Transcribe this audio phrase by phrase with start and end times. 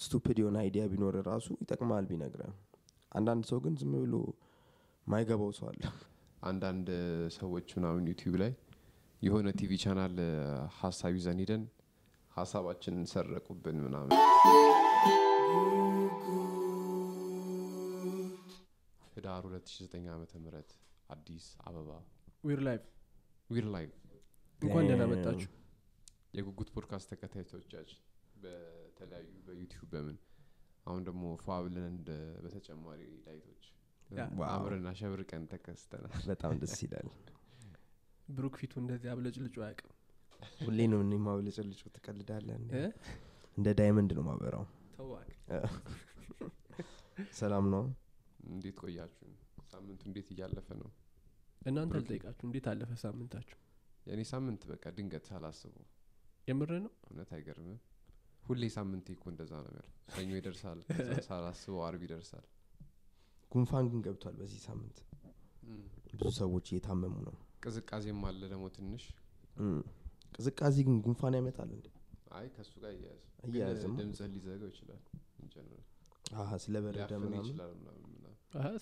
[0.00, 2.42] stupid የሆነ idea ቢኖር ራሱ ይጠቅማል ቢነግረ
[3.12, 4.14] አንዳንድ ሰው ግን ዝም ብሎ
[5.06, 5.82] ማይገባው ሰው አለ።
[6.42, 6.88] አንዳንድ
[7.36, 8.52] ሰዎች ምናምን ዩቲዩብ ላይ
[9.22, 10.14] የሆነ TV channel
[10.78, 11.64] ሀሳብ ይዘን ሂደን
[12.32, 14.12] ሀሳባችንን ሰረቁብን ምናምን።
[19.12, 20.70] ህዳር 2009 ዓመተ ምህረት
[21.10, 21.90] አዲስ አበባ።
[22.46, 22.84] we're live
[23.50, 23.90] we're live
[24.60, 25.50] እንኳን ደህና መጣችሁ።
[26.34, 28.00] የጉጉት ፖድካስት ተከታታዮቻችን
[29.00, 30.16] በተለያዩ በዩቲዩብ በምን
[30.86, 31.94] አሁን ደግሞ ፏ ብለን
[32.44, 33.64] በተጨማሪ lightኦች
[34.48, 37.08] አምረን አሸብርቀን ተከስተናል። በጣም ደስ ይላል።
[38.34, 39.94] ብሩክ ፊቱ እንደዚህ አብለጭልጩ አያውቅም።
[40.60, 42.82] ሁሌ ነው እኔ ማብለጭልጭ ትቀልዳለ እ?
[43.56, 44.64] እንደ diamond ነው ማበራው
[47.34, 47.82] ሰላም ነው?
[48.48, 49.26] እንዴት ቆያችሁ?
[49.72, 50.90] ሳምንቱ እንዴት እያለፈ ነው?
[51.62, 53.58] እናንተ ልጠይቃችሁ እንዴት አለፈ ሳምንታችሁ?
[54.06, 55.86] የእኔ ሳምንት በቃ ድንገት ሳላስበው።
[56.48, 56.92] የምር ነው?
[57.06, 57.78] እውነት አይገርምም
[58.50, 60.78] ሁሌ ሳምንቴ እኮ እንደዛ ነው ሰኞ ይደርሳል
[61.26, 62.46] ሳላስበው አርብ ይደርሳል።
[63.52, 64.98] ጉንፋን ግን ገብቷል በዚህ ሳምንት።
[66.12, 69.04] ብዙ ሰዎች እየታመሙ ነው። ቅዝቃዜም አለ ደግሞ ትንሽ።
[70.34, 71.86] ቅዝቃዜ ግን ጉንፋን ያመጣል እንዴ?
[72.32, 75.00] አይ ከእሱ ጋር እያያዝ አያያዝም። ድምፅህ ሊዘጋው ይችላል
[76.62, 77.12] ስለበረደ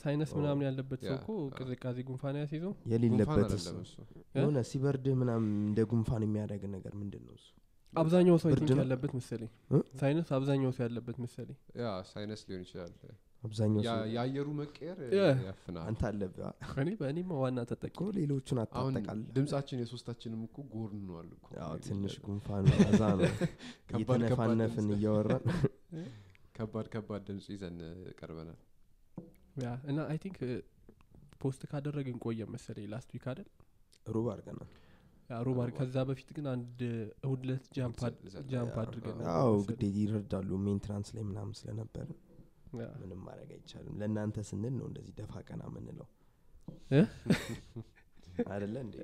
[0.02, 2.72] sinus ምናምን ያለበት ሰው እኮ ቅዝቃዜ ጉንፋን ያስይዘው?
[2.92, 3.50] የሌለበት
[4.36, 7.48] የሆነ ሲበርድህ ምናምን እንደ ጉንፋን የሚያደርግ ነገር ምንድን ነው እሱ
[7.92, 8.78] አብዛኛው ሰው ነው?
[8.78, 9.50] ያለበት መሰለኝ?
[10.00, 12.92] sinus አብዛኛው ሰው ያለበት መሰለኝ። yeah sinus ሊሆን ይችላል።
[13.42, 13.80] አብዛኛው
[14.14, 16.50] የአየሩ መቀየር yeah። ያፍናል። አንተ አለብህ አ?
[16.82, 21.04] እኔ በእኔም ዋና ተጠቂ ሌሎቹን አሁን አታጠቃል ድምጻችን የሶስታችንም እኮ ጎርን
[21.36, 23.22] እኮ ያው ትንሽ ጉንፋን አዛ ነው።
[23.90, 25.44] ከባድ እየተነፋነፍን እያወራን
[26.56, 27.76] ከባድ ከባድ ድምጽ ይዘን
[28.18, 28.58] ቀርበናል።
[29.56, 30.38] yeah እና I think
[31.40, 33.48] post ካደረግን ቆየ መሰለኝ last week አይደል?
[34.06, 34.70] ሩብ አድርገናል
[35.30, 36.78] አድርግ- ከዛ በፊት ግን አንድ
[37.24, 37.98] እሁድ ለት jump
[38.82, 42.06] አድርገን አዎ ግዴ ይረዳሉ maintenance ላይ ምናምን ስለነበር
[43.00, 46.08] ምንም ማድረግ አይቻልም። ለእናንተ ስንል ነው እንደዚህ ደፋ ቀና የምንለው።
[46.90, 47.00] እ?
[48.52, 48.96] አደለ እንዴ?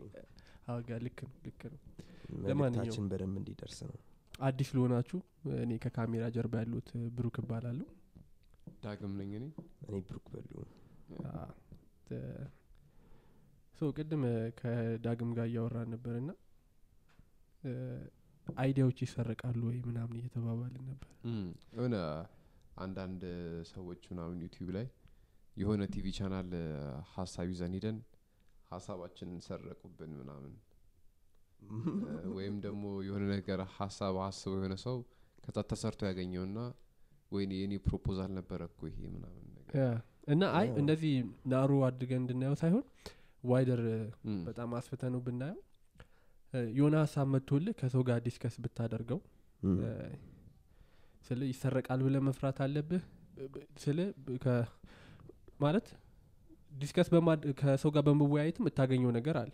[1.00, 1.80] ልክ ነው ልክ ነው።
[2.50, 3.96] መልእክታችን በደንብ እንዲደርስ ነው።
[4.40, 5.18] አዲስ ለሆናችሁ
[5.58, 7.88] እኔ ከካሜራ ጀርባ ያሉት ብሩክ እባላለሁ።
[8.82, 9.46] ዳግም ነኝ እኔ?
[9.86, 10.50] እኔ ብሩክ በሉ
[13.74, 14.22] so ቅድም
[14.58, 16.32] ከዳግም ጋር እያወራን ነበር ና
[18.56, 21.10] ideaዎች ይሰረቃሉ ወይ ምናምን እየተባባልን ነበር።
[21.76, 21.96] የሆነ
[22.84, 23.22] አንዳንድ
[23.70, 24.86] ሰዎች ምናምን ዩቲዩብ ላይ
[25.56, 26.50] የሆነ TV channel
[27.14, 27.98] ሀሳብ ይዘን ሂደን
[28.70, 30.54] ሀሳባችንን ሰረቁብን ምናምን።
[32.36, 34.96] ወይም ደግሞ የሆነ ነገር ሀሳብ አስበው የሆነ ሰው
[35.44, 36.58] ከዛ ተሰርቶ ያገኘውና
[37.32, 39.94] ወይኔ የኔ proposal ነበረ እኮ ይሄ ምናምን ነገር።
[40.28, 41.14] እና I እንደዚህ
[41.52, 42.84] narrow አድርገን እንድናየው ሳይሆን
[43.44, 43.80] wider
[44.46, 45.60] በጣም አስፍተ ነው ብናየው።
[46.72, 49.20] የሆነ ሀሳብ መጥቶልህ ከሰው ጋር discuss ብታደርገው
[51.26, 53.02] ስለ ይሰረቃል ብለ መፍራት አለብህ።
[53.84, 53.98] ስለ
[55.60, 55.86] ማለት
[56.72, 57.08] discuss
[57.60, 59.52] ከሰው ጋር በመወያየት የምታገኘው ነገር አለ።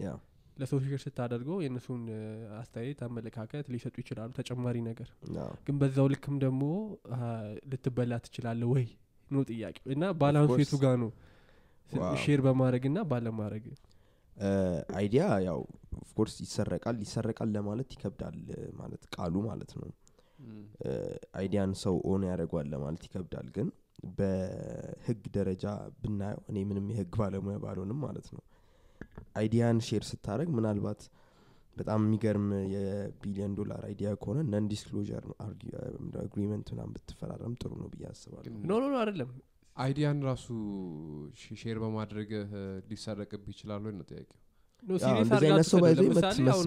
[0.00, 0.10] yeah።
[0.56, 2.00] ለሰው share ስታደርገው የእነሱን
[2.58, 5.08] አስተያየት አመለካከት ሊሰጡ ይችላሉ። ተጨማሪ ነገር
[5.66, 6.62] ግን በዛው ልክም ደግሞ
[7.70, 8.86] ልትበላ ትችላለ ወይ
[9.30, 10.56] ነው ጥያቄው። እና balanceኡ.
[10.62, 11.10] የቱ ጋ ነው
[12.22, 13.64] share በማድረግ እና ባለማድረግ?
[14.94, 15.60] idea ያው
[16.00, 18.36] of course ይሰረቃል። ይሰረቃል ለማለት ይከብዳል
[18.80, 19.88] ማለት ቃሉ ማለት ነው።
[21.38, 23.68] idea ን ሰው own ያደርጓል ለማለት ይከብዳል። ግን
[24.18, 25.64] በህግ ደረጃ
[26.02, 28.42] ብናየው እኔ ምንም የህግ ባለሙያ ባልሆንም ማለት ነው።
[29.40, 31.02] idea ን share ስታደረግ ምናልባት
[31.76, 35.24] በጣም የሚገርም የቢሊዮን ዶላር idea ከሆነ non disclosure
[36.22, 39.30] agreement ምናምን ብትፈራረም ጥሩ ነው ብዬ አስባለሁ። no no አይደለም
[39.76, 40.46] idea ን ራሱ
[41.60, 42.30] share በማድረግ
[42.90, 44.38] ሊሰረቅብህ ይችላሉ ነው ጥያቄው?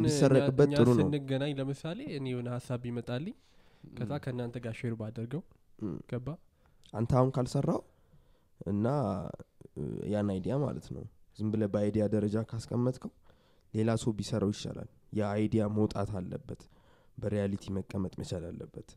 [0.03, 3.35] ቢሰረቅበት ጥሩ ነው። ስንገናኝ ለምሳሌ እኔ የሆነ ሀሳብ ቢመጣልኝ
[3.93, 5.41] ከዛ ከእናንተ ጋር share ባደርገው
[6.11, 6.27] ገባ?
[6.93, 7.81] አንተ አሁን ካልሰራው
[8.67, 8.87] እና
[10.13, 11.03] ያን idea ማለት ነው።
[11.37, 13.11] ዝም ብለ በ idea ደረጃ ካስቀመጥከው
[13.73, 14.89] ሌላ ሰው ቢሰራው ይሻላል።
[15.19, 16.61] የ idea መውጣት አለበት።
[17.17, 18.89] በ reality መቀመጥ መቻል አለበት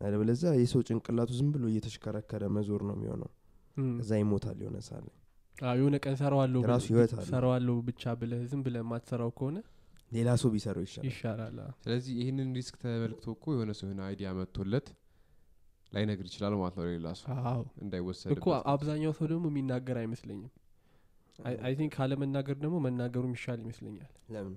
[0.00, 3.30] አለበለዚያ የሰው ጭንቅላቱ ዝም ብሎ እየተሽከረከረ መዞር ነው የሚሆነው።
[4.00, 5.06] እዛ ይሞታል የሆነ ሳለ
[5.56, 7.12] አዎ፣ የሆነ ቀን ሰራዋለሁ ህይወት
[7.88, 9.58] ብቻ ብለህ ዝም ብለህ የማትሰራው ከሆነ
[10.12, 14.28] ሌላ ሰው ቢሰራው ይሻላል። ይሻላል። አዎ። ስለዚህ ይህንን risk ተመልክቶ እኮ የሆነ ሰው የሆነ idea
[14.38, 14.88] መጥቶለት
[15.92, 20.52] ላይነግር ይችላል ማለት ነው ሌላ ሰው አዎ። እንዳይወሰድ እኮ አብዛኛው ሰው ደግሞ የሚናገር አይመስለኝም።
[21.62, 24.54] I think ካለመናገር ደግሞ መናገሩ የሚሻል ይመስለኛል። ለምን?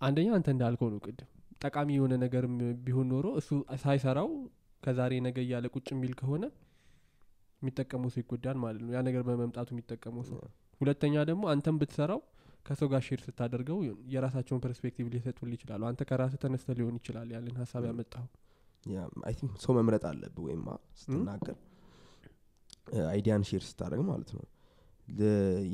[0.00, 1.28] አንደኛ አንተ እንዳልከው ነው ቅድም
[1.60, 3.48] ጠቃሚ የሆነ ነገርም ቢሆን ኖሮ እሱ
[3.82, 4.28] ሳይሰራው
[4.82, 6.44] ከዛሬ ነገ እያለ ቁጭ የሚል ከሆነ
[7.62, 10.38] የሚጠቀመው ሰው ይጎዳል ማለት ነው። ያ ነገር በመምጣቱ የሚጠቀመው ሰው።
[10.80, 12.20] ሁለተኛ ደግሞ አንተም ብትሰራው
[12.66, 13.78] ከሰው ጋር share ስታደርገው
[14.12, 17.82] የራሳቸውን perspective ሊሰጡል ይችላሉ። አንተ ከራስህ ተነስተ ሊሆን ይችላል ያለን ሀሳብ.
[17.88, 18.26] ያመጣው
[19.28, 20.66] I think ሰው መምረጥ አለብህ ወይማ
[21.00, 21.56] ስትናገር
[23.08, 24.44] idea ን share ስታደርግ ማለት ነው።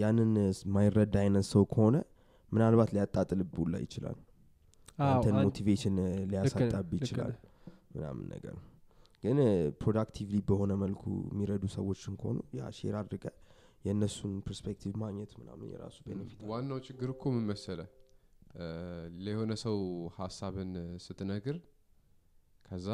[0.01, 0.33] ያንን
[0.75, 1.97] ማይረዳ አይነት ሰው ከሆነ
[2.53, 4.19] ምናልባት ሊያጣጥልብህ ላይ ይችላል
[4.99, 5.97] አንተን motivation
[6.35, 6.59] ልክ
[6.99, 7.35] ይችላል
[7.95, 8.55] ምናምን ነገር።
[9.23, 9.39] ግን
[9.81, 13.27] productively በሆነ መልኩ የሚረዱ ሰዎችን ከሆኑ ያ share አድርገ
[13.85, 17.81] የእነሱን perspective ማግኘት ምናምን የራሱ benefit ዋናው ችግር እኮ ምን መሰለ
[18.57, 18.67] እ፣
[19.25, 19.79] ለሆነ ሰው
[20.19, 20.71] ሀሳብን
[21.05, 21.57] ስትነግር
[22.67, 22.89] ከዛ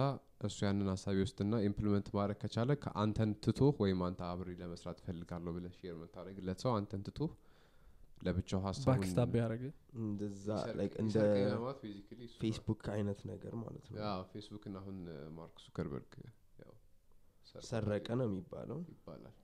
[0.47, 5.67] እሱ ያንን ሀሳብ ይወስድና implement ማድረግ ከቻለ ከአንተን ትቶ ወይም አንተ አብሬ ለመስራት ፈልጋለሁ ብለ
[5.77, 7.19] share የምታደረግለት ሰው አንተን ትቶ
[8.23, 9.65] ለብቻው ሀሳቡን backstab ያደረገ?
[10.01, 10.47] እንደዛ
[11.03, 11.17] እንደ
[12.41, 13.99] ፌስቡክ አይነት ነገር ማለት ነው።
[14.33, 14.97] ፌስቡክን አሁን
[15.37, 16.13] ማርክ ዙከርበርግ
[17.65, 18.79] ሰረቀ ነው የሚባለው?
[18.93, 19.37] ይባላል።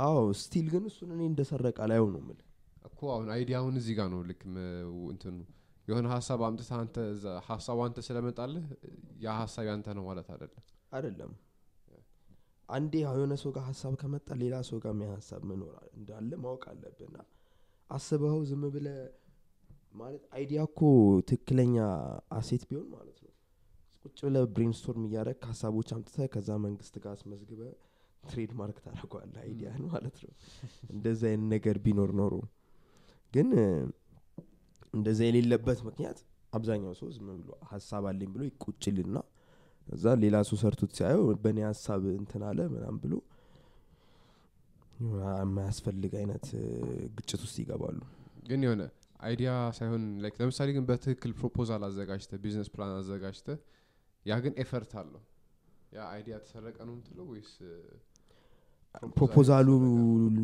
[0.00, 2.38] አዎ still ግን እሱን እኔ እንደሰረቀ ላየው ነው ምል
[2.88, 4.62] እኮ አሁን idea ውን እዚህ ጋር ነው ልክ ም-
[5.10, 5.36] እንትኑ
[5.88, 6.96] የሆነ ሀሳብ አምጥተህ አንተ
[7.48, 8.64] ሀሳቡ አንተ ስለመጣልህ
[9.20, 11.32] ያ ሀሳብ ያንተ ነው ማለት አይደለም። አይደለም።
[12.68, 17.16] አንዴ የሆነ ሰው ጋር ሀሳብ ከመጣ ሌላ ሰው ጋር ሀሳብ መኖር እንዳለ ማወቅ አለብና
[17.90, 18.88] አስበኸው ዝም ብለ
[19.94, 20.80] ማለት idea እኮ
[21.28, 21.76] ትክክለኛ
[22.36, 23.32] asset ቢሆን ማለት ነው።
[24.04, 27.62] ቁጭ ብለ brainstorm እያደረግ ሀሳቦች አምጥተ ከዛ መንግስት ጋር አስመዝግበ
[28.22, 30.32] trademark ታደርጓለ idea ን ማለት ነው።
[30.90, 32.34] እንደዚ አይነት ነገር ቢኖር ኖሮ።
[33.32, 33.68] ግን እ፣
[34.94, 36.18] እንደዛ የሌለበት ምክንያት
[36.52, 39.16] አብዛኛው ሰው ዝም ብሎ ሀሳብ አለኝ ብሎ ይቁጭልና
[39.86, 43.14] እዛ ሌላ ሰው ሰርቶት ሲያየው በእኔ ሀሳብ እንትን አለ ምናም ብሎ
[44.98, 46.66] የማያስፈልግ አይነት እ፣
[47.16, 47.98] ግጭት ውስጥ ይገባሉ።
[48.48, 48.82] ግን የሆነ
[49.20, 53.48] idea ሳይሆን like ለምሳሌ ግን በትክክል proposal አዘጋጅተ business plan አዘጋጅተ
[54.26, 55.22] ያ ግን effort አለው?
[55.92, 57.74] ያ idea ተሰረቀ ነው ምትለው ወይስ እ፣
[59.16, 59.68] proposal ኡ?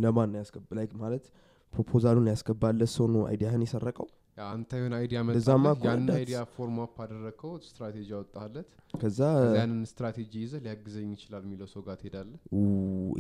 [0.03, 0.67] ለማን ያስገባ?
[0.73, 1.25] ላይ ማለት
[1.73, 6.77] proposal ኡን ያስገባለት ሰው ነው idea ህን የሰረቀው አንተ የሆነ idea ከሆነ ያንን idea form
[6.83, 9.21] up አደረግከው ስትራቴጂ አወጣለት ከዛ
[9.57, 12.31] ያንን ስትራቴጂ ይዘ ሊያግዘኝ ይችላል የሚለው ሰው ጋር ትሄዳለ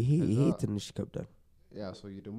[0.00, 1.28] ይሄ ይሄ ትንሽ ይከብዳል።
[1.72, 2.38] ያ ሰውዬ ደግሞ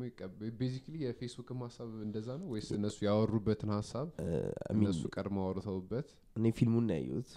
[0.58, 4.08] basically የፌስቡክም ሀሳብ እንደዛ ነው ወይስ እነሱ ያወሩበትን ሀሳብ
[4.74, 6.08] እነሱ ቀድሞ አውርተውበት?
[6.36, 7.32] እኔ ፊልሙን ያየሁት።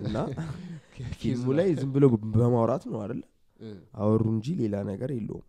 [0.00, 0.16] እና
[1.22, 2.04] ፊልሙ ላይ ዝም ብሎ
[2.34, 3.22] በማውራት ነው አይደለ?
[3.60, 3.70] እ፣
[4.00, 5.46] አወሩ እንጂ ሌላ ነገር የለውም።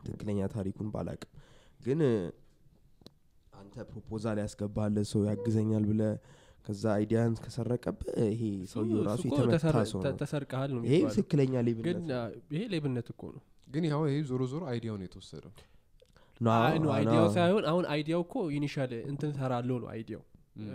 [0.00, 1.30] ትክክለኛ ታሪኩን ባላቅም።
[1.80, 2.00] ግን
[3.56, 6.02] አንተ proposal ያስገባለት ሰው ያግዘኛል ብለ
[6.66, 11.98] ከዛ idea ን ከሰረቀብህ ይሄ ሰውየው ራሱ የተመታ ሰው ተሰርቀሃል ነው ይሄ ትክክለኛ ሌብነት
[12.54, 15.52] ይሄ ሌብነት እኮ ነው። ግን ያው ይሄ ዞሮ ዞሮ idea ው ነው የተወሰደው
[16.96, 20.22] idea ው ሳይሆን አሁን idea ው እኮ initial እንትን ሰራለው ነው idea ው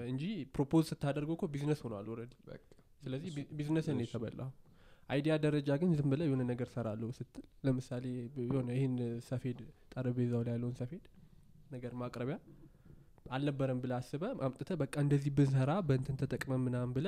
[0.07, 0.23] እንጂ
[0.55, 2.61] propose ስታደርገው እኮ ቢዝነስ ሆኗል already በቃ።
[3.01, 4.49] ስለዚህ እሱ- ቢ- ቢዝነስን ነው እሱ። የተበላው።
[5.09, 8.05] idea ደረጃ ግን ዝም ብለ የሆነ ነገር ሰራለሁ ስትል ለምሳሌ
[8.43, 8.93] የሆነ ይህን
[9.27, 9.59] ሰፌድ
[9.93, 11.03] ጠረጴዛው ላይ ያለውን ሰፌድ
[11.71, 12.37] ነገር ማቅረቢያ
[13.31, 17.07] አልነበረም ብለ አስበ አምጥተ በቃ እንደዚህ ብንሰራ በእንትን ተጠቅመ ምናምን ብለ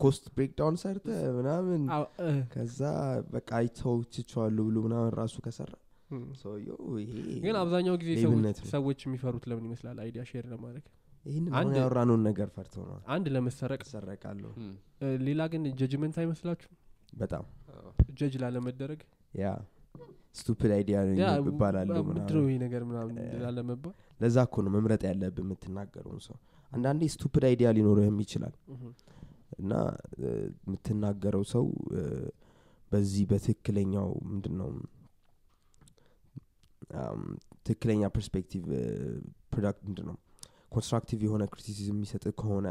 [0.00, 1.06] cost breakdown ሰርተ
[1.36, 2.80] ምናምን አዎ፣ እ፣ ከዛ
[3.32, 5.72] በቃ አይተው ትችዋለሁ ብሎ ምናምን ራሱ ከሰራ
[6.40, 7.12] ሰውየው ይሄ
[7.44, 8.10] ግን አብዛኛው ጊዜ
[8.72, 9.98] ሰዎች- የሚፈሩት ለምን ይመስላል?
[10.02, 10.84] idea share ለማድረግ
[11.24, 11.44] ይህን
[11.76, 14.50] ያወራነውን ነገር ፈርተው ነው አንድ ለመሰረቅ ሰረቃለሁ
[15.22, 16.70] ሌላ ግን judgment አይመስላችሁ
[17.16, 17.44] በጣም
[18.18, 19.00] ጀጅ ላለመደረግ?
[19.34, 19.46] ያ
[20.34, 20.98] stupid idea
[21.40, 26.36] ይባላሉ ምናምን ነገር ምናምን ላለመባል ለዛ እኮ ነው መምረጥ ያለብህ የምትናገረውን ሰው።
[26.72, 28.54] አንዳንዴ stupid idea ሊኖርህም ይችላል
[29.58, 29.72] እና
[30.24, 31.64] የምትናገረው ሰው
[32.90, 34.70] በዚህ በትክክለኛው ምንድን ነው
[37.66, 38.64] ትክክለኛ perspective
[39.52, 40.16] product ምንድን ነው
[40.74, 42.68] constructive የሆነ criticism የሚሰጥ ከሆነ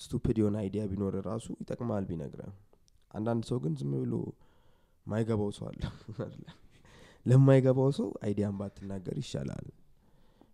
[0.00, 2.42] stupid የሆነ idea ቢኖር ራሱ ይጠቅማል ቢነግረ
[3.10, 4.14] አንዳንድ ሰው ግን ዝም ብሎ
[5.06, 5.80] ማይገባው ሰው አለ?
[7.26, 9.66] ለማይገባው ሰው idea ን ባትናገር ይሻላል።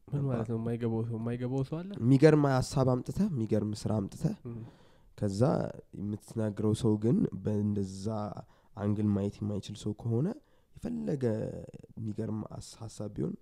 [0.08, 0.58] ምን ማለት ነው?
[0.60, 1.90] የማይገባው ሰው የማይገባው ሰው አለ?
[2.00, 4.24] የሚገርም ሀሳብ አምጥተ የሚገርም ስራ አምጥተ
[5.18, 5.42] ከዛ
[5.98, 8.06] የምትናገረው ሰው ግን በእንደዛ
[8.76, 10.26] angle ማየት የማይችል ሰው ከሆነ
[10.76, 11.24] የፈለገ
[11.96, 12.40] የሚገርም
[12.80, 13.34] ሀሳብ ቢሆን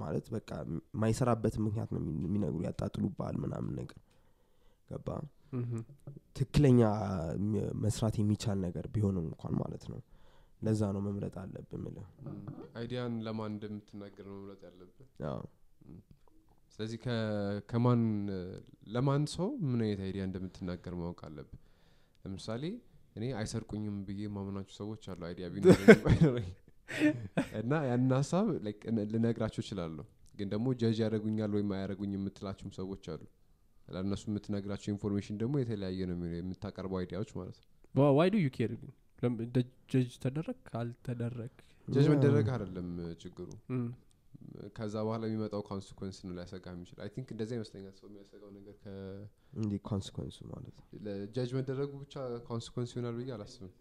[0.00, 4.00] ማለት በቃ የማይሰራበትን ምክንያት ነው የሚ- የሚነግሩ ያጣጥሉብሃል ምናምን ነገር።
[4.90, 5.08] ገባ
[6.36, 6.80] ትክክለኛ
[7.82, 10.00] መስራት የሚቻል ነገር ቢሆንም እንኳን ማለት ነው።
[10.62, 12.32] ለዛ ነው መምረጥ አለብን ምለ እ፣
[12.78, 15.06] idea ን ለማን እንደምትናገር ነው መምረጥ ያለብህ?
[15.28, 15.40] አዎ።
[16.74, 17.16] ስለዚህ ከ-
[17.70, 18.02] ከማን
[18.90, 21.58] ለማን ሰው ምን አይነት idea እንደምትናገር ማወቅ አለብህ?
[22.24, 22.64] ለምሳሌ
[23.16, 25.46] እኔ አይሰርቁኝም ብዬ ማምናቸው ሰዎች አሉ idea
[26.04, 26.56] ባይኖረኝም።
[27.58, 28.46] እና ያንን ሀሳብ
[29.12, 33.22] ልነግራቸው እችላለሁ። ግን ደግሞ ጀጅ ያደረጉኛል ወይም አያደረጉኝ የምትላቸውም ሰዎች አሉ
[33.90, 37.56] ለእነሱ የምትነግራቸው information ደግሞ የተለያየ ነው የሚሆነው የምታቀርበው idea ዎች ማለት
[37.94, 39.32] ነው። why do you care ግን
[39.92, 41.54] judge ተደረግ ካልተደረግ
[41.88, 42.88] ጀጅ መደረግ አይደለም
[43.22, 43.88] ችግሩ። እም።
[44.76, 48.74] ከዛ በኋላ የሚመጣው consequence ነው ሊያሰጋ የሚችል። I think እንደዚህ ይመስለኛል ሰው የሚያሰጋው ነገር
[49.88, 50.84] consequence ኡ ማለት ነው?
[51.34, 52.14] ጀጅ መደረጉ ብቻ
[52.48, 53.72] consequence ይሆናል ብዬ አላስብም።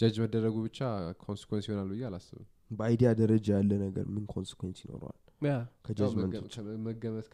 [0.00, 0.78] ጀጅ መደረጉ ብቻ
[1.24, 5.98] consequence ይሆናል ብዬ አላስብም። በ idea ደረጃ ያለ ነገር ምን consequence ይኖረዋል ውጭ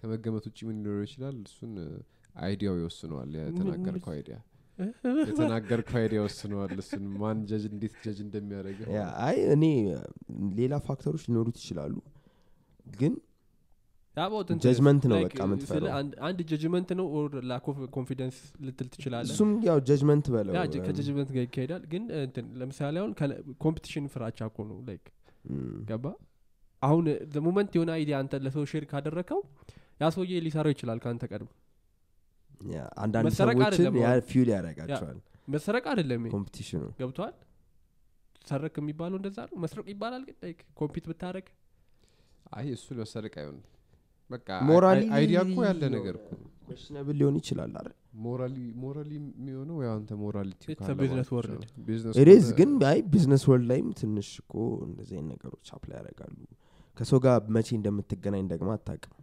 [0.01, 1.37] ከመገመት ውጭ ምን ሊኖረው ይችላል?
[1.47, 1.73] እሱን
[2.41, 4.37] idea ው ይወስነዋል። የተናገርከው idea
[5.23, 9.65] የተናገርከው idea ይወስነዋል። እሱን ማን ጀጅ እንዴት ጀጅ እንደሚያደርግ ያ አይ እኔ
[10.59, 11.95] ሌላ factor ኦች ሊኖሩት ይችላሉ።
[12.95, 13.15] ግን
[14.65, 15.89] judgment ነው በቃ የምትፈራው
[16.27, 18.37] አንድ judgment ነው or lack of confidence
[18.67, 20.55] ልትል ትችላለ እሱም ያው judgment በለው
[20.87, 23.13] ከ judgment ጋር ይካሄዳል። ግን እንትን ለምሳሌ አሁን
[23.65, 25.05] competition ፍራቻ እኮ ነው like
[25.91, 26.07] ገባ
[26.83, 27.05] አሁን
[27.47, 29.41] moment የሆነ idea አንተ ለሰው share ካደረከው
[30.01, 31.49] ያ ሰውዬ ሊሰራው ይችላል ከአንተ ቀድሞ።
[32.71, 33.95] ያ አንዳንድ ሰዎችን
[34.29, 35.19] fuel ያደርጋቸዋል።
[35.55, 37.35] መሰረቅ አይደለም competition ኡ ገብቷል
[38.47, 41.47] ሰረክ የሚባለው እንደዛ ነው። መስረቅ ይባላል ግን like compete ብታደረግ
[42.53, 43.65] አይ እሱ መሰረቅ አይሆንም።
[44.31, 46.29] በቃ morally idea እኮ ያለ ነገር እኮ
[46.69, 47.95] questionable ሊሆን ይችላል አይደል?
[48.25, 51.65] morally morally የሚሆነው ያው አንተ morality It's a business world.
[52.23, 54.55] It is ግን አይ business world ላይም ትንሽ እኮ
[54.89, 56.37] እንደዚህ አይነት ነገሮች apply ያደርጋሉ
[56.97, 59.15] ከሰው ጋር መቼ እንደምትገናኝ ደግሞ አታቅም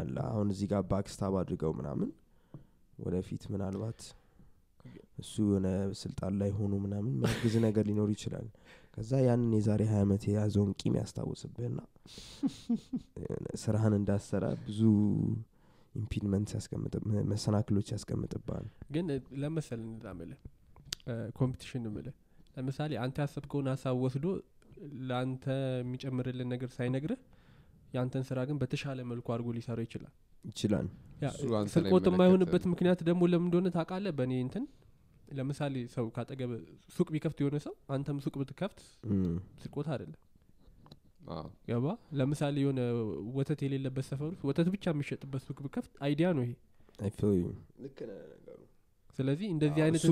[0.00, 2.08] አለ አሁን እዚህ ጋር backstab አድርገው ምናምን
[2.98, 4.00] ወደፊት ምናልባት
[5.18, 5.68] እሱ የሆነ
[6.00, 8.46] ስልጣን ላይ ሆኖ ምናምን የሚያግዝ ነገር ሊኖር ይችላል።
[8.94, 11.80] ከዛ ያንን የዛሬ ሀያ ዓመት የያዘውን ቂም ያስታውስብህና
[13.62, 14.80] ስራህን እንዳሰራ ብዙ
[15.94, 16.94] impediment ያስቀምጥ
[17.32, 19.06] መሰናክሎች ያስቀምጥብሃል። ግን
[19.42, 20.32] ለመሰል example
[21.38, 22.08] competition ምል
[22.56, 24.26] ለምሳሌ አንተ ያሰብከውን ሀሳብ ወስዶ
[25.08, 25.44] ለአንተ
[25.80, 27.20] የሚጨምርልን ነገር ሳይነግርህ
[27.94, 30.12] የአንተን ስራ ግን በተሻለ መልኩ አድርጎ ሊሰራው ይችላል።
[30.44, 30.86] ይችላል።
[31.74, 34.12] ስርቆት የማይሆንበት ምክንያት ደግሞ ለምን እንደሆነ ታውቃለህ?
[34.18, 34.64] በእኔ እንትን
[35.32, 36.52] ለምሳሌ ሰው ካጠገብህ
[36.94, 38.78] ሱቅ ቢከፍት የሆነ ሰው አንተም ሱቅ ብትከፍት
[39.62, 40.18] ስርቆት አይደለም።
[41.68, 41.86] ገባ?
[42.18, 42.80] ለምሳሌ የሆነ
[43.36, 46.52] ወተት የሌለበት ሰፈር ውስጥ ወተት ብቻ የሚሸጥበት ሱቅ ብከፍት idea ነው ይሄ።
[49.18, 50.02] ስለዚህ እንደዚህ አይነት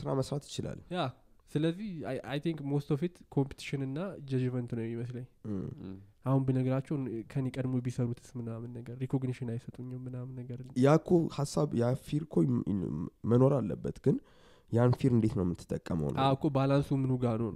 [0.00, 1.00] ስራ መስራት ይችላል። yeah
[1.54, 1.88] ስለዚህ
[2.32, 3.98] I think most of it competition እና
[4.30, 5.26] judgment ነው የሚመስለኝ.
[6.28, 6.94] አሁን ብነግራቸው
[7.32, 12.36] ከኔ ቀድሞ ቢሰሩትስ ምናምን ነገር recognition አይሰጡኝም ምናምን ነገር ያ እኮ ሀሳብ ያ fear እኮ
[13.32, 14.16] መኖር አለበት ግን
[14.72, 16.20] ያን fear እንዴት ነው የምትጠቀመው ነው?
[16.36, 17.50] እኮ balance ኡ ምኑ ጋር ነው?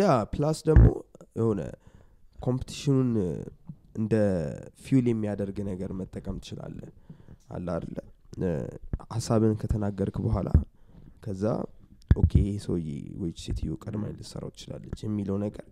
[0.00, 0.04] yeah
[0.34, 0.86] plus ደግሞ
[1.40, 1.60] የሆነ
[2.38, 3.10] competition ኡን
[4.00, 4.14] እንደ
[4.84, 7.98] fuel የሚያደርግ ነገር መጠቀም ትችላለህ አደለ
[9.14, 10.48] ሀሳብን ከተናገርክ በኋላ
[11.24, 11.44] ከዛ
[12.16, 12.88] okay ይሄ ሰውዬ
[13.20, 15.66] ወይ ሴትዮ ቀድማ ልሰራው ትችላለች የሚለው ነገር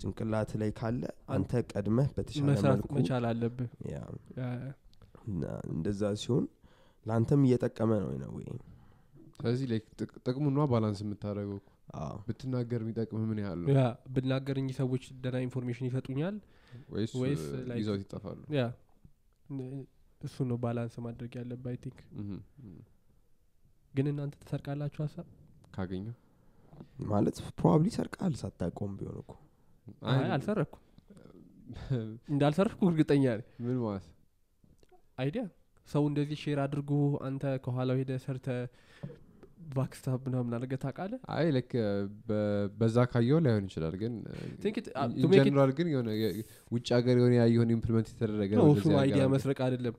[0.00, 1.02] ጭንቅላት ላይ ካለ
[1.34, 3.70] አንተ ቀድመህ በተሻለ መስራት መልኩ መቻል አለብህ።
[5.70, 6.44] እንደዛ ሲሆን
[7.06, 8.46] ለአንተም እየጠቀመ ነው ነው ወይ?
[9.38, 9.66] ስለዚህ
[10.26, 11.70] ጥቅሙና balance የምታደርገው እኮ።
[12.26, 13.68] ብትናገር የሚጠቅም ምን ያህል ነው?
[13.74, 13.82] yeah
[14.14, 16.36] ብናገር እኚህ ሰዎች ደና information ይሰጡኛል
[16.94, 17.12] ወይስ
[17.78, 18.40] ይዘውት ይጠፋሉ?
[18.56, 18.62] yeah
[20.20, 21.98] እሱ ነው balance ማድረግ ያለብህ I think።
[23.94, 25.26] ግን እናንተ ተሰርቃላችሁ ሀሳብ
[25.76, 26.14] ካገኘው
[27.06, 29.32] ማለት probably ሰርቃችሁ ሳታውቁም ቢሆን እኮ።
[30.10, 30.82] አይ አልሰረኩም።
[32.32, 34.04] እንዳልሰረኩ እርግጠኛ ነኝ። ምን ማለት?
[35.18, 35.44] idea።
[35.86, 36.92] ሰው እንደዚህ share አድርጎ
[37.26, 38.46] አንተ ከኋላው ሄደህ ሰርተህ
[39.74, 41.70] backstab ምናምን አድርገህ ታውቃለህ አይ ልክ
[42.78, 44.12] በዛ ካየው ላይሆን ይችላል ግን
[45.24, 46.08] in general ግን የሆነ
[46.72, 48.50] ውጭ ሀገር የሆነ ያየሆነ implement የተደረገ
[49.00, 49.94] idea መስረቅ አይደለም.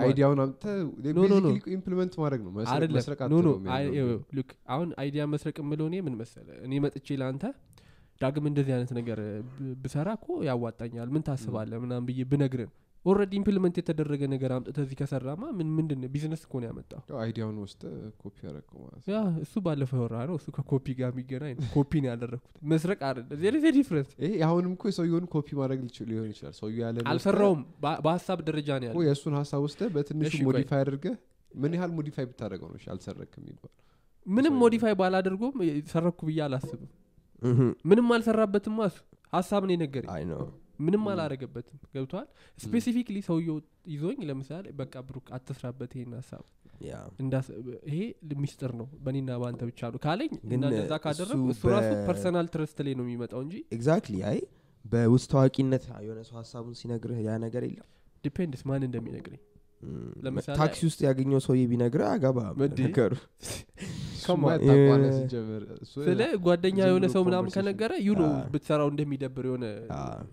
[0.00, 0.66] idea ውን አምጥተህ
[1.12, 2.92] no፣ no፣ no። implement ማድረግ ነው። መስረቅ-
[4.38, 7.44] ልክ አሁን idea መስረቅ የምለው እኔ ምን መሰለ እኔ መጥቼ ለአንተ
[8.20, 9.18] ዳግም እንደዚህ አይነት ነገር
[9.82, 12.70] ብሰራ እኮ ያዋጣኛል። ምን ታስባለህ ምናምን ብዬ ብነግርህና
[13.08, 17.39] already implement የተደረገ ነገር አምጥተህ እዚህ ከሰራማ ምን ምንድን ቢዝነስ እኮ ነው ያመጣው። ያው idea
[17.39, 17.82] ውን ወስደህ
[18.20, 22.10] copy ማለት ነው። yeah እሱ ባለፈው ያወራነው ነው። እሱ ከኮፒ ጋር የሚገናኝ ነው። ኮፒ ነው
[22.12, 27.06] ያደረግኩት መስረቅ አይደለም። there difference ይሄ አሁንም እኮ የሰውየውን ኮፒ ማድረግ ሊሆን ይችላል። ሰውየ ያለ
[27.12, 27.62] አልሰራውም።
[28.04, 31.16] በሀሳብ ደረጃ ነው ያለ የእሱን ሀሳብ ወስደህ በትንሹ modify አድርገህ
[31.54, 32.78] ምን ያህል modify ብታደርገው ነው?
[32.78, 33.72] እሺ፣ አልሰረክም የሚባል
[34.26, 35.54] ምንም ሰው- modify ባላደርጎም
[35.90, 36.88] ሰረኩ ብዬ አላስብም።
[37.84, 38.98] ምንም አልሰራበትም። እሱ
[39.32, 40.10] ሀሳብ ነው የነገረኝ
[40.78, 42.26] ምንም አላረገበትም ገብቶሃል
[42.58, 43.56] specifically ሰውየው
[43.92, 46.44] ይዞኝ ለምሳሌ በቃ ብሩክ አትስራበት ይሄን ሀሳብ
[47.88, 47.98] ይሄ
[48.38, 52.94] ሚስጥር ነው። በእኔና በአንተ ብቻ ነው ካለኝ እና እንደዛ ካደረግ እሱ ራሱ personal trust ላይ
[52.98, 54.38] ነው የሚመጣው እንጂ exactly አይ
[54.84, 57.88] በውስጥ ታዋቂነት የሆነ ሰው ሀሳቡን ሲነግርህ ያ ነገር የለም።
[58.24, 59.40] depends ማን እንደሚነግረኝ
[60.58, 61.62] ታክሲ ውስጥ ያገኘው ሰውዬ
[62.08, 62.78] አገባ እንዴ?
[62.80, 63.12] ነገሩ
[65.98, 69.46] ስለ ጓደኛ የሆነ ሰው ምናምን ከነገረ ዩ ነው አ። ብትሰራው እንደሚደብር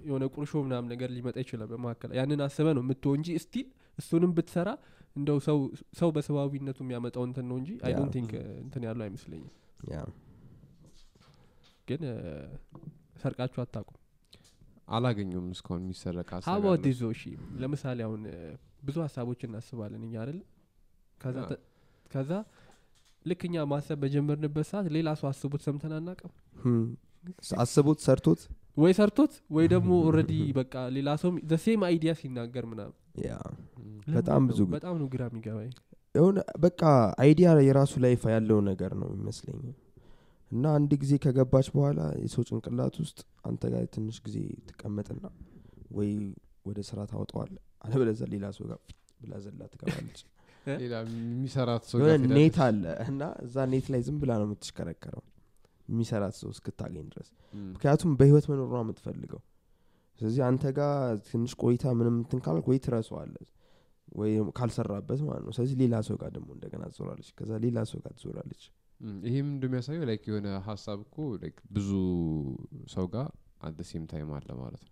[0.07, 4.69] የሆነ ቁርሾ ምናምን ነገር ሊመጣ ይችላል በመካከል ያንን አስበ ነው የምትወ እንጂ ስቲል እሱንም ብትሰራ
[5.15, 5.57] እንደው ሰው
[5.99, 8.31] ሰው በሰብአዊነቱ የሚያመጣው እንትን ነው እንጂ አይ ዶንት ቲንክ
[8.63, 9.51] እንትን ያለው አይመስለኝም
[11.87, 12.01] ግን
[13.21, 13.99] ሰርቃችሁ አታውቁም
[14.87, 16.49] አላገኘውም እስካሁን የሚሰረቅ ሀሳብ
[17.11, 17.23] እሺ
[17.61, 18.21] ለምሳሌ አሁን
[18.83, 20.41] ብዙ ሀሳቦች እናስባለን እኛ አይደለ
[21.19, 21.61] ከዛ አ። ተ-
[22.11, 22.31] ከዛ
[23.25, 26.31] ልክ እኛ ማሰብ በጀመርንበት ሰዓት ሌላ ሰው አስቦት ሰምተን አናውቅም።
[26.63, 26.83] ህም፣
[27.57, 28.41] አስቦት ሰርቶት?
[28.77, 32.95] ወይ ሰርቶት ወይ ደግሞ already በቃ ሌላ ሰው the same idea ሲናገር ምናምን።
[34.09, 34.41] በጣም?
[34.49, 35.71] ብዙ በጣም ነው ግራ የሚገባኝ።
[36.15, 36.81] የሆነ በቃ
[37.21, 39.57] idea የራሱ life ያለው ነገር ነው የሚመስለኝ
[40.55, 43.19] እና አንድ ጊዜ ከገባች በኋላ የሰው ጭንቅላት ውስጥ
[43.49, 44.37] አንተ ጋር ትንሽ ጊዜ
[44.69, 45.25] ትቀመጥና
[45.97, 46.11] ወይ
[46.65, 47.51] ወደ ስራ ታወጣዋለህ
[47.85, 48.79] አለበለዚያ ሌላ ሰው ጋር
[49.21, 50.21] ብላ ዘላ ትገባለች
[50.81, 51.99] ሌላ የሚሰራት ሰው
[52.31, 55.23] net አለ እና እዛ net ላይ ዝም ብላ ነው የምትሽከረከረው
[55.87, 57.27] የሚሰራት ሰው እስክታገኝ ድረስ።
[57.73, 59.41] ምክንያቱም በህይወት መኖር ነው የምትፈልገው።
[60.19, 60.95] ስለዚህ አንተ ጋር
[61.27, 63.35] ትንሽ ቆይታ ምንም እንትን ካልክ ወይ ትረሳዋለህ
[64.17, 68.13] ወይ ካልሰራበት ማለት ነው። ስለዚህ ሌላ ሰው ጋር ደግሞ እንደገና ትዞራለች። ከዛ ሌላ ሰው ጋር
[68.17, 68.63] ትዞራለች
[69.25, 71.89] ይሄም እንደሚያሳየው ላይክ የሆነ ሀሳብ እኮ ላይክ ብዙ
[72.93, 73.27] ሰው ጋር
[73.67, 74.91] አት ሴም ታይም አለ ማለት ነው።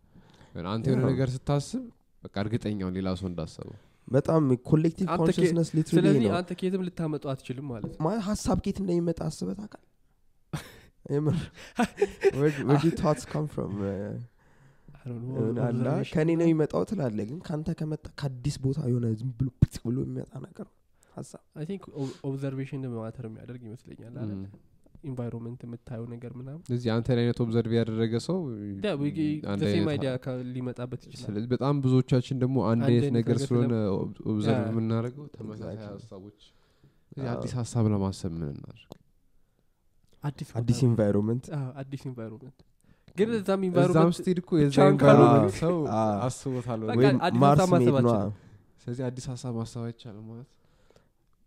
[0.54, 1.84] የሆነ አንተ የሆነ ነገር ስታስብ
[2.24, 7.24] በቃ እርግጠኛውን ሌላ ሰው እንዳሰበው። በጣም ኮሌክቲቭ አንተ ኮንሽስነስ ሊትራሊ ስለዚህ ነው። አንተ ኬትም ልታመጡ
[7.34, 9.84] አትችልም ማለት ነው። ማለት ሀሳብ ኬት እንደሚመጣ አስበት አቃል
[11.10, 11.38] የምር
[12.70, 13.74] ወዲ ታትስ ካም ፍሮም
[14.96, 19.08] I don't know, አላ observation ከእኔ ነው የሚመጣው ትላለ ግን ከአንተ ከመጣ ከአዲስ ቦታ የሆነ
[19.20, 19.48] ዝም ብሎ
[19.86, 20.76] ብሎ የሚመጣ ነገር ነው
[21.14, 21.42] ሀሳብ?
[21.58, 21.84] I think
[22.24, 24.44] observation matter የሚያደርግ ይመስለኛል እም።
[25.04, 28.38] environment የምታየው ነገር ምናምን። ስለዚህ አንተን አይነት observe ያደረገ ሰው
[29.66, 30.12] same idea
[30.54, 33.74] ሊመጣበት ይችላል። በጣም ብዙዎቻችን ደግሞ አንድ አይነት ነገር ስለሆነ
[34.32, 35.78] observe የምናደርገው ተመሳሳይ.
[35.90, 36.40] ሀሳቦች
[37.32, 38.92] አዲስ ሀሳብ ለማሰብ ምን እናድርግ?
[40.60, 41.46] አዲስ environment
[41.82, 42.60] አዲስ environment
[43.18, 45.76] ግን እዛም environment ስትሄድ እኮ የዛ environment ሰው
[46.28, 47.62] አስቦታል በቃ ወይም አዲስ ማርስ
[48.84, 50.48] ስለዚህ አዲስ ሀሳብ ማሰብ አይቻልም ማለት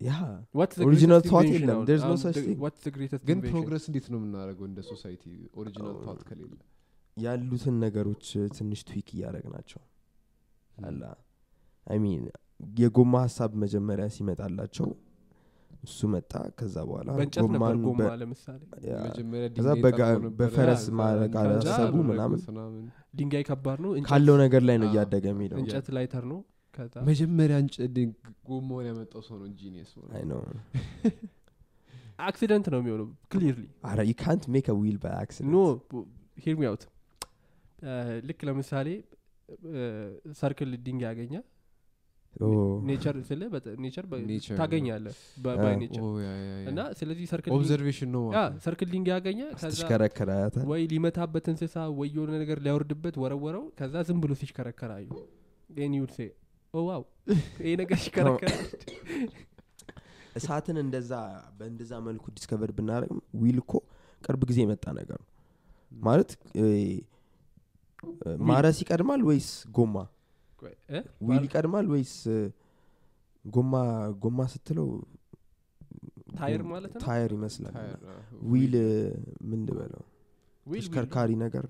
[0.00, 0.12] ያ
[0.52, 1.86] What's the Original greatest thought invention የለም። አሁን?
[1.88, 2.58] There's no አሁን such the- thing.
[2.64, 3.38] what's the greatest ግን?
[3.46, 5.24] ፕሮግረስ እንዴት ነው የምናደርገው እንደ ሶሳይቲ
[5.60, 6.52] ኦሪጂናል ታት ከሌለ
[7.16, 8.24] ያሉትን ነገሮች
[8.56, 9.82] ትንሽ ትዊክ እያደረግ ናቸው
[10.84, 11.02] አላ
[11.86, 12.24] አይ ሚን
[12.76, 14.88] የጎማ ሀሳብ መጀመሪያ ሲመጣላቸው
[15.82, 17.08] እሱ መጣ ከዛ በኋላ
[19.56, 19.68] ከዛ
[20.38, 22.84] በፈረስ አላሰቡ አደረጉት ምናምን።
[23.18, 26.40] ድንጋይ ከባድ ነው እንጨት- ካለው ነገር ላይ ነው እያደገ የሚሄደው እንጨት ላይተር ነው
[27.08, 27.56] መጀመሪያ
[28.48, 30.40] ጎማውን ያመጣው ሰው ነው genius አይ ነው።
[32.26, 35.58] accident ነው የሚሆነው ክሊርሊ አረ ዩ ካንት make wheel by accident no
[36.44, 36.84] hear me out
[38.28, 38.88] ልክ ለምሳሌ
[40.40, 41.34] circle ድንጋይ ያገኘ
[42.88, 43.42] nature ስለ
[43.82, 44.06] nature
[44.58, 45.06] ታገኛለ
[45.44, 46.02] by nature
[46.70, 48.24] እና ስለዚህ circle observation ነው
[48.64, 49.40] circle ድንጋይ ያገኘ
[50.38, 55.08] ያተ ወይ ሊመታበት እንስሳ ወይ የሆነ ነገር ሊያወርድበት ወረወረው ከዛ ዝም ብሎ ሲሽከረከር አዩ።
[55.90, 56.28] you'd say
[56.82, 57.02] wow!
[57.60, 58.52] ይሄ ነገር ሲሽከረከር
[60.38, 61.12] እሳትን እንደዛ
[61.58, 63.72] በእንደዛ መልኩ discover ብናደረግም wheel እኮ
[64.22, 65.28] ቅርብ ጊዜ የመጣ ነገር ነው።
[65.92, 66.30] ማለት
[68.48, 69.96] ማረስ ይቀድማል ወይስ ጎማ?
[71.28, 72.14] wheel ይቀድማል ወይስ
[73.44, 73.72] ጎማ
[74.22, 74.88] ጎማ ስትለው
[76.36, 77.00] tire ማለት ነው?
[77.04, 77.98] tire ይመስላል። tire፣
[78.50, 78.74] wheel
[79.48, 80.02] ምን ልበለው?
[80.66, 81.66] ተሽከርካሪ ነገር?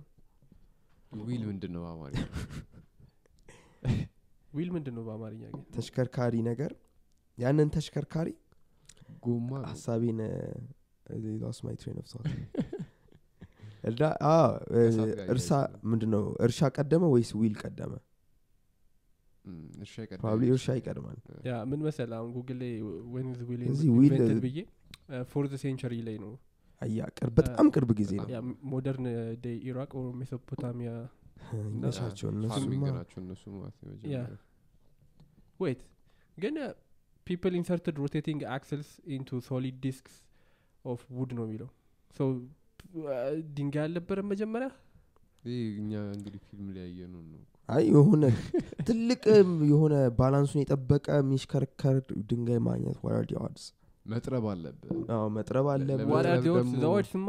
[1.23, 1.83] wheel ምንድን ነው
[4.57, 5.62] wheel ምንድን ነው በአማርኛ ግን?
[5.75, 6.73] ተሽከርካሪ ነገር።
[7.38, 8.29] ያንን ተሽከርካሪ
[9.25, 10.21] ጎማ ሀሳቤን
[11.40, 12.12] lost my train of
[13.95, 14.12] ጋር
[15.29, 17.92] እርሻ ይይዛል። ምንድን ነው እርሻ ቀደመ ወይስ wheel ቀደመ?
[19.45, 22.73] እም፣ እርሻ ይቀድማል። probably እርሻ ይቀድማል። yeah ምን መሰለ አሁን ጉግል ላይ
[23.14, 23.61] when the wheel
[24.09, 24.59] invented ብዬ
[25.31, 26.33] fourth century ላይ ነው።
[26.83, 28.27] አያ ቅርብ በጣም ቅርብ ጊዜ ነው።
[28.73, 29.07] modern
[29.45, 30.90] day ኢራቅ or ሜሶፖታሚያ
[31.87, 32.29] ናቸው
[33.20, 33.44] እነሱ
[35.61, 35.83] wait
[36.37, 36.57] ግን
[37.27, 40.16] people inserted rotating axles into solid discs
[40.85, 41.68] of wood ነው የሚለው.
[42.11, 42.21] so
[43.57, 44.68] ድንጋይ አልነበረም መጀመሪያ?
[45.77, 47.20] እኛ እንግዲህ ፊልም ላይ ነው
[47.68, 48.25] አይ የሆነ
[48.88, 49.22] ትልቅ
[49.70, 51.96] የሆነ balance ኡን የጠበቀ የሚሽከርከር
[52.31, 53.64] ድንጋይ ማግኘት what are the odds
[54.07, 54.90] መጥረብ አለብህ
[55.37, 57.29] መጥረብ አለ ለመጥረብ what are the odds ደግሞ- the odds ማ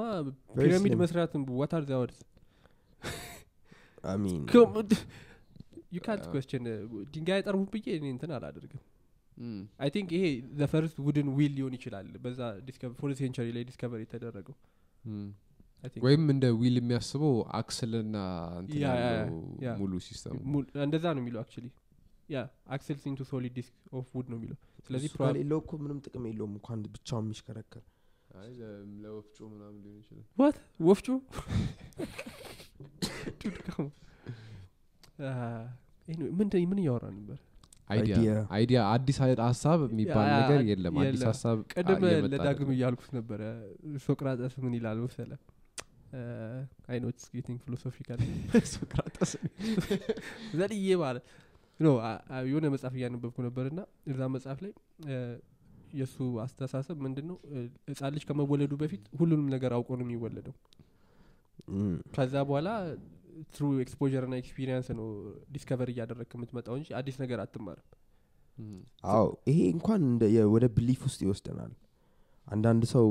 [0.52, 1.02] very ፒራሚድ slim.
[1.04, 2.20] መስራት ዋት አር ዘወርድስ
[4.04, 4.42] አሚን
[5.96, 6.24] ዩ ካንት.
[6.34, 6.64] ኮስችን
[7.14, 8.82] ድንጋይ አይጠርቡም ብዬ እኔ እንትን አላደርግም.
[9.84, 10.26] I think ይሄ
[10.60, 12.40] the first wooden wheel ሊሆን ይችላል በዛ
[13.00, 14.56] fourth century ላይ discover የተደረገው.
[15.84, 18.16] Think ወይም እንደ wheel የሚያስበው axle ና
[19.82, 20.38] ሙሉ system
[20.86, 21.66] እንደዛ ነው የሚለው actually
[22.30, 22.40] yeah
[22.76, 24.58] axles into solid disc of wood ነው የሚለው.
[24.88, 27.84] ስለዚህ ከሌለው እኮ ምንም ጥቅም የለውም እኮ አንድ ብቻውን የሚሽከረከር.
[29.04, 31.08] ለወፍጮ ምናምን ሊሆን ይችላል። what ወፍጮ
[36.38, 37.38] ምንድን ምን እያወራ ነበር?
[38.54, 43.42] idea አዲስ ሀሳብ የሚባል ነገር የለም። አዲስ ሀሳብ ቅድም እየመጣ ለዳግም እያልኩት ነበረ።
[44.06, 45.32] ሶቅራጠስ ምን ይላል መሰለ
[46.88, 48.20] I know it's getting philosophical
[48.72, 49.32] Socrates
[50.54, 51.24] ዘልዬ ማለት
[51.80, 54.72] no አ- አ- የሆነ መጽሐፍ እያነበብኩ ነበር ና እዛ መጽሐፍ ላይ
[55.94, 57.38] የእሱ አስተሳሰብ ምንድን ነው
[57.90, 60.56] ህጻን ልጅ ከመወለዱ በፊት ሁሉንም ነገር አውቆ ነው የሚወለደው
[62.16, 62.70] ከዛ በኋላ
[63.54, 65.08] through explore ና experience ነው
[65.54, 67.88] discover እያደረግ የምትመጣው እንጂ አዲስ ነገር አትማርም።
[69.12, 70.04] አዎ ይሄ እንኳን
[70.54, 71.74] ወደ belief ውስጥ ይወስደናል።
[72.48, 73.08] አንዳንድ ሰው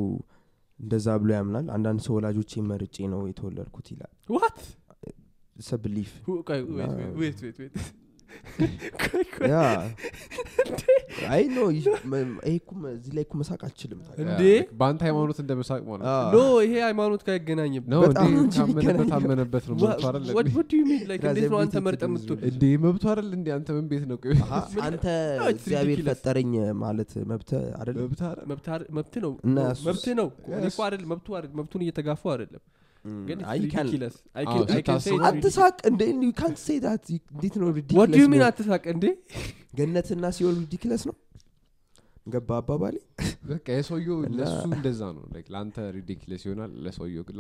[0.79, 4.59] እንደዛ ብሎ ያምናል አንዳንድ ሰው ወላጆቼ መርጬ ነው የተወለድኩት ይላል። what's
[5.57, 6.11] a belief
[9.51, 9.57] yeah
[11.29, 11.93] I know እዚህ
[13.13, 14.43] ላይ እኮ መሳቅ አልችልም እንዴ?
[14.81, 17.85] በአንተ ሃይማኖት እንደ መሳቅ ማለት no ይሄ ሃይማኖት ጋር አይገናኝም።
[19.19, 22.39] አመነበት ነው እንዴት አንተ መርጠ religion.
[22.51, 22.65] እንዴ?
[22.85, 23.31] መብቱ አይደል?
[23.39, 23.49] እንዴ?
[23.57, 24.19] አንተ ምን ቤት ነው?
[24.87, 25.07] አንተ
[25.55, 26.01] እግዚአብሔር.
[26.11, 26.53] ፈጠረኝ
[26.83, 27.97] ማለት መብት አይደል?
[28.93, 30.29] መብት ነው። እና No, እሱስ- መብት ነው.
[30.69, 31.05] እኮ አይደል?
[31.13, 31.53] መብቱ አይደል?
[31.59, 32.63] መብቱን እየተጋፉ አይደለም
[33.29, 33.39] ግን
[34.43, 36.03] አዎ፣ ስታስበው አትሳቅ እንዴ?
[36.23, 39.05] you can say that እንዴት ነው what do ridiculous mean አትሳቅ እንዴ?
[39.79, 41.17] ገነትና ሲኦል ridiculous ነው?
[42.27, 42.97] ገባ አባባሌ?
[43.49, 47.37] በቃ የሰውየው ለሱ እንደዛ ነው። like ለአንተ ridiculous ይሆናል ለሰውየው ግን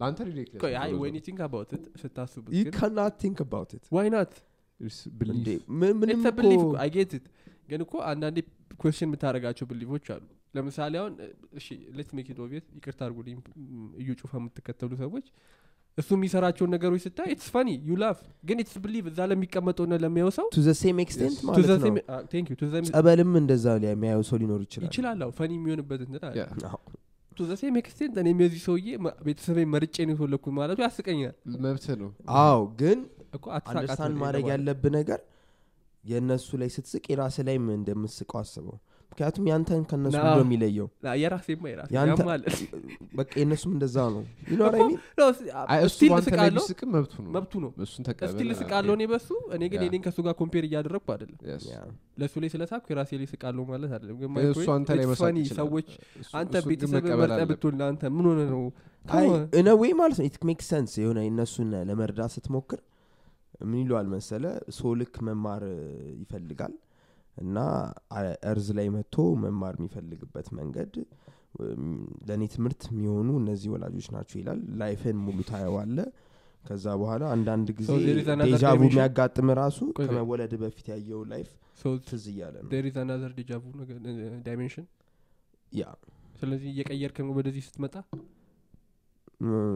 [0.00, 1.72] ለአንተ ridiculous ቆይ I when think about
[2.02, 4.32] ስታስቡት ዩ ግን ካናት ቲንክ አባውት ኢት ዋይ ናት
[5.30, 5.48] እንዴ?
[5.72, 7.26] ምን- ምንም it's እኮ belief I get it
[7.68, 8.38] ግን እኮ አንዳንዴ
[8.80, 11.12] question የምታደረጋቸው belief ኦች አሉ ለምሳሌ አሁን
[11.58, 13.36] እሺ let make it obvious ይቅርታ አድርጉልኝ
[13.74, 15.26] ም፣ እዩ ጩፋ የምትከተሉ ሰዎች።
[15.98, 20.46] እሱ የሚሰራቸውን ነገሮች ስታይ it's funny you laugh ግን it's belief እዛ ለሚቀመጠውና ለሚያው ሰው
[20.52, 21.46] to the same extent Yes.
[21.48, 21.96] ማለት ነው.
[22.32, 22.56] thank you
[22.90, 26.52] ጸበልም እንደዛ የሚያየው ሰው ሊኖር ይችላል። ይችላል አዎ funny የሚሆንበት እንትን አለ። Yeah.
[26.70, 26.80] አዎ።
[27.32, 28.88] to the same extent እኔም የዚህ ሰውዬ
[29.26, 32.10] ቤተሰቤን መርጬ ነው የተወለድኩት ማለቱ ያስቀኛል። መብት ነው።
[32.40, 32.98] አዎ ግን
[33.62, 35.20] understand ማድረግ ያለብህ ነገር
[36.04, 38.76] የእነሱ ላይ ስትስቅ የራስ ላይም እንደምትስቀው አስበው
[39.12, 40.86] ምክንያቱም ያንተን ከእነሱ ና- ነው የሚለየው?
[41.20, 42.42] የራሴማ የራሴ ያንተ- ያማል።
[43.14, 44.22] በቃ የእነሱም እንደዛ ነው።
[46.88, 47.54] መብቱ ነው። መብቱ
[48.30, 51.38] still እስቃለሁ እኔ በሱ። እኔ ግን yeah። የኔን ከሱ ጋር compare እያደረግኩ አይደለም.
[52.18, 54.16] ለእሱ ላይ ስለሳኩ የራሴ ላይ ስቃለሁ ማለት አይደለም።
[55.54, 55.88] ሰዎች
[56.34, 58.64] አንተ ቤተሰብ መቀበል መርጠህ አለብህ። ብትወል አንተ ምን ሆነ ነው.
[59.56, 62.80] እነ ወይ ማለት ነው። it make sense የሆነ እነሱን ለመርዳት ስትሞክር
[63.64, 64.44] ምን ይለዋል መሰለ
[64.76, 65.62] ሰው ልክ መማር
[66.22, 66.72] ይፈልጋል
[67.36, 67.58] እና
[68.50, 70.94] earth ላይ መጥቶ መማር የሚፈልግበት መንገድ
[72.28, 75.98] ለእኔ ትምህርት የሚሆኑ እነዚህ ወላጆች ናቸው ይላል። life ን ሙሉ ታየዋለ።
[76.64, 77.88] ከዛ በኋላ አንዳንድ ጊዜ
[78.44, 78.80] deja vu?
[78.86, 81.48] የሚያጋጥም ራሱ ከመወለድ በፊት ያየው life
[82.08, 83.96] ትዝ እያለ ነው። there is another deja vu ነገር
[84.46, 84.84] dimension?
[85.72, 85.84] yeah።
[86.40, 87.94] ስለዚህ እየቀየርከ ነው ወደዚህ ስትመጣ?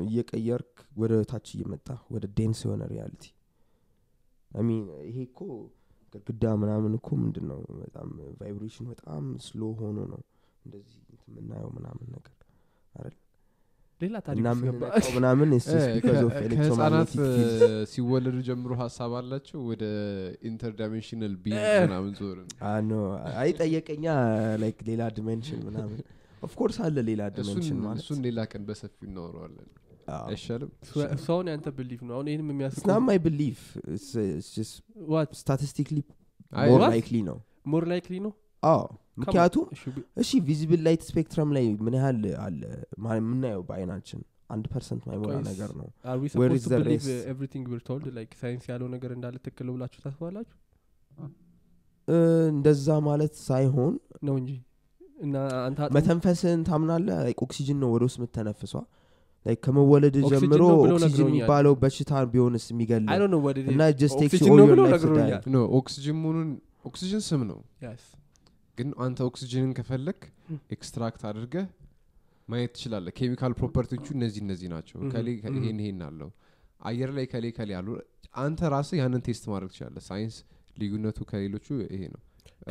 [0.06, 3.24] እየቀየርክ ወደ ታች እየመጣ ወደ dense የሆነ reality።
[4.50, 5.40] mean ይሄ እኮ
[6.18, 8.08] ግድግዳ ምናምን እኮ ምንድን ነው በጣም
[8.40, 10.20] ቫይብሬሽን በጣም ስሎ ሆኖ ነው
[10.64, 10.96] እንደዚህ
[11.28, 12.32] የምናየው ምናምን ነገር
[14.00, 17.10] ሌላ ታሪክ እና ውስጥ ገባ። የምንነቃው ምናምን it's just እ፣ because of ከ- electromagnetic ከህፃናት
[17.12, 19.84] fields። እ፣ ሲወለዱ ጀምሮ ሀሳብ አላቸው ወደ
[20.50, 22.10] ኢንተርዳይሜንሽናል ቢንግ ምናምን
[22.84, 22.98] no,
[23.42, 24.04] አይ ጠየቀኛ
[24.62, 26.00] ላይክ ሌላ ዲሜንሽን ምናምን
[26.42, 29.68] ኦፍኮርስ አለ ሌላ ዲሜንሽን ማለት እሱን ሌላ ቀን በሰፊው እናወረዋለን
[30.26, 30.70] አይሻልም?
[31.14, 33.60] እሱ አሁን ያንተ ብሊፍ ነው። አሁን ይህንም የሚያስቁ ስና ማይ ብሊፍ
[35.38, 35.98] statistically
[36.66, 36.90] more what?
[36.92, 37.38] likely ነው.
[37.66, 38.32] more likely ነው?
[38.62, 38.82] አዎ.
[39.18, 39.64] ምክንያቱም
[40.22, 42.60] እሺ፣ visible light spectrum ላይ ምን ያህል አለ?
[43.18, 44.20] የምናየው በአይናችን
[44.54, 45.88] አንድ ፐርሰንት ማይሞላ ነገር ነው.
[48.42, 50.56] ሳይንስ ያለው ነገር እንዳለ ትክክል ብላችሁ ታስባላችሁ?
[52.50, 54.50] እንደዛ ማለት ሳይሆን ነው እንጂ።
[55.96, 57.08] መተንፈስን ታምናለህ
[57.44, 58.72] ኦክሲጅን ነው ወደ ውስጥ የምትተነፍሰው
[59.64, 63.72] ከመወለድ ጀምሮ ኦክሲጅን የሚባለው በሽታ ቢሆንስ የሚገል I don't know what it is.
[63.72, 64.54] እና just takes you
[65.78, 66.50] ኦክሲጅን መሆኑን
[67.28, 67.58] ስም ነው.
[68.78, 70.20] ግን አንተ ኦክሲጅንን ከፈለክ
[70.76, 71.66] extract አድርገህ
[72.48, 74.96] ማየት ትችላለህ። chemical property ዎቹ እነዚህ እነዚህ ናቸው.
[75.56, 76.30] ይሄን ይሄን አለው።
[76.80, 77.88] አየር ላይ ከለር ከለር አሉ።
[78.42, 80.36] አንተ ራስህ ያንን test ማድረግ ትችላለህ። ሳይንስ
[80.80, 82.20] ልዩነቱ ከሌሎቹ ይሄ ነው።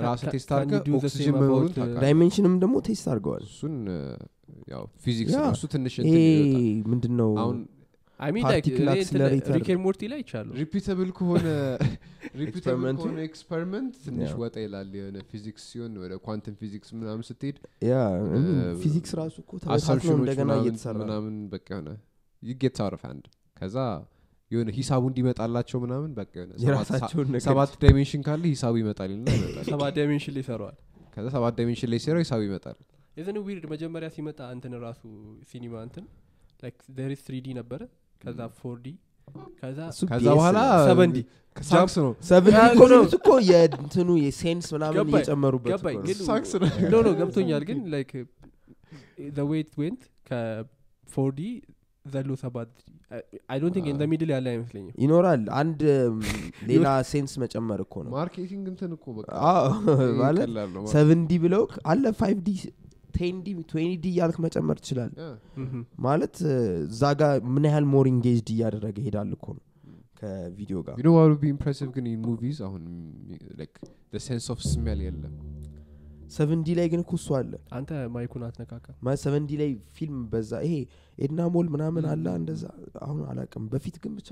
[0.05, 3.75] ራስህ test አድርገህ ኦክሲጅን መኖሩን uh, dimension ም ደግሞ test አድርገዋል። እሱን
[4.69, 7.58] ያው ፊዚክስ ነው እሱ ትንሽ ይሄ እንትን ይወጣል ምንድን ነው አሁን
[8.19, 11.47] ኤንድ ሞርቲ ላይ ይቻሉ ሪፒተብል ከሆነ
[12.41, 12.84] ሪፒተብል?
[12.97, 14.39] ከሆነ ኤክስፐሪመንት ትንሽ Yeah.
[14.41, 17.58] ወጣ ይላል የሆነ ፊዚክስ ሲሆን ወደ ኳንተም ፊዚክስ ምናምን ስትሄድ
[18.84, 21.89] ፊዚክስ ራሱ እኮ ተበታትኖ እንደገና እየተሰራ ነው። ምናምን በቃ የሆነ
[22.43, 23.25] ይጌት አውት ኦፍ ሃንድ
[23.58, 23.77] ከዛ
[24.51, 29.27] የሆነ ሂሳቡ እንዲመጣላቸው ምናምን በቃ የሆነ ሰባት- የራሳቸውን ነገር ሰባት ዳይሜንሽን ካለ ሂሳቡ ይመጣል ይልና
[29.38, 30.75] ይመጣል ሰባ ዳይሜንሽን ላይ ይሰራዋል
[31.15, 32.77] ከዛ ሰባት ዳይሜንሽን ላይ ሲሰራው ሂሳቡ ይመጣል
[33.17, 35.01] የዘን ዊርድ መጀመሪያ ሲመጣ እንትን ራሱ
[35.49, 36.06] ሲኒማ እንትን
[36.62, 36.78] ላይክ
[37.25, 37.82] ትሪዲ ነበረ።
[38.21, 38.88] ከዛ ፎርዲ
[39.60, 39.80] ከዛ
[40.30, 41.17] በኋላ ሰቨንዲ
[41.58, 46.04] ሳክስ ነው። ሰቨንዲ እኮ ነው። እኮ የእንትኑ የሴንስ ምናምን እየጨመሩበት ነው።
[47.06, 48.12] ነው። ገብቶኛል ግን ላይክ
[49.34, 51.39] ዘ ዌት ዌንት ከፎርዲ
[52.06, 52.71] ዘሎ ሰባት
[53.49, 55.80] አይ ዶንት ቲንክ ኢን አዎ። ሚድል ያለ አይመስለኝም። ይኖራል። አንድ
[56.69, 60.93] ሌላ ሴንስ መጨመር እኮ ነው። ማርኬቲንግ እንትን እኮ በቃ አዎ፣ ይሄ ማለት ቀላል ነው ማለት
[60.95, 62.51] ሰቨን D ብለው አለ five D
[63.15, 65.12] ten D እያልክ መጨመር ትችላል
[66.06, 66.36] ማለት
[66.88, 69.63] እዛ ጋር ምን ያህል more engaged እያደረገ ይሄዳል እኮ ነው
[70.19, 72.58] ከቪዲዮ ጋር። You know what would be impressive ግን movies?
[72.67, 72.84] አሁን
[74.28, 75.34] sense of smell የለም።
[76.35, 79.69] seven D ላይ ግን እኮ እሱ አለ። አንተ mic ኡን አትነካካ። ማለት seven D ላይ
[79.97, 80.75] ፊልም በዛ ይሄ
[81.17, 82.63] ኤድና ሞል ምናምን አለ እንደዛ።
[83.06, 84.30] አሁን አላቅም በፊት ግን ብቻ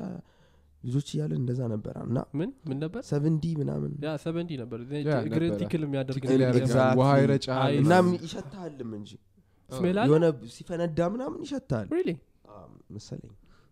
[0.84, 4.80] ልጆች እያለን እንደዛ ነበር እና ምን ምን ነበር seven D ምናምን ያ seven D ነበር
[5.22, 6.98] እግር tickle የሚያደርግ ትክክል ነገር ያደርጋል። Exactly.
[7.00, 9.12] ውሃ ይረጫል አይ- እና ምናምን። ይሸታልም እንጂ
[10.06, 11.88] የሆነ ሲፈነዳ ምናምን ይሸታል
[12.92, 13.32] መሰለኝ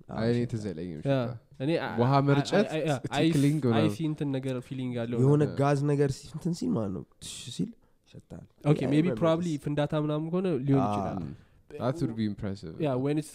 [0.09, 1.17] አዎ፣ አይ እኔ ይሸታል። ትዝ አይለኝም ያ። ሽታ።
[1.63, 2.69] እኔ ውሃ መርጨት
[3.17, 3.63] tickling
[4.07, 7.69] እንትን ነገር feeling ያለው የሆነ ጋዝ ነገር ሲ- እንትን ሲል ማለት ነው ትሽ ሲል
[8.07, 9.47] ይሸታል okay I maybe remember probably.
[9.65, 10.83] ፍንዳታ ምናምን ከሆነ ሊሆን.
[10.85, 11.17] ይችላል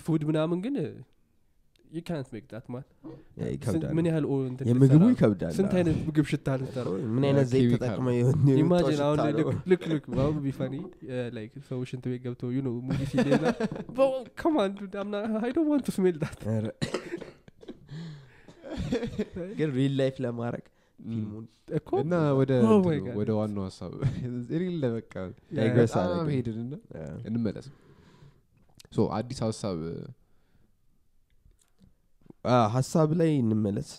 [0.00, 0.74] food ምናምን ግን
[1.92, 2.84] ዩ ካንት ሜክ ዳት ማን
[3.96, 4.24] ምን ያህል
[4.70, 5.02] የምግቡ?
[5.12, 6.48] ይከብዳል። ስንት አይነት ምግብ ሽታ
[7.14, 8.06] ምን አይነት ዘይት ተጠቅመ
[8.56, 9.18] ኢማጂን አሁን
[9.70, 10.74] ልክ ልክ ዋው ቢፋኒ
[11.36, 13.44] ላይክ ሰው ሽንት ቤት ገብተው ዩ ሙቪ ሲሌላ
[14.40, 14.72] ከማን
[15.02, 16.40] አምና አይ ዶንት ዋንት ስሜል ዳት
[19.58, 20.64] ግን ሪል ላይፍ ለማድረግ
[22.00, 22.76] እና ወደ Oh.
[23.18, 23.92] ወደ ዋናው ሀሳብ
[24.60, 25.12] ሪል በቃ
[25.56, 26.74] Digress በጣም አደረግን። ሄድንና
[27.28, 27.66] እንመለስ።
[29.16, 29.78] አዲስ ሀሳብ
[32.74, 33.90] ሀሳብ ላይ እንመለስ።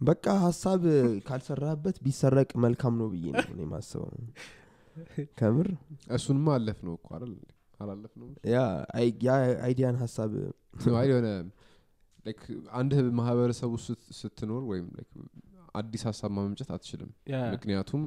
[0.00, 0.82] በቃ ሀሳብ
[1.26, 4.08] ካልሰራበት ቢሰረቅ መልካም ነው ብዬ ነው እኔ ማስበው
[5.38, 5.68] ከምር?
[6.14, 7.34] እሱንማ አለፍ ነው እኮ አይደል?
[7.80, 8.26] አላለፍ ነው
[9.62, 10.32] idea ን ሀሳብ
[11.08, 11.28] የሆነ
[12.72, 12.92] አንድ
[13.84, 15.14] ስት- ስትኖር ወይም like
[15.74, 17.10] አዲስ ሀሳብ ማመንጨት አትችልም።
[17.54, 18.02] ምክንያቱም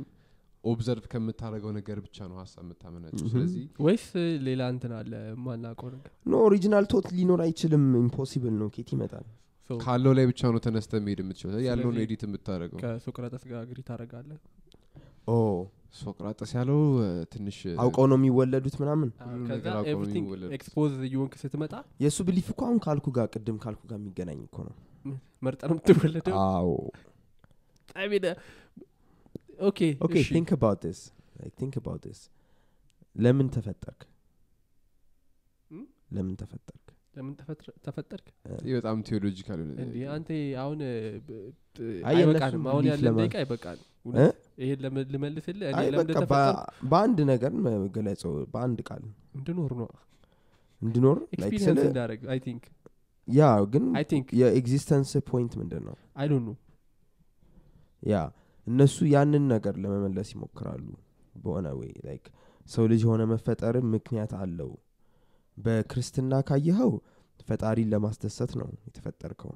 [0.63, 3.31] observe ከምታደርገው ነገር ብቻ ነው ሀሳብ የምታመነጭው። Mhm.
[3.33, 4.05] ስለዚህ ወይስ
[4.45, 5.11] ሌላ እንትን አለ
[5.43, 6.11] ማናውቀው ነገር?
[6.25, 9.25] no original thought ሊኖር አይችልም። impossible ነው። ከየት ይመጣል
[9.69, 11.59] ካለው ላይ ብቻ ነው ተነስተ መሄድ የምትችለው?
[11.67, 12.79] ያለውን edit የምታደርገው?
[12.83, 14.39] ከሶቅራጠስ ጋር agree ታደረጋለህ
[15.27, 15.35] oh
[15.99, 16.79] ሶቅራጠስ ያለው
[17.33, 19.09] ትንሽ አውቀው ነው የሚወለዱት ምናምን?
[20.57, 21.73] expose እየሆንክ ስትመጣ
[22.03, 24.75] የእሱ belief እኮ አሁን ካልኩ ጋር ቅድም ካልኩ ጋር የሚገናኝ እኮ ነው።
[25.43, 26.35] መርጠህ ነው የምትወለደው?
[26.47, 26.69] አዎ
[27.91, 28.25] ጣቢነ
[29.61, 31.01] okay okay እሺ። ቲንክ አባውት ስ
[31.59, 32.21] ቲንክ አባውት ስ
[33.15, 34.01] ለምን ተፈጠርክ?
[36.11, 36.84] ለምን ተፈጠርክ
[37.15, 37.33] ለምን
[37.85, 38.25] ተፈጠርክ?
[38.69, 40.29] በጣም theological እንዲ አንተ
[40.63, 40.79] አሁን
[42.09, 43.79] አይበቃንም። አሁን ያለን ደቂቃ አይበቃን?
[44.61, 44.79] ይሄን
[45.13, 45.69] ልመልስልህ?
[46.91, 49.03] በአንድ ነገር ምገልጸው በአንድ ቃል
[49.37, 49.89] እንድኖር ነው።
[50.81, 51.17] እንድኖር?
[51.85, 52.63] እንዳደረግ I think
[53.27, 53.85] yeah ግን
[54.41, 55.95] የ existence point ምንድን ነው?
[56.15, 56.51] I don't know
[58.03, 58.15] yeah
[58.67, 60.85] እነሱ ያንን ነገር ለመመለስ ይሞክራሉ
[61.35, 62.25] በሆነ way like
[62.65, 64.69] ሰው ልጅ የሆነ መፈጠር ምክንያት አለው
[65.57, 66.91] በክርስትና ካየኸው
[67.47, 69.53] ፈጣሪን ለማስደሰት ነው የተፈጠርከው።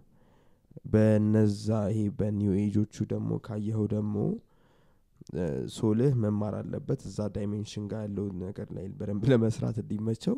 [0.93, 4.15] በነዛ ይሄ በ new age ኦቹ ደግሞ ካየኸው ደግሞ
[5.75, 10.35] soul ህ መማር አለበት። እዛ dimension ጋር ያለው ነገር ላይ በደንብ ለመስራት እንዲመቸው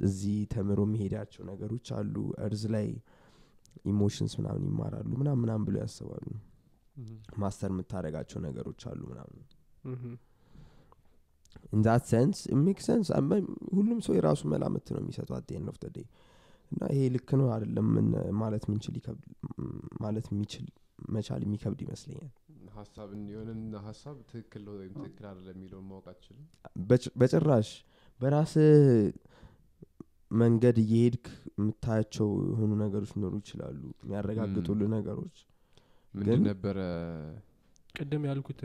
[0.00, 2.14] እዚህ ተምሮ የሚሄዳቸው ነገሮች አሉ።
[2.46, 2.88] earth ላይ
[3.84, 6.26] emotions ምናምን ይማራሉ ምናምን ምናምን ብሎ ያስባሉ።
[7.40, 9.40] master የምታደረጋቸው ነገሮች አሉ ምናምን
[11.72, 13.08] in that sense make sense
[13.74, 16.06] ሁሉም ሰው የራሱ መላምት ነው የሚሰጠው at end of day
[16.70, 17.88] እና ይሄ ልክ ነው አይደለም
[18.40, 19.24] ማለት ምንችል ይከብድ
[20.00, 20.66] ማለት የሚችል
[21.14, 22.32] መቻል የሚከብድ ይመስለኛል።
[22.76, 26.46] ሀሳብን የሆነን ሀሳብ ትክክል ወይም ትክክል አይደለም የሚለውን ማወቅ አትችልም?
[26.88, 27.68] በጭ- በጭራሽ
[28.20, 28.74] በራስህ
[30.34, 35.36] መንገድ እየሄድክ የምታያቸው የሆኑ ነገሮች ሊኖሩ ይችላሉ የሚያረጋግጡልህ ነገሮች።
[36.14, 36.78] ምንድን ነበረ?
[37.94, 38.60] ቅድም ያልኩት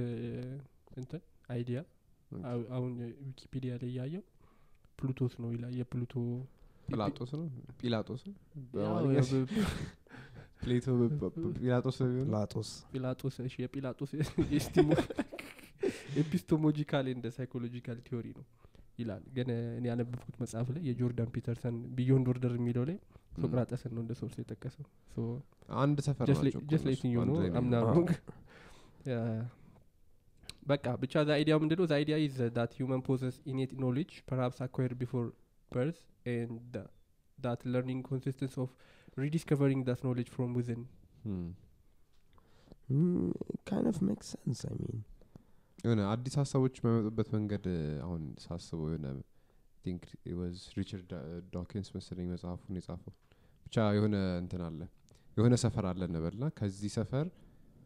[0.97, 1.79] እንትን idea
[2.71, 2.91] አሁን
[3.25, 4.23] ዊኪፒዲያ ላይ ያየው
[4.99, 6.13] ፕሉቶስ ነው ይላል። የፕሉቶ
[6.87, 7.45] ጲላጦስ ነው?
[7.79, 8.23] ጲላጦስ?
[10.61, 10.85] ፕሌቶ
[11.59, 14.11] ጲላጦስ ፕላጦስ ጲላጦስ። እሺ የጲላጦስ
[14.57, 14.89] ኤስቲሞ
[16.21, 18.45] ኤፒስቶሞጂካል እንደ ሳይኮሎጂካል ቲዮሪ ነው
[18.99, 22.97] ይላል። ግን እኔ ያነበብኩት መጽሐፍ ላይ የጆርዳን ፒተርሰን ቢዮንድ ኦርደር የሚለው ላይ
[23.35, 24.85] ሶቅራጠስን ነው እንደ ሶርስ የጠቀሰው።
[25.79, 28.11] አንድ ሰፈር ጀስት እነሱ፣ ሌቲንግ ዩ አንድ ኖ ላይ ነው አምና የሚኖሩት።
[30.71, 31.85] በቃ ብቻ ዛ አይዲያ ምንድነው?
[31.85, 35.25] ዛ አይዲያ ኢዝ ዳት ሁመን ፖዘስ ኢኔት ኖሌጅ ፐርሃፕስ አኳርድ ቢፎር
[35.71, 35.97] በርዝ
[36.31, 36.75] ኤንድ
[37.37, 38.71] ዳት ለርኒንግ ኮንሲስተንስ ኦፍ
[39.17, 40.83] ሪዲስከቨሪንግ ዳት ኖሌጅ ፍሮም ዊዝን
[41.23, 41.47] Hmm.
[43.67, 44.97] kind of make sense I mean
[45.83, 47.65] የሆነ አዲስ ሀሳቦች የሚያመጡበት መንገድ
[48.03, 49.07] አሁን ሳስበው የሆነ
[49.85, 50.03] think
[50.39, 51.11] was ሪቻርድ
[51.53, 53.13] ዳኪንስ መሰለኝ መጽሐፉን የጻፈው።
[53.65, 54.81] ብቻ የሆነ እንትን አለ
[55.37, 57.27] የሆነ ሰፈር አለ እንበልና ከዚህ ሰፈር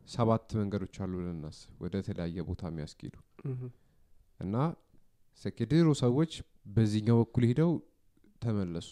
[0.08, 3.16] ሰባት መንገዶች አሉ ብለን እናስብ። ወደ ተለያየ ቦታ የሚያስኬዱ
[4.40, 4.56] እና
[5.62, 6.32] የድሮ ሰዎች
[6.68, 7.72] በዚህኛው በኩል ሄደው
[8.44, 8.90] ተመለሱ።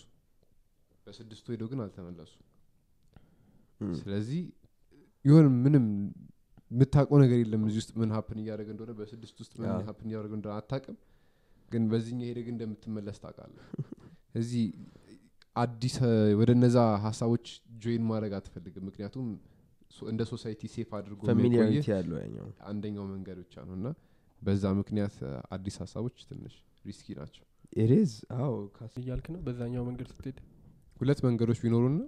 [1.05, 2.33] በስድስቱ ሄደው ግን አልተመለሱ
[3.99, 4.41] ስለዚህ
[5.25, 5.85] የሆነ ምንም
[6.71, 10.55] የምታውቀው ነገር የለም እዚህ ውስጥ ምን happen እያደረገ እንደሆነ በስድስት ውስጥ ምን happen እያደረገ እንደሆነ
[10.59, 10.97] አታውቅም።
[11.71, 13.65] ግን በዚህኛው ሄደ ግን እንደምትመለስ ታውቃለህ።
[14.41, 14.63] እዚህ
[15.55, 15.95] አዲስ
[16.39, 17.45] ወደ እነዛ ሀሳቦች
[17.83, 19.27] join ማድረግ አትፈልግም። ምክንያቱም
[20.07, 23.87] እንደ society safe አድርጎ familiarity ያለው ያኛው። አንደኛው መንገድ ብቻ ነው። እና
[24.41, 25.15] በዛ ምክንያት
[25.55, 27.43] አዲስ ሀሳቦች ትንሽ risky ናቸው።
[27.77, 29.39] ኢሬዝ አዎ ካስ- እያልክ ነው?
[29.45, 30.39] በዛኛው መንገድ ስትሄድ?
[31.01, 32.01] ሁለት መንገዶች ቢኖሩና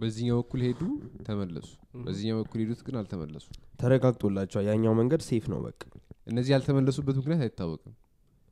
[0.00, 0.80] በዚህኛው በኩል ሄዱ
[1.26, 1.70] ተመለሱ።
[2.02, 3.46] በዚህኛው በኩል ሄዱት ግን አልተመለሱ
[3.80, 5.80] ተረጋግጦላቸዋል። ያኛው መንገድ safe ነው በቃ።
[6.26, 7.94] እነዚህ ያልተመለሱበት ምክንያት አይታወቅም።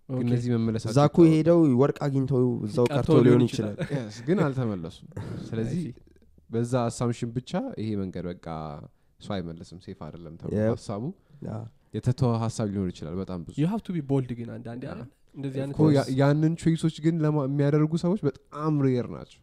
[0.09, 5.07] እነዚህ መመለሳቸው እዛ እኮ ሄደው ወርቅ አግኝተው እዛው ቀርቶ ቀርተው ሊሆን ይችላል። Yes፣ ግን አልተመለሱም።
[5.49, 5.83] ስለዚህ.
[6.51, 8.47] በዛ assumption ብቻ ይሄ መንገድ በቃ
[9.21, 10.55] ሰው አይመለስም። safe አይደለም ተብሎ.
[10.71, 11.05] ሀሳቡ
[11.97, 14.83] የተተወ ሀሳብ ሊኖር ይችላል በጣም ብዙ። You have to be bold ግን አንዳንዴ
[16.21, 19.41] ያንን ቾይሶች ግን ለማ- የሚያደርጉ ሰዎች በጣም rare ናቸው።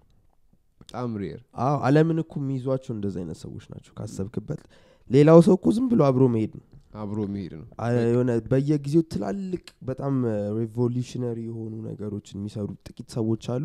[0.81, 4.61] በጣም rare አዎ አለምን እኮ የሚይዟቸው እንደዚህ አይነት ሰዎች ናቸው ካሰብክበት።
[5.09, 6.65] ሌላው ሰው እኮ ዝም ብሎ አብሮ መሄድ ነው።
[7.01, 7.67] አብሮ መሄድ ነው።
[8.07, 10.15] የሆነ በየጊዜው ትላልቅ በጣም
[10.59, 13.63] revolutionary የሆኑ ነገሮችን የሚሰሩ ጥቂት ሰዎች አሉ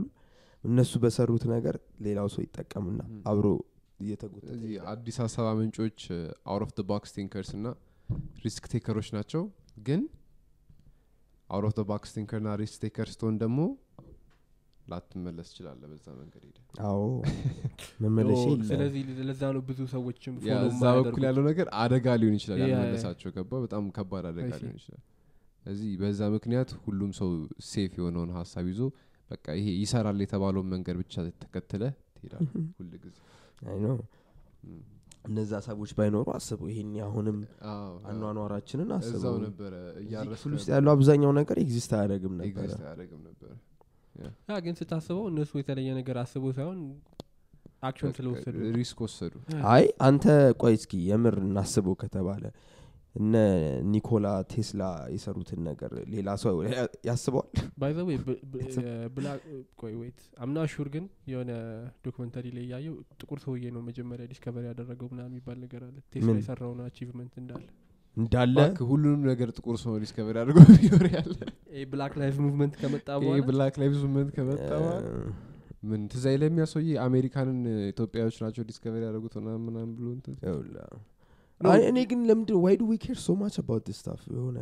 [0.64, 3.46] እነሱ በሰሩት ነገር ሌላው ሰው ይጠቀምና አብሮ
[4.00, 4.32] ይሄዳል።
[4.92, 6.00] አዲስ ሀሳብ ምንጮች
[6.52, 7.66] out of box thinkers እና
[8.44, 9.42] risk taker ኦች ናቸው።
[9.86, 10.02] ግን
[11.50, 13.60] out of box thinker ና risk taker ስትሆን ደግሞ
[14.86, 17.00] ላትመለስ ትችላለ በዛ መንገድ ሄደ አዎ
[18.02, 20.34] የለም ስለዚህ ለዛ ነው ብዙ ሰዎችም
[20.68, 24.50] እዛ በኩል ያለው ነገር አደጋ ሊሆን ይችላል። ያልመለሳቸው ገባ በጣም ከባድ አደጋ.
[24.62, 25.02] ሊሆን ይችላል።
[25.62, 27.30] ስለዚህ በዛ ምክንያት ሁሉም ሰው
[27.68, 28.80] safe የሆነውን ሀሳብ ይዞ
[29.30, 31.82] በቃ ይሄ ይሰራል የተባለውን መንገድ ብቻ ተከትለ
[32.16, 32.46] ትሄዳል
[32.78, 33.16] ሁል ጊዜ።
[33.66, 33.96] እነዚህ
[35.66, 37.38] ሰዎች ባይኖሩ አስቡ ይሄን አሁንም
[38.10, 39.74] አኗኗራችንን አስበው ነበረ
[40.30, 43.50] ክፍል ውስጥ ያለው አብዛኛው ነገር exist አያደርግም ነበረ።
[44.64, 46.78] ግን ስታስበው እነሱ የተለየ ነገር አስበው ሳይሆን
[47.82, 49.34] action ስለወሰዱ risk ወሰዱ።
[49.72, 50.24] አይ አንተ
[50.62, 52.44] ቆይ እስኪ የምር እናስበው ከተባለ
[53.14, 53.34] እነ
[53.92, 54.82] ኒኮላ ቴስላ
[55.14, 56.56] የሰሩትን ነገር ሌላ ሰው
[57.08, 57.48] ያስበዋል?
[57.80, 58.10] by the
[59.16, 59.42] way black
[59.80, 61.50] ቆይ wait I'm not sure ግን የሆነ
[62.06, 66.40] documentary ላይ ያየው ጥቁር ሰውዬ ነው መጀመሪያ discovery ያደረገው ምናምን የሚባል ነገር አለ። ቴስላ ምን?
[66.42, 67.66] የሰራውን achievement እንዳለ።
[68.16, 68.56] እንዳለ?
[68.86, 71.36] ሁሉንም ነገር ጥቁር ሰው discovery አድርገው ቢኖር ያለ።
[71.72, 73.44] ይሄ black life movement ከመጣ በኋላ?
[73.50, 75.04] black lives movement ከመጣ በኋላ?
[75.84, 76.02] ምን
[76.58, 77.58] ያ ሰውዬ አሜሪካንን
[77.92, 80.34] ኢትዮጵያዎች ናቸው discovery ያደረጉት ምናምን ምናምን ብሎ እንትን
[81.86, 84.58] እኔ ግን ለምንድን why do we care so much about this stuff የሆነ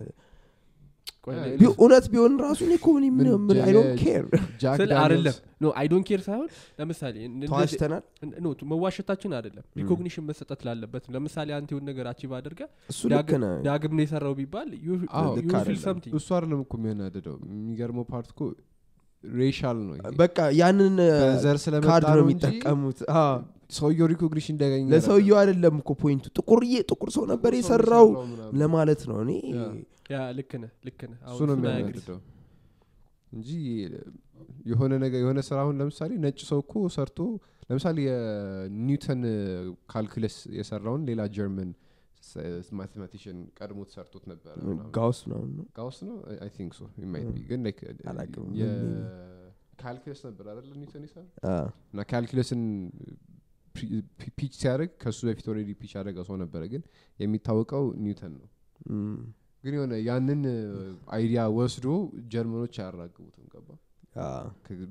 [1.76, 4.24] እውነት ቢሆን ራሱ እኔ እኮ ምን- I don't care
[4.64, 6.46] ዳኒየልስ አይደለም። no I don't care ሳይሆን
[6.78, 7.14] ለምሳሌ
[7.50, 8.02] ተዋሽተናል?
[8.40, 13.32] no መዋሸታችን አይደለም። recognition መሰጠት ላለበት ነው። ለምሳሌ አንተ የሆነ ነገር achieve አድርገ እሱ ልክ
[13.42, 14.70] ነህ። ዳግም ነው የሰራው ቢባል
[15.62, 18.40] feel something እሱ አይደለም እኮ የሚያናድደው። የሚገርመው part እኮ
[19.24, 20.96] racial ነው በቃ ያንን
[21.86, 23.36] ካርድ ነው የሚጠቀሙት። አዎ።
[23.70, 28.08] ሰውየው recognition እንዲያገኝ ለሰውየው አይደለም እኮ point ኡ። ጥቁርዬ ጥቁር ሰው ነበር የሰራው
[28.60, 29.62] ለማለት ነው። እኔ yeah።
[30.12, 32.18] yeah ልክ ነህ ልክ ነህ። እሱ አሁን ነው የሚያናድደው
[33.32, 33.48] እንጂ
[34.70, 37.18] የሆነ ነገር የሆነ ስራ አሁን ለምሳሌ ነጭ ሰው እኮ ሰርቶ
[37.70, 39.22] ለምሳሌ የኒውተን
[39.92, 41.70] calculus የሰራውን ሌላ ጀርመን
[42.78, 44.54] mathematician ቀድሞት ሰርቶት ነበረ
[44.96, 45.40] ጋውስ ነው?
[45.76, 46.16] ጋውስ ነው?
[46.44, 47.60] I think so might be ግን
[49.80, 51.24] calculus ነበር አይደለ ኒውተን ይሰራ
[51.92, 52.62] እና calculus ን
[54.36, 56.82] pitch ሲያደርግ ከሱ በፊት already pitch ያደረገ ሰው ነበረ ግን
[57.18, 58.48] የሚታወቀው ኒውተን ነው
[59.64, 60.42] ግን የሆነ ያንን
[61.16, 61.86] idea ወስዶ
[62.32, 63.68] ጀርመኖች አያራግቡትም ገባ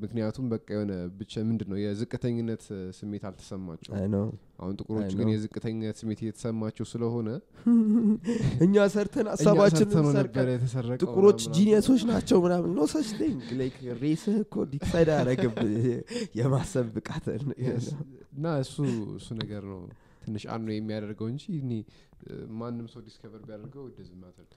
[0.01, 2.63] ምክንያቱም በቃ የሆነ ብቻ ምንድን ነው የዝቅተኝነት
[2.97, 3.93] ስሜት አልተሰማቸው
[4.59, 5.33] አሁን ጥቁሮቹ I ግን know.
[5.33, 7.29] የዝቅተኝነት ስሜት እየተሰማቸው ስለሆነ
[8.65, 9.27] እኛ ሰርተን
[10.17, 15.11] ነበረ የተሰረቀው ጥቁሮች genius ኦች ናቸው ምናምን no such thing like race ህ እኮ decide
[15.15, 15.57] አያረግም
[16.39, 16.87] የማሰብ
[17.65, 17.85] Yes.
[18.35, 18.75] እና እሱ
[19.17, 19.81] እሱ ነገር ነው
[20.23, 21.71] ትንሽ annoy የሚያደርገው እንጂ እኔ
[22.59, 24.47] ማንም ሰው discover ቢያደርገው doesn't matter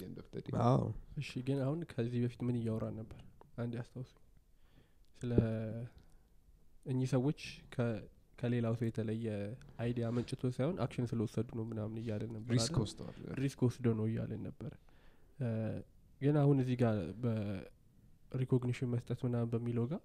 [0.00, 0.84] end of the አዎ።
[1.22, 3.20] እሺ ግን አሁን ከዚህ በፊት ምን እያወራን ነበር
[3.58, 4.12] አንድ ያስታውሱ
[5.22, 5.32] ስለ
[6.86, 7.40] እኚህ ሰዎች
[8.38, 9.26] ከሌላው ሰው የተለየ
[9.82, 12.82] idea መንጭቶ ሳይሆን action ስለወሰዱ ነው ምናምን እያለን ነበር risk አይደል?
[12.84, 14.72] ወስደዋል risk ወስደው ነው እያለን ነበር።
[16.20, 20.02] ግን አሁን እዚህ ጋር በ recognition መስጠት ምናምን በሚለው ጋር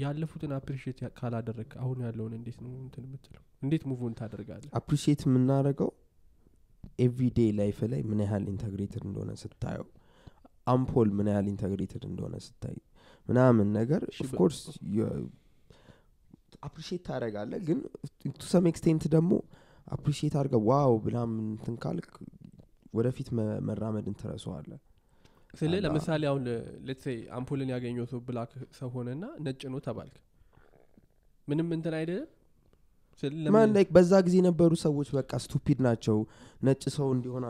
[0.00, 3.42] ያለፉትን appreciate ካላደረግ አሁን ያለውን እንዴት ነው እንትን የምትለው?
[3.62, 4.70] እንዴት move on ታደርጋለህ?
[4.80, 5.90] appreciate የምናደርገው
[6.98, 9.86] everyday life ላይ ምን ያህል integrated እንደሆነ ስታየው
[10.66, 12.76] አምፖል ምን ያህል integrated እንደሆነ ስታይ
[13.26, 14.58] ምናምን ነገር of course
[16.66, 17.78] appreciate ታደርጋለህ ግን
[18.34, 19.32] to some extent ደግሞ
[19.86, 22.08] appreciate አድርገህ wow ብላም እንትን ካልክ
[22.94, 24.70] ወደፊት መ- መራመድን ትረሰዋለህ
[25.54, 26.44] ስለ ለምሳሌ አሁን
[26.88, 27.06] let's say
[27.36, 30.16] አምፖልን ያገኘው black ሰው ሆነና ነጭ ነው ተባልክ።
[31.48, 32.26] ምንም እንትን አይደለም
[33.54, 36.16] ማን like በዛ ጊዜ የነበሩ ሰዎች በቃ stupid ናቸው።
[36.62, 37.44] ነጭ ሰው እንዲሆን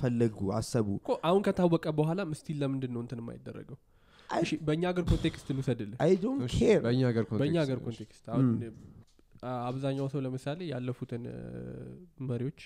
[0.00, 0.88] ፈለጉ አሰቡ።
[1.28, 3.78] አሁን ከታወቀ በኋላም still ለምንድን ነው እንትን የማይደረገው?
[4.68, 7.02] በእኛ ሀገር context ልውሰድልህ I don't እሺ፣ care። በእኛ
[7.62, 8.46] ሀገር context አሁን
[9.66, 11.24] አብዛኛው ሰው ለምሳሌ ያለፉትን
[12.30, 12.60] መሪዎች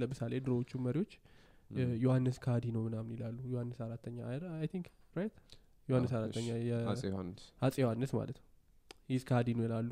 [0.00, 1.12] ለምሳሌ ድሮዎቹ መሪዎች
[2.00, 4.16] ዮሐንስ ካዲ ነው ምናምን ይላሉ። ዮሐንስ አራተኛ
[4.54, 5.34] I think right?
[5.88, 6.48] ዮሐንስ አራተኛ
[6.92, 7.02] አጼ
[7.82, 8.46] ዮሐንስ። ማለት ነው።
[9.10, 9.90] he's ካዲ ነው ይላሉ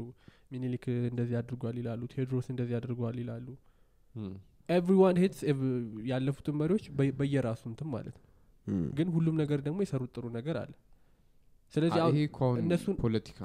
[0.52, 3.46] ሚኒሊክ እንደዚህ አድርጓል ይላሉ ቴዎድሮስ እንደዚህ አድርጓል ይላሉ።
[4.68, 5.40] everyone hates
[6.10, 8.28] ያለፉትን መሪዎች በ- በየራሱ እንትን ማለት ነው።
[8.96, 10.72] ግን ሁሉም ነገር ደግሞ የሰሩት ጥሩ ነገር አለ።
[11.74, 12.00] ስለዚህ
[12.62, 13.38] እነሱን- ፖለቲካ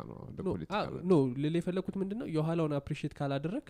[1.12, 3.68] ነው ልል የፈለግኩት ምንድን ነው። የኋላውን appreciate ካላደረግ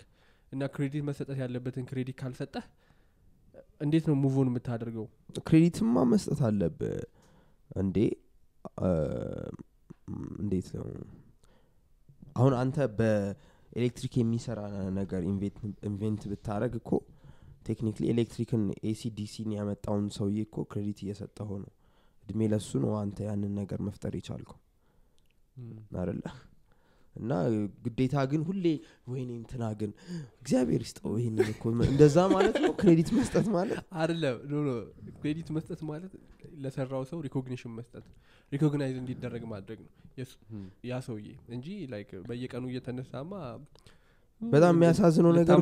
[0.51, 2.65] እና credit መሰጠት ያለበትን credit ካልሰጠህ
[3.81, 5.05] እንዴት ነው move on የምታደርገው?
[5.47, 6.95] credit ማ መስጠት አለብህ።
[7.75, 7.97] እንዴ
[10.39, 10.85] እንዴት ነው
[12.37, 14.59] አሁን አንተ በኤሌክትሪክ የሚሰራ
[14.99, 15.21] ነገር
[15.87, 16.91] invent ብታደርግ እኮ
[17.67, 21.71] technically ኤሌክትሪክን AC DC ን ያመጣውን ሰውዬ እኮ credit እየሰጠው ነው።
[22.23, 24.59] እድሜ ለሱ ነው አንተ ያንን ነገር መፍጠር የቻልከው።
[26.01, 26.23] አደለ
[27.17, 27.31] እና
[27.85, 28.65] ግዴታ ግን ሁሌ
[29.11, 29.91] ወይኔ እንትና ግን
[30.41, 32.71] እግዚአብሔር ይስጠው ይህንን እኮ እንደዛ ማለት ነው?
[32.81, 33.79] credit መስጠት ማለት?
[33.99, 34.55] አይደለም no
[35.19, 36.13] credit መስጠት ማለት
[36.63, 38.05] ለሰራው ሰው recognition መስጠት
[38.51, 39.91] recognize እንዲደረግ ማድረግ ነው።
[40.89, 43.31] ያ ሰውዬ እንጂ like በየቀኑ እየተነሳማ
[44.41, 45.57] በጣም የሚያሳዝነው ነገር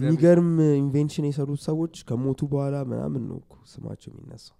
[0.00, 0.50] የሚገርም
[0.82, 3.38] invention የሰሩት ሰዎች ከሞቱ በኋላ ምናምን ነው
[3.72, 4.56] ስማቸው የሚነሳው።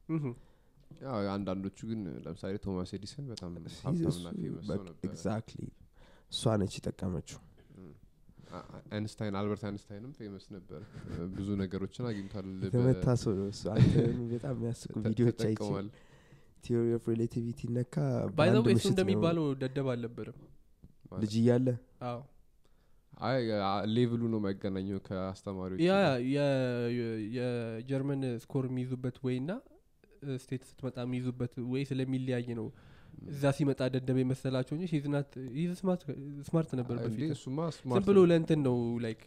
[1.34, 3.52] አንዳንዶቹ ግን ለምሳሌ ቶማስ ኤዲሰን በጣም
[3.84, 5.14] ሀብታምና famous ሰው ነበር
[6.32, 7.40] እሷ ነች የጠቀመችው።
[8.90, 10.80] አይንስታይን አልበርት አይንስታይንም famous ነበር።
[11.36, 13.62] ብዙ ነገሮችን አግኝቷል የተመታ ሰው ነው እሱ።
[14.32, 15.88] በጣም የሚያስቁ ቪዲዮዎች ተጠቅሟል።
[16.64, 17.94] theory of relativity ነካ
[18.30, 20.38] by the በአንድ way እሱ ምሽት ነው። እንደሚባለው ደደብ አልነበርም
[21.20, 21.68] ልጅ እያለ?
[22.08, 22.18] አዎ።
[23.22, 25.94] አይ አ- level ኡ ነው የማይገናኘው ከአስተማሪዎች ያ
[27.36, 29.56] የጀርመን score የሚይዙበት ወይ ና
[30.38, 32.66] state ስትመጣ የሚይዙበት ወይ ስለሚለያይ ነው
[33.28, 35.30] እዛ ሲመጣ ደደብ የመሰላቸው እንጂ he's not
[36.46, 39.22] smart ነበር እንዴ በፊት እሱማ ዝም smart ብሎ ለእንትን ነው like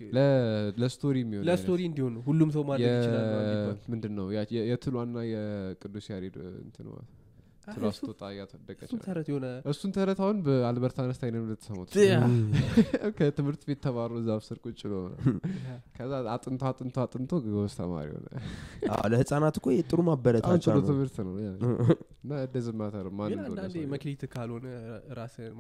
[0.84, 3.27] ለ story የሚሆን ለ story እንዲሆን ሁሉም ሰው ማድረግ ይችላል
[3.93, 4.27] ምንድን ነው።
[4.69, 6.87] የትሏና የቅዱስ ያሬድ እንትን
[7.64, 11.45] ነው አይ፣ ትሏ እሱ- ስትወጣ እያተደቀች እሱም ተረት የሆነ እሱን ተረት አሁን በአልበርት አነስታይን ነው
[11.49, 12.18] ልትሰሙት ያ።
[13.18, 14.95] ከትምህርት ቤት ተማሩ ዛፍ ስር ቁጭ ብሎ
[15.95, 18.28] ከዛ አጥንቶ አጥንቶ አጥንቶ ጎበዝ ተማሪ ሆነ።
[19.11, 19.68] ለህፃናት እኮ
[20.07, 21.34] ማበረታቻ ጥሩ ነው። ትምህርት ነው።
[22.24, 24.68] እና ደዝም ማተር ማን ግን እንደሆነ አንዳንዴ ሰውዬው። መክሊት ካልሆነ
[25.18, 25.51] ራስን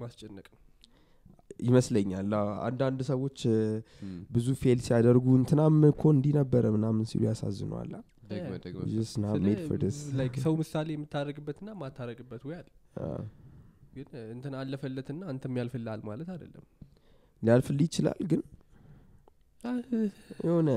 [0.00, 0.60] ማስጨነቅ ነው።
[1.64, 2.30] ይመስለኛል።
[2.64, 3.38] አንዳንድ ሰዎች
[4.30, 7.92] ብዙ ፌል ሲያደርጉ እንትናም እኮ እንዲህ ነበረ ምናምን ሲሉ ያሳዝነዋል
[8.22, 8.58] ደግመህ
[10.44, 10.88] ሰው ምሳሌ
[12.44, 12.68] ወይ አለ.
[13.02, 13.22] አዎ።
[13.94, 16.64] ግን እንትን አለፈለትና አንተም ያልፍልሃል ማለት አይደለም።
[17.42, 18.42] ሊያልፍልህ ይችላል ግን
[20.44, 20.70] የሆነ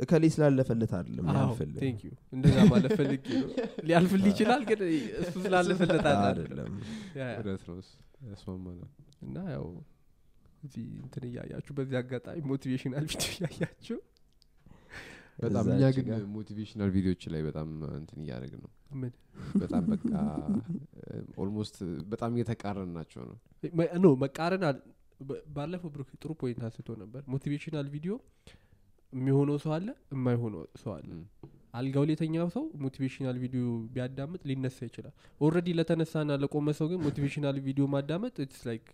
[0.00, 3.50] እከሌ ስላለፈለት አይደለም ሊያልፍልህ። thank you እንደዛ ማለት ፈልጌ ነው።
[3.88, 4.80] ሊያልፍልህ ይችላል ግን
[5.22, 6.72] እሱ ስላለፈለት አይደለም።
[9.26, 9.66] እና ያው
[10.62, 13.98] እዚህ እንትን እያያችሁ በዚህ አጋጣሚ motivational ቪዲዮ እያያችሁ
[15.38, 19.12] በጣም እኛ ግን motivational ቪዲዮዎች ላይ በጣም እንትን እያደረግን ነው ምን
[19.60, 20.10] በጣም በቃ
[21.42, 21.76] almost
[22.12, 23.36] በጣም እየተቃረን ናቸው ነው
[23.74, 24.64] መ- no መቃረን
[25.56, 28.14] ባለፈው ብሩክ ጥሩ point አንስቶ ነበር motivational ቪዲዮ
[29.12, 31.08] የሚሆነው ሰው አለ የማይሆነው ሰው አለ
[31.74, 33.62] አልጋው ላይ የተኛው ሰው motivational ቪዲዮ
[33.94, 38.88] ቢያዳምጥ ሊነሳ ይችላል already ለተነሳና ለቆመ ሰው ግን motivational ቪዲዮ ማዳመጥ it's like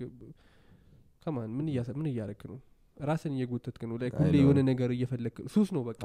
[1.24, 1.66] ከማን ምን
[2.11, 2.59] እያረክ ነው
[3.01, 6.03] ራስን እየጎተትክ ነው አይ ሁሌ የሆነ ነገር እየፈለክ ሱስ ነው በቃ።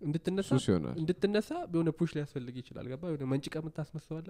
[0.00, 0.50] እንድትነሳ
[1.00, 4.28] እንድትነሳ የሆነ push ሊያስፈልግ ይችላል። ገባ የሆነ መንጭቀ የምታስመስለዋለህ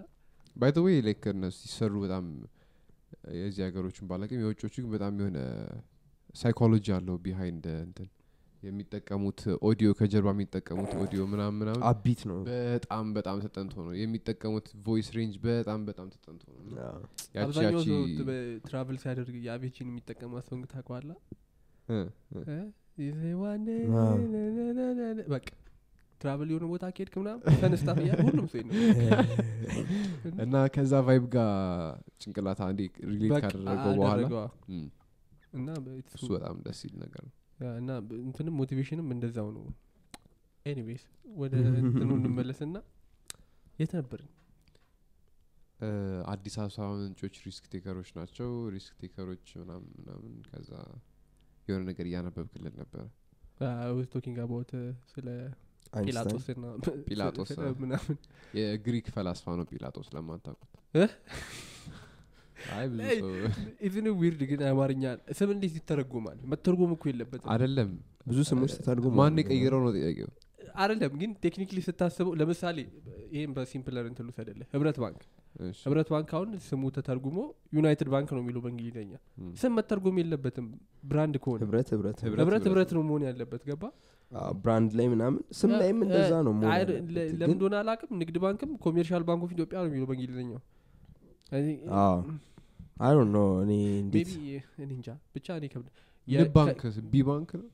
[0.56, 2.24] by the way like እነሱ ሲሰሩ በጣም
[3.38, 5.38] የዚህ ሀገሮችን ባላቅም የውጮቹ ግን በጣም የሆነ
[6.34, 8.08] ሳይኮሎጂ አለው behind እንትን
[8.62, 14.68] የሚጠቀሙት ኦዲዮ ከጀርባ የሚጠቀሙት ኦዲዮ ምናምን ምናምን a bit ነው። በጣም በጣም ተጠንቶ ነው። የሚጠቀሙት
[14.86, 17.02] voice range በጣም በጣም ተጠንቶ ነው። እና አዎ።
[17.36, 17.80] ያቺ አብዛኛው
[18.66, 21.10] ትራቭል ሲያደርግ የአቬችን የሚጠቀማ ሰው እንግ ታቋላ
[21.88, 21.98] እ፣
[22.48, 22.58] እ፣
[25.28, 25.46] በቃ
[26.20, 28.72] ትራቭል የሆነ ቦታ ከሄድክ ምናምን ተነስታ እያለ ሁሉም ሰው ነው
[30.44, 31.50] እና ከዛ ቫይብ ጋር
[32.22, 32.80] ጭንቅላት አንዴ
[33.10, 34.24] ሪሌት ካደረገው በኋላ
[35.54, 35.68] እና
[36.14, 37.34] እሱ በጣም ደስ ይል ነገር ነው
[37.76, 37.90] እና
[38.20, 39.64] እንትንም ሞቲቬሽንም እንደዛው ነው።
[40.66, 41.04] ኤኒዌይስ
[41.36, 41.52] ወደ
[41.82, 42.76] እንትኑ እንመለስና
[43.78, 44.30] የት ነበርን?
[46.32, 50.70] አዲስ አበባ ምንጮች risk taker ኦች ናቸው። risk taker ኦች ምናምን ምናምን ከዛ
[51.68, 53.02] የሆነ ነገር እያነበብክልን ነበረ።
[54.12, 54.72] talking about
[55.12, 55.26] ስለ
[56.00, 56.64] ጲላጦስና
[57.06, 57.50] ጲላጦስ፣
[57.82, 58.16] ምናምን
[58.54, 60.72] የግሪክ ፈላስፋ ነው ጲላጦስ ለማታውቁት
[63.86, 65.04] even weird ግን አማርኛ
[65.38, 66.38] ስም እንዴት ይተረጎማል?
[66.52, 67.90] መተርጎም እኮ የለበትም። አይደለም።
[68.28, 70.30] ብዙ ስሞች ተተርጉሞ ማን የቀየረው ነው ጥያቄው?
[70.76, 72.78] አይደለም ግን technically ስታስበው ለምሳሌ
[73.32, 74.62] ይህም በ simpler እንትን ልውሰድ አይደለ?
[74.74, 75.20] ህብረት ባንክ።
[75.80, 77.38] ህብረት ባንክ አሁን ስሙ ተተርጉሞ
[77.76, 80.66] United Bank ነው የሚለው በእንግሊዝኛ ም። ስም መተርጎም የለበትም
[81.04, 83.82] brand ከሆነ። ህብረት ህብረት ህብረት ህብረት ነው። መሆን ያለበት። ገባ?
[84.30, 87.74] አዎ፣ brand ላይ ምናምን ስም ላይም እንደዛ ነው መሆን አይ- ያለበት። ለ- ግን- ለምን እንደሆነ
[87.80, 90.60] አላውቅም። ንግድ ባንክም Commercial Bank of Ethiopia ነው የሚለው በእንግሊዝኛው
[93.00, 94.30] I don't know እኔ እንዴት
[94.78, 95.88] እኔ እንጃ ብቻ እኔ ከብድ
[96.28, 96.80] ንብ ባንክ
[97.10, 97.68] ቢ ባንክ ነው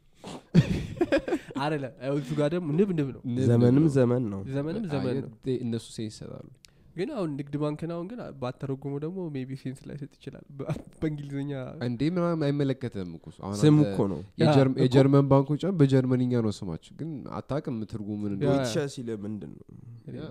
[1.63, 5.31] አረለ እሱ ጋር ደግሞ ንብ ንብ ነው ዘመንም ነው። ዘመን ነው ዘመንም ዘመን ነው
[5.65, 6.47] እነሱ ሴንስ ይሰጣሉ
[6.97, 10.45] ግን አሁን ንግድ ባንክን አሁን ግን ባተረጉሙ ደግሞ ሜቢ ሴንስ ላይ ሰጥ ይችላል
[10.99, 11.53] በእንግሊዝኛ
[11.87, 14.21] እንዴ ምናምን አይመለከትም እኮ እሱ። አሁን ስም እኮ ነው
[14.81, 17.11] የጀርመን ባንኮች አሁን በጀርመንኛ ነው ስማቸው ግን
[18.31, 19.67] እንደሆነ ዶይቸ ሲል ምንድን ነው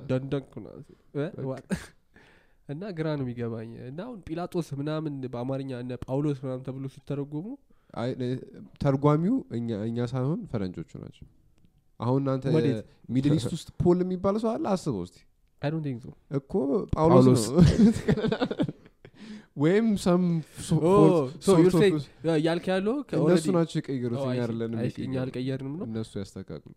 [0.10, 0.74] ደንደንኩ ነው
[1.18, 1.28] እ?
[1.50, 1.62] ዋ-
[2.70, 7.46] እና ግራ ነው የሚገባኝ። እና አሁን ጲላጦስ ምናምን በአማርኛ እነ ጳውሎስ ምናምን ተብሎ ሲተረጎሙ
[8.84, 9.36] ተርጓሚው
[9.88, 11.26] እኛ ሳይሆን ፈረንጆቹ ናቸው።
[12.00, 12.78] አሁን እናንተ ወዴት?
[13.10, 14.64] Middle East ውስጥ ፖል የሚባል ሰው አለ?
[14.74, 16.08] አስበው ሶ
[16.38, 16.54] እኮ
[16.96, 17.60] ጳውሎስ ነው።
[19.64, 20.24] ወይም ሰም
[22.44, 24.22] ያልክ ያለው እነሱ ናቸው የቀየሩት።
[25.06, 25.86] እኛ አልቀየርንም ነው?
[25.88, 26.74] እነሱ ያስተካክሉ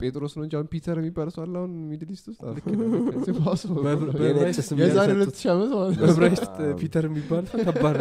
[0.00, 2.40] ጴጥሮስ ነው እንጂ አሁን ፒተር የሚባል ሰው አለ አሁን Middle East ውስጥ?
[2.48, 3.80] ልክ ነው፣ ልክ ነው። Impossible.
[3.86, 7.44] በ- በ- የነጭ ስም የዛሬ ያልሰጡት። ሁለት ሺህ ዓመት ማለት ነው። በዕብራይስጥ አዎ። ፒተር የሚባል
[7.50, 7.98] ሰው ከባድ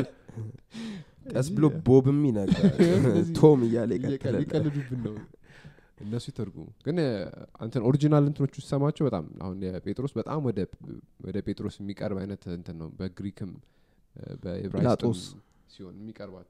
[1.34, 2.74] ቀስ ብሎ ቦብም ይነግራል
[3.38, 5.16] ቶም እያለ እየቀ- ይቀጥላል። ሊቀልዱብን ነው።
[6.04, 6.98] እነሱ ይተርጉሙ። ግን
[7.62, 10.40] አንተን original እንትኖቹ ሲሰማቸው በጣም አሁን የጴጥሮስ በጣም
[11.26, 13.52] ወደ ጴጥሮስ የሚቀርብ አይነት እንትን ነው። በግሪክም
[14.74, 15.22] ጲላጦስ።
[15.70, 16.50] ሲሆን የሚቀርባቸው።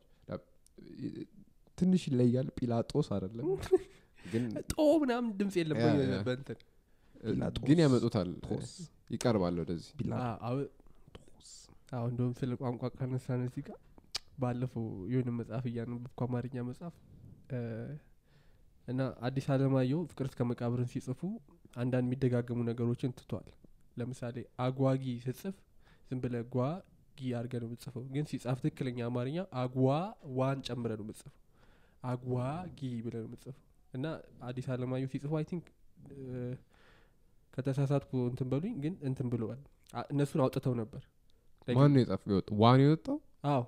[1.77, 3.45] ትንሽ ይለያል። ጲላጦስ አይደለም
[4.71, 6.59] ጦ ምናምን ድምፅ የለም ያ፣ በ- ያ። በእንትን
[7.23, 8.71] ጲላጦስ። ግን ያመጡታል። ጦስ።
[9.13, 9.91] ይቀርባል ወደዚህ።
[11.93, 13.79] አዎ እንደውም ስለ ቋንቋ ካነሳን እዚህ ጋር
[14.37, 16.95] ባለፈው የሆነ መጽሐፍ እያነበብኩ አማርኛ መጽሐፍ
[18.87, 21.21] እና ሀዲስ አለማየሁ ፍቅር እስከ መቃብርን ሲጽፉ
[21.75, 23.47] አንዳንድ የሚደጋገሙ ነገሮችን ትቷል።
[23.97, 25.55] ለምሳሌ አጓጊ ስጽፍ
[26.07, 26.65] ዝም ብለ ጓ
[27.17, 29.85] ጊ አድርገ ነው የምጽፈው ግን ሲጻፍ ትክክለኛ አማርኛ አጓ
[30.37, 31.33] ዋን ጨምረ ነው የምጽፈው
[32.03, 32.33] አጓ
[32.77, 33.57] ጊ ብለ ነው የምጽፈው
[33.93, 34.05] እና
[34.43, 35.65] ሀዲስ አለማየሁ ሲጽፉ I think
[37.53, 39.61] ከተሳሳትኩ እንትን በሉኝ ግን እንትን ብለዋል።
[40.11, 41.01] እነሱን አውጥተው ነበር።
[41.67, 43.17] ማን የወጣው ዋን የወጣው?
[43.51, 43.63] አዎ።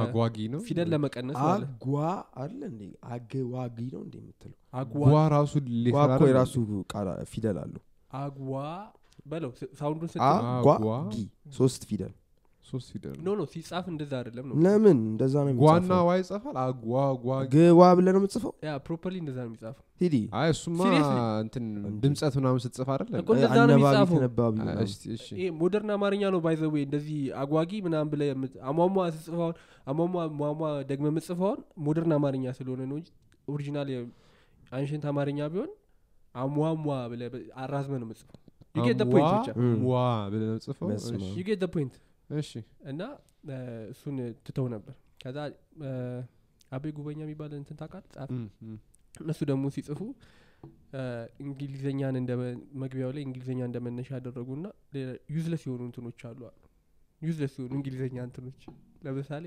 [0.00, 0.60] አጓጊ ነው?
[0.66, 1.94] ፊደል ለመቀነስ አጓ
[2.42, 2.82] አለ እንዴ?
[3.08, 4.56] አገዋጊ ነው እንዴ የምትለው?
[4.74, 5.52] አጓ ጓ ራሱ
[6.02, 6.28] አይደል?
[6.30, 6.54] የራሱ
[6.92, 7.82] ቃል ፊደል አለው።
[8.16, 8.50] አጓ
[9.26, 9.50] በለው
[9.80, 11.14] sound ኡን ስ አጓጊ
[11.52, 12.14] ሶስት ፊደል
[12.68, 14.98] ሶስት ፊደል no no ሲጻፍ እንደዛ አይደለም ነው ለምን?
[15.08, 16.54] እንደዛ ነው ጓና ዋ ይጻፋል?
[16.62, 16.92] አጓ
[17.22, 20.80] ጓ ግዋ ብለህ ነው የምጽፈው yeah properly እንደዛ ነው የሚጻፈው። ሂዲ። አይ እሱማ?
[21.42, 21.64] እንትን?
[22.02, 25.48] ድምጸት ምናምን ስትጽፍ አይደለም እኮ እንደዛ ነው አነባቢ የሚጻፈው። ተነባቢ አይ፣ ምናምን። እስቲ እሺ። ይሄ
[25.60, 28.22] ሞደርን አማርኛ ነው ባይዘዌ እንደዚህ አጓጊ ምናምን ብለ
[28.70, 29.54] አሟሟ ስጽፈውን
[29.86, 30.06] አሟሟ
[30.40, 30.60] ሟሟ
[30.90, 33.08] ደግመ ምጽፈውን ሞደርን አማርኛ ስለሆነ ነው እንጂ
[33.48, 33.90] ኦሪጂናል
[34.72, 35.70] አንሽንት አማርኛ ቢሆን
[36.34, 36.66] አሟሟ
[37.12, 37.22] ብለ
[37.62, 38.36] አራዝመ ነው ምጽፈው
[38.74, 39.52] you get the point አምዋ ብቻ.
[39.86, 39.94] ዋ
[40.32, 41.36] ብለህ ነው ጽፈው በስመ እሺ፣ አብ።
[42.30, 42.50] እሺ።
[42.90, 43.02] እና
[43.92, 44.16] እሱን
[44.46, 45.38] ትተው ነበር። ከዛ
[46.72, 48.08] አቤ ጉበኛ የሚባል እንትን ታውቃለህ?
[48.16, 48.30] ጻፍ
[49.14, 50.00] እነሱ ደግሞ ሲጽፉ
[50.92, 51.02] እ፣
[51.42, 52.30] እንግሊዘኛን እንደ
[52.82, 54.66] መግቢያው ላይ እንግሊዘኛ እንደ መነሻ ያደረጉና
[55.34, 56.40] ዩዝለስ የሆኑ እንትኖች አሉ
[57.22, 58.62] ዩዝለስ የሆኑ እንግሊዘኛ እንትኖች።
[59.04, 59.44] ለምሳሌ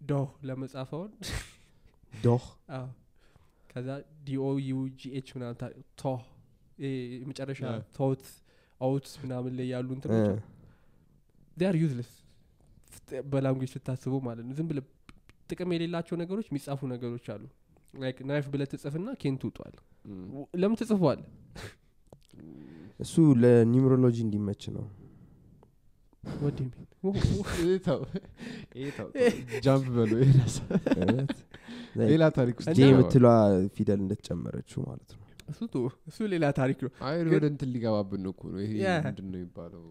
[0.00, 0.12] ዶ
[0.48, 1.12] ለመጻፈውን
[2.12, 2.44] ዶህ?
[3.70, 3.88] ከዛ
[4.26, 4.44] ዲኦ
[5.34, 5.56] ምናምን
[5.96, 6.14] ቶ
[7.68, 7.78] Yeah.
[7.94, 8.24] ቶት
[8.80, 10.26] አውት ምናምን ላይ ያሉ እንትኖች
[11.68, 12.10] ር ዩዝለስ
[13.30, 14.78] በላንጉጅ ስታስቡ ማለት ነው። ዝም ብለ
[15.50, 17.44] ጥቅም የሌላቸው ነገሮች የሚጻፉ ነገሮች አሉ።
[17.94, 19.74] ላይክ ናይፍ ብለ ትጽፍና ኬን ትውጧል
[20.60, 21.20] ለምን ትጽፈዋል
[23.00, 24.86] እሱ ለኒውሮሎጂ እንዲመች ነው።
[29.64, 30.56] ጃምፕ እውነት?
[32.10, 33.26] ሌላ ታሪክ ውስጥ የምትሏ
[33.76, 35.76] ፊደል እንደተጨመረችው ማለት ነው። እሱ ቶ
[36.08, 38.72] እሱ ሌላ ታሪክ ነው። አይ ወደ እንትን ሊገባብን ነው እኮ ነው ይሄ.
[39.06, 39.84] ምንድን ነው የሚባለው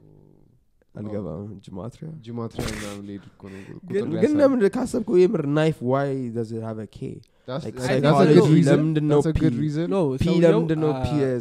[0.98, 3.62] አልገባም። ጅማትሪያ ጂማትሪያ ምናምን ሊሄድ እኮ ነው
[4.16, 6.12] ግን ለምን ካሰብከው የምር ናይፍ ዋይ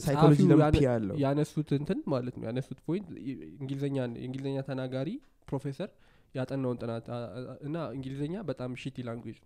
[0.04, 1.14] ሳይኮሎጂ ለምን ያነ- ፒ አለው?
[1.22, 3.08] ያነሱት እንትን ማለት ነው ያነሱት ፖይንት
[3.60, 5.08] እንግሊዝኛ የእንግሊዝኛ ተናጋሪ
[5.48, 5.90] ፕሮፌሰር
[6.34, 7.06] ያጠናውን ጥናት
[7.66, 9.38] እና እንግሊዝኛ በጣም ሺቲ ላንጉጅ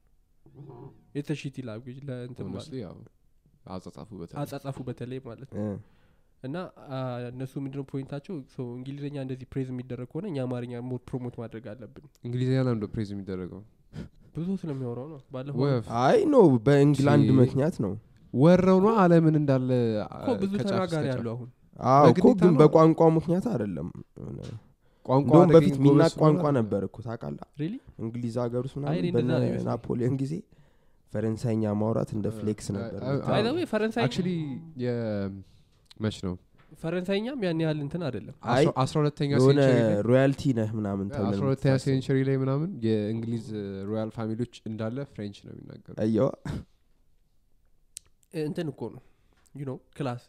[1.17, 2.97] የተ ሺቲ ላንጉጅ ለእንትን ማለት Honestly, ያው
[3.73, 5.65] አጻጻፉ በተለይ አጻጻፉ በተለይ ማለት ነው
[6.43, 6.57] እና
[7.31, 8.35] እነሱ ምንድነው point ኣቸው?
[8.53, 13.09] so እንግሊዝኛ እንደዚህ praise የሚደረግ ከሆነ እኛ አማርኛ more promote ማድረግ አለብን። እንግሊዝኛ ነው praise
[13.15, 13.61] የሚደረገው?
[14.37, 16.37] ብዙ ስለሚያወራው ነው። ባለፈው ወፍ። አይ no
[16.67, 17.93] በእንግላንድ ቺ- ምክንያት ነው።
[18.35, 19.69] ወረው ነው አለምን እንዳለ
[20.43, 21.49] ብዙ ተናጋሪ አሉ አሁን።
[21.91, 23.89] አዎ እኮ ግን ነው። በቋንቋ ምክንያት አይደለም።
[24.19, 24.39] የሆነ
[25.07, 27.47] ቋንቋ በፊት ሚናቅ ቋንቋ ነበር እኮ ታውቃለህ?
[27.61, 27.75] really?
[27.99, 28.89] እንግሊዝ ሀገር ውስጥ ነው
[29.69, 30.35] ናፖሊዮን ጊዜ
[31.13, 33.01] ፈረንሳይኛ ማውራት እንደ flex ነበር
[33.69, 34.05] ፈረንሳይ
[36.01, 36.35] የመች ነው?
[36.81, 39.31] ፈረንሳይኛም ያን ያህል እንትን አይደለም። አይ፣ አስራ- ሁለተኛ
[40.07, 43.47] royalty ነህ ምናምን አስራ ሁለተኛ century ላይ ምናምን የእንግሊዝ
[43.89, 46.29] royal family ዎች እንዳለ French ነው የሚናገሩ አየዋ።
[48.43, 49.03] እንትን እኮ ነው።
[49.97, 50.23] class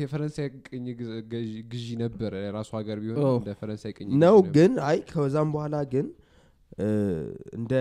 [0.00, 0.86] የፈረንሳይ ቅኝ
[1.68, 6.06] ግዢ ነበረ። የራሱ ሀገር ቢሆን እንደ ፈረንሳይ ቅኝ ነው ግን አይ ከዛም በኋላ ግን
[7.56, 7.72] እንደ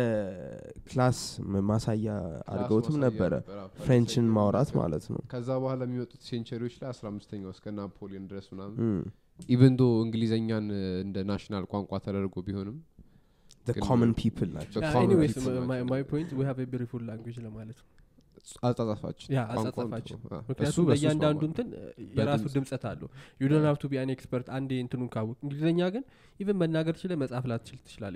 [0.88, 1.20] class
[1.69, 2.07] ማሳያ
[2.51, 3.33] አድርገውትም ነበረ።
[3.82, 8.25] French ን ማውራት ማለት ነው። ከዛ በኋላ የሚመጡት century ዎች ላይ አስራ አምስተኛው እስከ ናፖሊዮን
[8.31, 8.99] ድረስ ምናምን እም።
[9.49, 10.65] even though እንግሊዘኛን
[11.05, 12.77] እንደ national ቋንቋ ተደርጎ ቢሆንም
[13.85, 14.81] common people ናቸው።
[15.91, 17.87] my point we have beautiful language ለማለት ነው
[18.63, 20.17] አጻጻፋችን አጻጻፋችን
[20.49, 21.67] ምክንያቱም ለእያንዳንዱ እንትን
[22.15, 23.09] የራሱ ድምጸት አለው።
[23.41, 26.03] you don't have to be an expert አንዴ እንትኑን ካወቅ እንግሊዝኛ ግን
[26.39, 28.15] even መናገር ትችለ መጻፍ ላትችል ትችላለ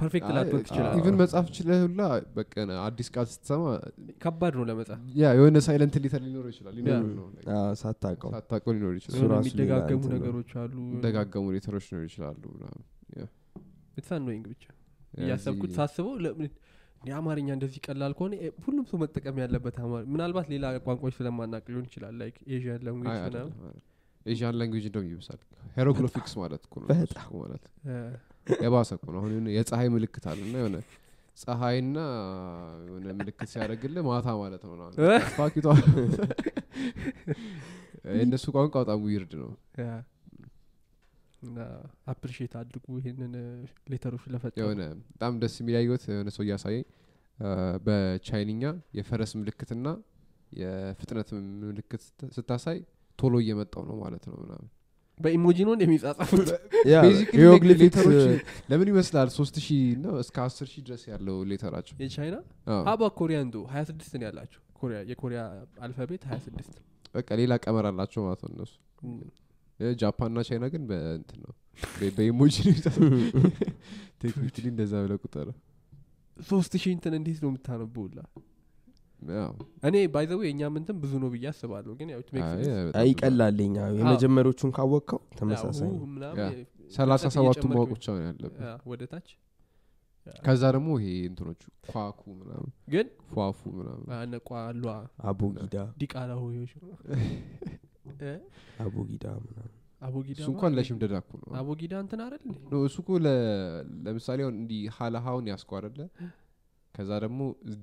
[0.00, 2.00] perfect ላትሆን ትችላለ ኢቨን መጽሐፍ ችለህ ሁላ
[2.36, 3.64] በቃ አዲስ ቃል ስትሰማ
[4.22, 7.06] ከባድ ነው ለመጻፍ። ያ የሆነ silent letter ሊኖረው ይችላል። ሊኖር
[7.54, 12.84] አዎ፣ ሳታውቀው። ሳታውቀው ሊኖር ይችላል። የሚደጋገሙ ነገሮች አሉ። ደጋገሙ letter ኦች ሊኖር ይችላሉ ምናምን።
[14.46, 14.64] ብቻ።
[15.20, 16.14] እያሰብኩት ሳስበው
[17.06, 18.32] ለምን እንደ አማርኛ እንደዚህ ቀላል ከሆነ
[18.64, 23.36] ሁሉም ሰው መጠቀም ያለበት አማርኛ ምናልባት ሌላ ቋንቋዎች ስለማናቅ ሊሆን ይችላል። ላይክ ኤዥያን ላንጉጅ
[24.26, 25.40] ኤዥያን ላንጉጅ እንደውም ይብሳል።
[25.76, 26.62] hieroglyphics ማለት
[27.36, 27.64] ማለት።
[28.56, 30.76] የባሰ ነው። አሁን የፀሐይ ምልክት አለ እና የሆነ
[31.42, 31.96] ፀሐይና
[32.86, 34.74] የሆነ ምልክት ሲያደርግልህ ማታ ማለት ነው?
[35.36, 35.66] ፋኪቷ።
[38.16, 39.50] የእነሱ ቋንቋ በጣም weird ነው
[41.42, 41.58] እና
[42.12, 43.34] appreciate አድርጉ ይሄንን
[43.92, 46.84] letter ኦች ለፈጠሩ። የሆነ በጣም ደስ የሚል ያየሁት የሆነ ሰው እያሳየኝ
[47.86, 48.64] በቻይንኛ
[48.98, 49.86] የፈረስ ምልክትና
[50.58, 51.28] የፍጥነት
[51.62, 52.78] ምልክት ስታ- ስታሳይ
[53.18, 54.68] ቶሎ እየመጣሁ ነው ማለት ነው ምናምን።
[55.20, 56.48] በ emoji ነው እንደሚጻጻፉት?
[57.82, 58.18] ሌተሮች
[58.70, 61.94] ለምን ይመስላል ሶስት ሺህ ነው እስከ አስር ሺህ ድረስ ያለው letter ኣቸው?
[62.02, 62.36] የቻይና?
[62.68, 65.40] አዎ። ሀባ Korean though ሀያ ስድስት ነው ያላቸው። ኮሪያ የኮሪያ
[65.84, 66.74] alphabet ሀያ ስድስት።
[67.14, 68.74] በቃ ሌላ ቀመር አላቸው ማለት ነው እነሱ
[70.00, 71.52] ጃፓን ና ቻይና ግን በእንትን ነው።
[71.92, 72.54] በ- በኢሞጂ
[74.20, 75.48] ቴክኒክሊ እንደዛ ብለ ቁጠረ
[76.36, 78.18] ሶስት ሺህ እንትን እንዴት ነው የምታነበውላ
[79.86, 82.08] እኔ ባይዘዌ የእኛም እንትን ብዙ ነው ብዬ አስባለሁ ግን
[83.06, 85.90] ይቀላልኛ የመጀመሪያዎቹን ካወቅከው ተመሳሳይ
[86.92, 89.28] ሰላሳ ሰባቱ ማወቅ ብቻ ነው ያለብን ያ፣ ወደ ታች?
[90.26, 93.06] ያ። ከዛ ደግሞ ይሄ እንትኖቹ ኳኩ ምናምን ግን?
[93.32, 94.06] ፏፉ ምናምን
[94.62, 94.84] አሏ
[95.26, 96.72] አቦጊዳ ዲቃላ ሆዮች?
[98.82, 102.42] አቦጊዳ ምናምን። አቦጊዳ እሱ እንኳን ለሽምደዳ እኮ ነው። አቦጊዳ እንትን አይደል
[102.86, 106.00] እሱ እኮ ለምሳሌ አሁን እንዲህ ሀለሀውን ያስኮ አደለ
[106.94, 107.40] ከዛ ደግሞ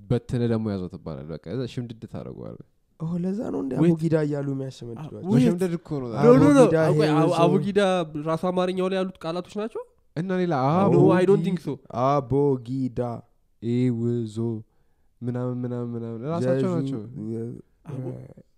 [0.09, 1.43] በትነ ደግሞ ያዘው ትባላል በቃ
[1.73, 2.55] ሽምድድ ታደረገዋል
[2.99, 5.17] ኦ ለዛ ነው እንደ አቦጊዳ እያሉ የሚያሸመድዷቸው?
[5.23, 7.79] ወይት- መሸምደድ እኮ ነው። ኖ፣ ኖ፣ ኖ። አቦጊዳ አቦ- አቦ- ሄዞ- አቦጊዳ
[8.27, 9.81] ራሱ አማርኛው ላይ ያሉት ቃላቶች ናቸው?
[10.15, 10.53] እና ሌላ
[11.13, 11.71] አይ ዶንት ቲንክ ሶ
[12.05, 12.99] አቦጊዳ
[13.97, 14.37] ውዞ
[15.21, 16.99] ምናምን ምናምን ምናምን ራሳቸው ናቸው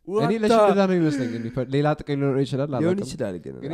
[0.08, 1.30] እኔ ለሽምደዳ ነው ይመስለኝ
[1.74, 3.74] ሌላ ጥቅም ሊኖረው ይችላል ሊሆን አላውቅም። ይችላል ግን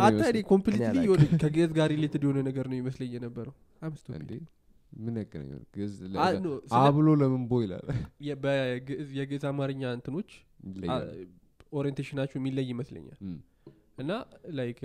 [0.00, 0.96] አንተ እኔ completely
[1.42, 3.54] ከግዕዝ ጋር related የሆነ ነገር ነው ይመስለኝ የነበረው።
[5.00, 7.84] ምን ያገናኛል ግዕዝ ለ- አ- ለ- no፣ አ ስለ- ብሎ ለምን ቦ ይላል?
[9.18, 10.30] የግዕዝ አማርኛ እንትኖች
[11.72, 13.18] orientation ኣቸው የሚለይ ይመስለኛል።
[13.98, 14.10] እና
[14.56, 14.80] like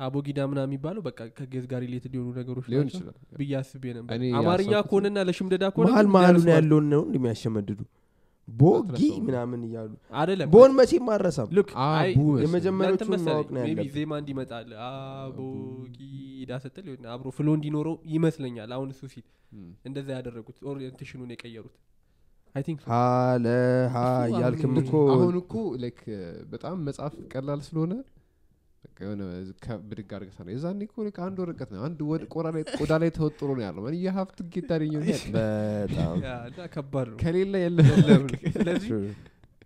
[0.00, 4.72] አቦጊዳ ምና የሚባለው በቃ ከግዕዝ ጋር related የሆኑ ነገሮች ሊሆን ይችላል። ብዬ አስቤ ነበር። አማርኛ
[4.86, 7.78] ከሆነና ለሽምደዳ ከሆነ መሀል መሀሉን ያለውን ነው እንደሚያሸመድዱ
[8.48, 11.70] ቦጊ ምናምን እያሉ አይደለም። ቦን መቼም አረሳም ልክ
[12.44, 19.02] የመጀመሪያዎቹን ማወቅ ነው ያለብን ዜማ እንዲመጣል አቦጊዳ ስትል የሆነ አብሮ flow እንዲኖረው ይመስለኛል። አሁን እሱ
[19.14, 19.26] ሲል
[19.84, 21.74] እንደዛ ያደረጉት orientation ኡን የቀየሩት።
[22.54, 22.84] እሱ
[24.30, 26.00] እያልክም እኮ አሁን እኮ like
[26.52, 27.92] በጣም መጻፍ ቀላል ስለሆነ
[28.96, 29.22] የሆነ
[29.84, 33.10] ብድግ አድርገህ ታነው። የዛኔ እኮ ልክ አንድ ወረቀት ነው አንድ ወድ- ቆዳ ላይ ቆዳ ላይ
[33.16, 34.70] ተወጥሮ ነው ያለው። ማን የሀብት ጌታ
[35.36, 36.18] በጣም
[36.74, 38.26] ከባድ ነው። ከሌለ የለም።
[38.56, 38.90] ስለዚህ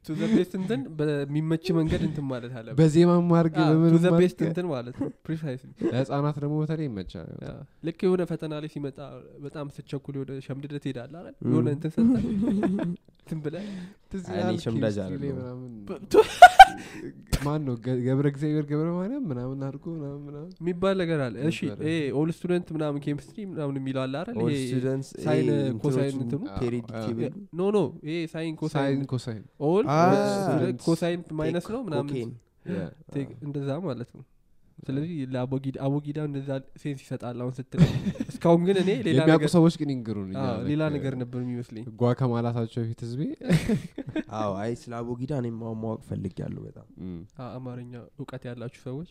[0.05, 3.57] ቱ ዘ ቤስት እንትን በሚመች መንገድ እንትን ማለት አለ በዜማ ማርግ
[3.97, 7.29] the best እንትን ማለት ነው። precisely ለህፃናት ደግሞ በተለይ ይመቻል።
[7.87, 8.99] ልክ የሆነ ፈተና ላይ ሲመጣ
[9.45, 11.35] በጣም ስትቸኩል ወደ ሸምድደ ትሄዳለ አይደል?
[11.49, 12.14] የሆነ እንትን ሰጠ
[13.18, 13.66] እንትን ብለህ
[14.11, 14.24] ትዝ
[17.47, 17.74] ማን ነው
[18.07, 19.85] ገብረ እግዚአብሔር ገብረ ማርያም ምናምን አድርጎ
[20.61, 21.59] የሚባል ነገር አለ። እሺ
[22.18, 24.37] all student ምናምን ኬሚስትሪ ምናምን የሚለው አለ አይደል?
[24.39, 26.43] All ይሄ students sine ይሄ cosine እንትኑ?
[27.55, 29.85] no no ይሄ sine cosine sine cosine። all.
[30.87, 32.33] cosine minus ነው ምናምን
[33.47, 34.24] እንደዛ ማለት ነው
[34.79, 36.51] ስለዚህ ለአቦጊዳ አቦጊዳ እንደዛ
[36.83, 37.81] sense ይሰጣል አሁን ስትል
[38.31, 40.29] እስካሁን ግን እኔ ሌላ የሚያውቁ ነገር ሰዎች ግን ይንገሩን
[40.68, 43.22] ሌላ ነገር ነበር የሚመስለኝ። ጓ ከማላታቸው በፊት ህዝቤ
[44.41, 46.87] አዎ አይ ስለ አቦጊዳ እኔ ማወቅ ፈልግ ያለሁ በጣም
[47.51, 49.11] አማርኛ እውቀት ያላችሁ ሰዎች?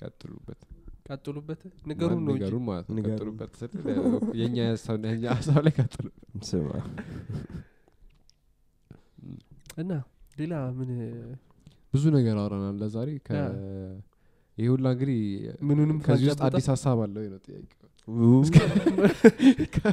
[0.00, 0.60] ቀጥሉበት።
[1.08, 3.72] ቀጥሉበት። ንገሩን ነው ንገሩን ማለት ነው። ቀጥሉበት ስል
[4.40, 6.06] የእኛ ሀሳብ የእኛ ሀሳብ ላይ ቀጥሉ።
[6.44, 6.70] ስማ።
[9.76, 9.92] እና
[10.38, 10.90] ሌላ ምን?
[11.94, 13.10] ብዙ ነገር አውረናል ለዛሬ
[14.58, 15.18] ይህ ሁላ እንግዲህ
[15.68, 17.72] ምኑንም ከዚህ ውስጥ አዲስ ሀሳብ አለው ነው ጥያቄ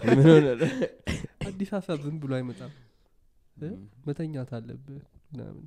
[0.07, 0.47] ምን ሆነ?
[1.47, 2.71] አዲስ ሀሳብ ዝም ብሎ አይመጣም።
[3.57, 3.69] እ?
[4.05, 5.01] መተኛት አለብህ
[5.31, 5.65] ምናምን።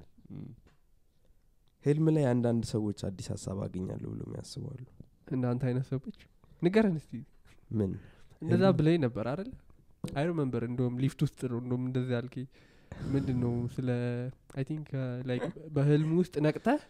[1.85, 4.79] ህልም ላይ አንዳንድ ሰዎች አዲስ ሀሳብ አገኛለሁ ብሎ ያስባሉ
[5.33, 6.19] እናንተ አይነት ሰዎች?
[6.63, 7.13] ንገረን እስቲ።
[7.71, 7.93] ምን?
[8.43, 8.65] እንደዛ?
[8.79, 9.53] ብለኝ ነበር አይደለ
[10.15, 12.47] I remember እንደውም ሊፍት ውስጥ ነው እንደውም እንደዚ ያልከኝ።
[13.11, 13.89] ምንድን ነው ስለ
[14.57, 14.89] I think
[15.29, 15.45] like
[15.75, 16.83] በህልም ውስጥ ነቅተህ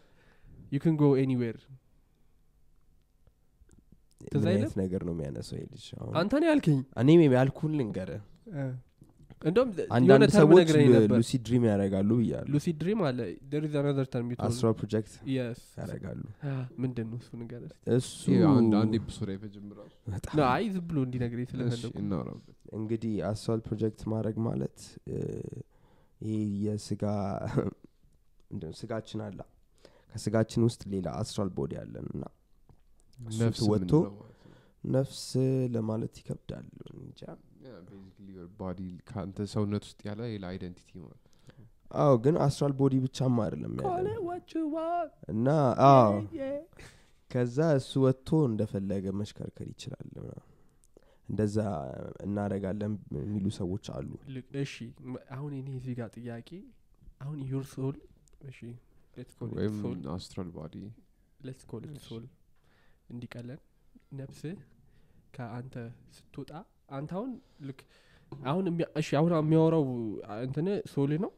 [0.72, 1.56] you can go anywhere
[4.36, 4.48] ምን?
[4.50, 5.86] አይነት ነገር ነው የሚያነሳው ልጅ?
[5.98, 6.80] አሁን አንተ ነው ያልከኝ?
[7.02, 8.10] እኔ ያልኩን ልንገረ
[9.42, 13.18] እንደውም አንዳንድ ሰዎች ነግረኝ ነበር። lucid dream ያደርጋሉ ብያሉ lucid dream አለ።
[13.50, 16.22] There is another term astral project yes ያደርጋሉ።
[16.82, 17.62] ምንድን ነው እሱ ነገር
[17.96, 18.22] እሱ
[18.80, 21.92] አንድ episode አይፈጅምራል በጣም አይ ዝም ብሎ እንዲነግረኝ ስለፈለጉ
[22.78, 24.78] እንግዲህ astral project ማድረግ ማለት
[26.20, 27.04] ይህ የስጋ
[28.80, 29.38] ስጋችን አለ።
[30.10, 32.24] ከስጋችን ውስጥ ሌላ astral body አለን እና
[33.40, 33.92] ነፍስ ወጥቶ
[34.94, 35.22] ነፍስ
[35.74, 37.20] ለማለት ይከብዳል። እንጃ።
[37.66, 41.22] Yeah, basically your body ከአንተ ሰውነት ውስጥ ያለ ሌላ identity ማለት
[41.96, 45.10] አዎ ግን astral body ብቻም አይደለም Call ያለ it what you want.
[45.32, 45.46] እና
[45.88, 46.12] አዎ.
[47.30, 50.08] ከዛ እሱ ወጥቶ እንደፈለገ መሽከርከር ይችላል
[51.28, 51.56] እንደዛ
[52.26, 54.10] እናደረጋለን የሚሉ ሰዎች አሉ።
[54.62, 54.74] እሺ
[55.36, 56.50] አሁን እኔ እዚህ ጋር ጥያቄ
[57.24, 57.96] አሁን your soul
[58.50, 58.58] እሺ
[59.16, 60.74] ሌትስ ኮል ኢት ወይም ሶል አስትራል ባዲ
[61.40, 62.24] ሌትስ ኮል ሶል
[63.08, 63.60] እንዲቀለን
[64.20, 64.56] ነፍስህ
[65.36, 65.74] ከአንተ
[66.16, 66.50] ስትወጣ
[66.96, 67.30] አንተ አሁን
[67.68, 67.80] ልክ
[68.46, 68.64] አሁን
[69.00, 69.84] እሺ አሁን የሚያወራው
[70.44, 71.30] እንትን soul ነው?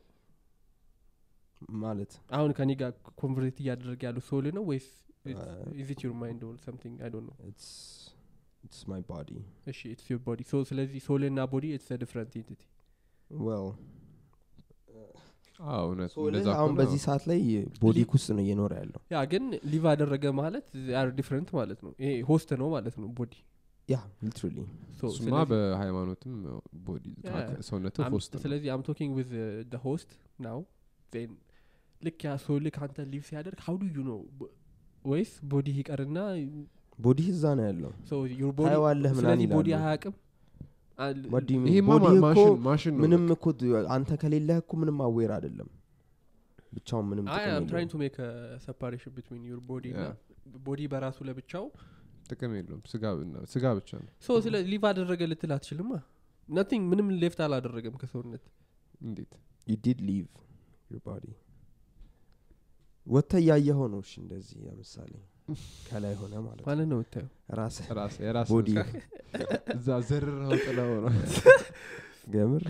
[1.79, 2.91] ማለት አሁን ከኔ ጋር
[3.21, 4.87] ኮንቨርት እያደረገ ያለው ሶል ነው ወይስ
[5.81, 7.49] ኢዚት ዩር ማይንድ ኦር ሰምቲንግ አይ ዶንት ኖ
[8.65, 9.31] ኢትስ ማይ ቦዲ
[9.73, 12.63] እሺ ኢትስ ዩር ቦዲ ሶ ስለዚህ ሶል እና ቦዲ ኢትስ ዲፍረንት ኢንቲቲ
[13.31, 14.77] Well አዎ እውነት
[15.09, 15.99] soul ህ እንደዛ አሁን
[16.79, 17.41] በዚህ ሰዓት ላይ
[17.83, 20.67] body ክ ውስጥ ነው እየኖረ ያለው። ያ ግን leave አደረገ ማለት
[21.01, 23.35] are different ማለት ነው። ይሄ ሆስት ነው ማለት ነው ቦዲ።
[23.89, 24.57] ያ ሊትራሊ
[25.09, 26.33] እሱማ በሃይማኖትም
[26.87, 27.51] body Yeah.
[27.69, 29.31] ሰውነት ነው። ስለዚህ I'm talking with
[29.73, 30.11] the host
[30.47, 30.59] now
[31.13, 31.31] then
[32.03, 34.19] ልክ ያ ሰው ልክ አንተ ሊቭ ሲያደርግ ሀው ዱ ዩ ነው
[35.05, 36.19] ወይስ ቦዲ ይቀርና
[36.99, 37.91] ቦዲ እዛ ነው ያለው?
[38.11, 40.15] So your body- ታየዋለህ ምናምን body አያቅም
[42.97, 43.45] ምንም እኮ
[43.95, 45.69] አንተ ከሌለህ እኮ ምንም aware አይደለም።
[46.75, 47.27] ብቻውን ምንም
[47.69, 48.17] ትራይንግ ቱ ሜክ
[48.65, 49.87] ሰፓሬሽን ቢትዊን ዩር ቦዲ.
[50.67, 51.65] ቦዲ በራሱ ለብቻው
[52.29, 55.91] ጥቅም የለውም። ስጋ ብና- ስጋ ብቻ ነው። ሶ ስለ ሊቭ አደረገ ልትል አትችልማ
[56.49, 58.45] ነቲንግ ምንም ሌፍት አላደረገም ከሰውነት።
[59.01, 59.33] እንዴት?
[59.67, 60.29] You did leave
[60.91, 61.33] your body.
[63.07, 65.13] ወጥተ እያየኸው ነው እሺ እንደዚህ ለምሳሌ
[65.89, 67.29] ከላይ ሆነ ማለት ነው። ማለት ነው የምታየው?
[67.59, 68.71] ራስህ ራስ የራስ body
[69.77, 71.11] እዛ ዘርረው ጥለው ነው።
[72.35, 72.65] ገምር።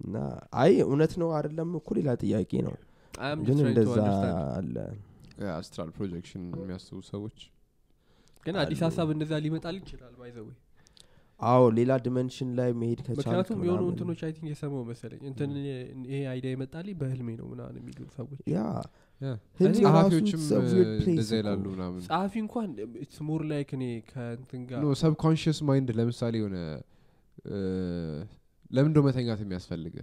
[0.00, 0.16] እና
[0.62, 2.76] አይ እውነት ነው አይደለም እኮ ሌላ ጥያቄ ነው።
[3.40, 3.96] ግን እንደዛ.
[4.54, 4.76] አለ።
[5.54, 7.38] astral projection የሚያስቡ ሰዎች
[8.46, 10.56] ግን አዲስ ሀሳብ እንደዛ ሊመጣል ይችላል by the way
[11.40, 15.50] አዎ ሌላ dimension ላይ መሄድ ከቻልክ ምክንያቱም የሆኑ ምናምን። እንትኖች I think የሰማው መሰለኝ። እንትን
[16.06, 18.58] ይሄ idea ይመጣልኝ በህልሜ ነው ምናምን የሚሉ ሰዎች። Yeah
[22.06, 22.68] ጸሐፊ እንኳን
[23.28, 26.58] more like እኔ ከእንትን ጋር subconscious mind ለምሳሌ የሆነ
[28.70, 29.96] ለምንዶ መተኛት የሚያስፈልገ?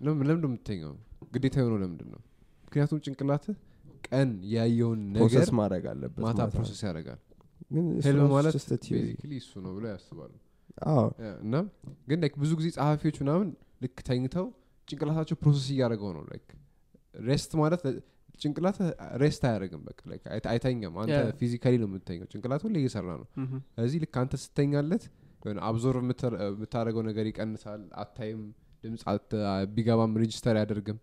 [0.00, 0.92] ለምንዶ የምትተኛው?
[1.34, 2.20] ግዴታ የሆነው ለምንድን ነው?
[2.64, 3.56] ምክንያቱም ጭንቅላትህ
[4.08, 7.20] ቀን ያየውን ነገር ማድረግ አለበት ማታ። process ያደርጋል
[7.70, 8.54] ግን እሱ ህልም ማለት
[8.92, 10.32] basically እሱ ነው ብለው ያስባሉ።
[11.42, 11.54] እና
[12.08, 13.48] ግን like ብዙ ጊዜ ጸሐፊዎች ምናምን
[13.84, 14.46] ልክ ተኝተው
[14.88, 16.46] ጭንቅላታቸው process እያደረገው ነው like
[17.24, 17.82] rest ማለት
[18.40, 18.76] ጭንቅላት
[19.22, 20.00] rest አያደርግም በቃ
[20.52, 21.16] አይተኛም። አንተ.
[21.40, 23.26] physically ነው የምትተኘው ጭንቅላት ሁሌ እየሰራ ነው።
[23.74, 25.04] ስለዚህ ልክ አንተ ስተኛለት
[25.42, 28.42] የሆነ absorb የምታደረገው ነገር ይቀንሳል። አታይም።
[28.84, 29.02] ድምፅ
[29.74, 30.98] ቢገባም register አያደርግም።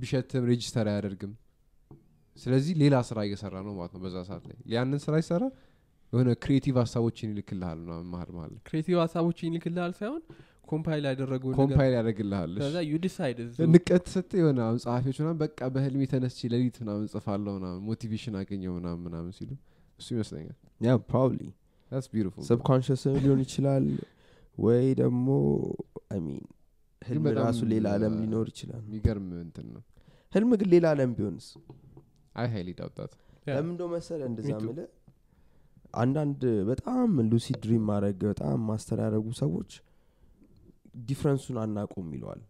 [0.00, 1.32] ቢሸትም register አያደርግም
[2.36, 5.44] ስለዚህ ሌላ ስራ እየሰራ ነው ማለት ነው በዛ ሰዓት ላይ። ያንን ስራ ይሰራ
[6.12, 10.20] የሆነ creative ሀሳቦችን ይልክልሃል ምናምን መሀል መሀል creative ሀሳቦችን ይልክልሃል ሳይሆን
[10.68, 11.92] compile ያደረገው compile
[13.74, 18.72] ንቀት ስት የሆነ አሁን ጸሐፊዎች ምናምን በቃ በህልሜ ተነስቼ ሌሊት ምናምን ጽፋለሁ ምናምን motivation አገኘው
[18.78, 19.50] ምናምን ምናምን ሲሉ
[19.98, 21.42] እሱ ይመስለኛል። Yeah probably
[22.48, 23.84] subconscious ሊሆን ይችላል
[24.58, 25.26] ወይ ደግሞ
[26.10, 26.40] I mean
[27.02, 29.82] ህልም ራሱ ሌላ አለም ሊኖር ይችላል። የሚገርም እንትን ነው።
[30.32, 31.46] ህልም ግን ሌላ አለም ቢሆንስ
[32.36, 33.12] I highly doubt that.
[33.48, 34.48] ለምን እንደው መሰለ እንደዛ.
[34.68, 34.80] ምለ
[35.94, 39.70] አንዳንድ በጣም lucid dream ማድረግ በጣም master ያደረጉ ሰዎች
[41.08, 42.42] difference ኡን አናቁም ይለዋል።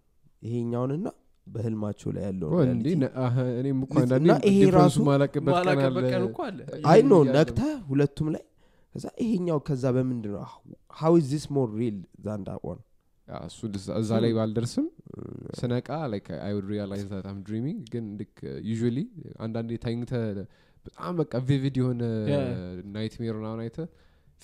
[0.42, 1.06] ይሄኛውንና
[1.46, 2.86] በህልማቸው ላይ ያለው እንዲ
[3.58, 4.98] እኔም እኮ እና አንዳንዴ ይሄ difference ኡ ራሱ
[6.90, 7.60] I know ነቅተ
[7.90, 8.44] ሁለቱም ላይ
[8.94, 10.42] ከዛ ይሄኛው ከዛ በምንድን ነው
[11.00, 12.80] ሀው ዚስ ሞር ሪል ዛን ዳት ዋን
[13.28, 14.86] ያ፣ እሱ ደስ- እዛ ላይ ባልደርስም
[15.58, 18.36] ስነቃ like I would realize that I'm dreaming ግን ልክ
[18.70, 18.98] Usually
[19.38, 20.12] አንዳንዴ ታኝተ
[20.84, 22.50] በጣም በቃ vivid የሆነ Yeah.
[22.92, 23.78] nightmare ምናምን አይተ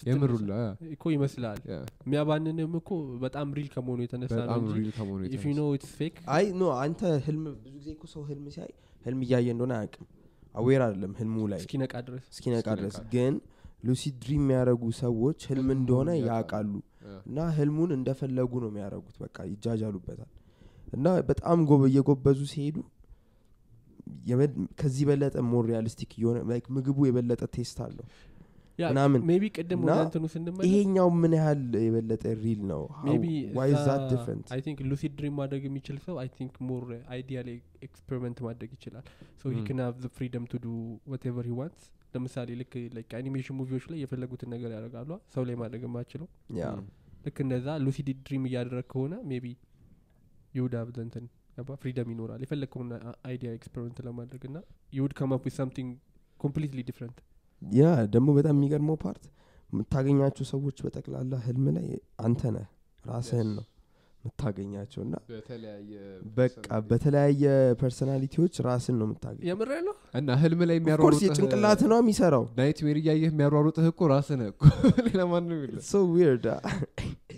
[0.07, 0.53] የምሩላ
[0.93, 1.59] እኮ ይመስላል።
[2.05, 2.91] የሚያባንንም እኮ
[3.25, 4.77] በጣም ሪል ከመሆኑ የተነሳ ነው ኖ
[5.27, 5.75] የተነሳ.
[5.77, 8.73] ኢትስ ፌክ አይ ኖ አንተ ህልም ብዙ ጊዜ እኮ ሰው ህልም ሲያይ
[9.05, 10.07] ህልም እያየ እንደሆነ አያውቅም።
[10.55, 13.35] aware አይደለም ህልሙ ላይ። እስኪነቃ ድረስ። እስኪነቃ ድረስ። ግን
[13.85, 16.73] lucid dream የሚያደረጉ ሰዎች ህልም እንደሆነ ያውቃሉ።
[17.27, 20.31] እና ህልሙን እንደፈለጉ ነው የሚያደርጉት። በቃ ይጃጃሉበታል
[20.93, 22.77] እና በጣም ጎበ- እየጎበዙ ሲሄዱ
[24.79, 28.07] ከዚህ በለጠ more realistic እየሆነ like ምግቡ የበለጠ taste አለው
[28.85, 29.21] ምናምን
[29.57, 29.81] ቅድም
[30.67, 32.83] ይሄኛው ምን ያህል የበለጠ ሪል ነው?
[34.13, 38.71] ዲፍረንት አይ ቲንክ ሉሲድ ድሪም ማድረግ የሚችል ሰው I think more idea ላይ experiment ማድረግ
[38.77, 39.05] ይችላል።
[39.41, 39.61] So he.
[39.69, 40.71] can have the freedom to do
[41.13, 41.85] whatever he wants
[42.15, 42.73] ለምሳሌ ልክ
[43.19, 46.83] animation movie ዎች ላይ የፈለጉትን ነገር ያደርጋሉ። ሰው ላይ ማድረግ የማችለው yeah Mm.
[47.27, 49.47] ልክ እንደዛ lucid dream እያደረግ ከሆነ ሜቢ
[50.55, 51.25] ይሁድ አብ ዘንትን
[51.81, 52.91] ፍሪደም ይኖራል። የፈለግከውን
[53.25, 54.59] idea experiment ለማድረግ እና
[54.93, 55.91] you'd come up with something
[56.41, 57.19] completely different
[57.63, 57.83] ያ
[58.15, 59.25] ደግሞ በጣም የሚገርመው part
[59.71, 61.87] የምታገኛቸው ሰዎች በጠቅላላ ህልም ላይ
[62.25, 62.67] አንተ ነህ
[63.05, 63.51] ራስህን.
[63.57, 63.67] ነው
[64.25, 65.15] የምታገኛቸው እና
[66.37, 66.57] በቃ.
[66.91, 67.45] በተለያየ
[67.81, 72.99] personality ዎች ራስን ነው የምታገኝ የምር ነው እና ህልም ላይ የሚያሯሩጥህ የጭንቅላት ነው የሚሰራው። nightmare
[73.03, 74.63] እያየህ የሚያሯሩጥህ እኮ ራስህ ነህ እኮ።
[75.09, 76.47] ሌላ ማንም so weird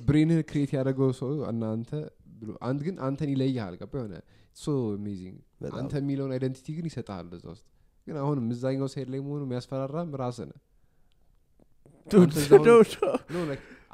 [0.05, 1.91] brain ህ create ያደረገው ሰው እናንተ
[2.35, 4.15] ብሎ አንድ ግን አንተን ይለይሃል። ገባ የሆነ
[4.57, 5.37] so amazing
[5.79, 7.65] አንተ የሚለውን identity ግን ይሰጣል እዛ ውስጥ።
[8.07, 10.61] ግን አሁንም እዛኛው side ላይ መሆኑ የሚያስፈራራም ራስህ ነህ።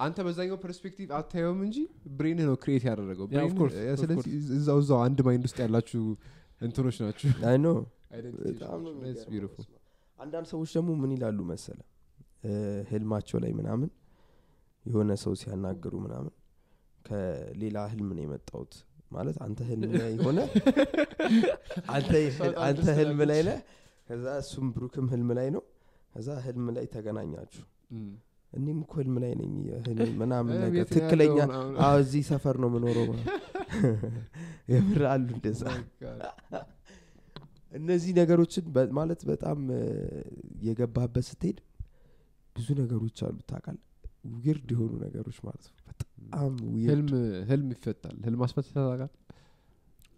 [0.03, 1.77] አንተ በዛኛው perspective አታየውም እንጂ
[2.15, 3.27] brain ህ ነው create ያደረገው
[4.03, 6.03] ስለዚህ እዛው እዛው አንድ mind ውስጥ ያላችሁ
[6.61, 7.29] እንትኖች ናችሁ.
[10.19, 11.79] አንዳንድ ሰዎች ደግሞ ምን ይላሉ መሰለ
[12.91, 13.89] ህልማቸው ላይ ምናምን
[14.85, 16.33] የሆነ ሰው ሲያናግሩ ምናምን
[17.11, 18.73] ከሌላ ህልም ነው የመጣሁት።
[19.13, 20.41] ማለት አንተ ህልም ላይ ሆነ
[22.67, 23.59] አንተ ህልም ላይ ነህ።
[24.09, 25.63] ከዛ እሱም ብሩክም ህልም ላይ ነው።
[26.15, 27.65] ከዛ ህልም ላይ ተገናኛችሁ.
[28.53, 29.53] እኔም እኮ ህልም ላይ ነኝ።
[30.21, 31.37] ምናምን ነገር ትክክለኛ
[31.99, 33.07] እዚህ ሰፈር ነው ምኖረው
[34.73, 35.63] የምር አሉ እንደዛ።
[36.53, 36.65] Oh.
[37.73, 38.65] እነዚህ ነገሮችን
[38.97, 39.85] ማለት በጣም እ፣
[40.65, 41.59] የገባህበት ስትሄድ
[42.57, 43.77] ብዙ ነገሮች አሉ። ታውቃል
[44.39, 45.77] weird የሆኑ ነገሮች ማለት ነው
[46.21, 46.53] በጣም
[46.85, 47.09] ህልም
[47.51, 49.11] ህልም ይፈታል። ህልም አስፈትተህ ታውቃለህ?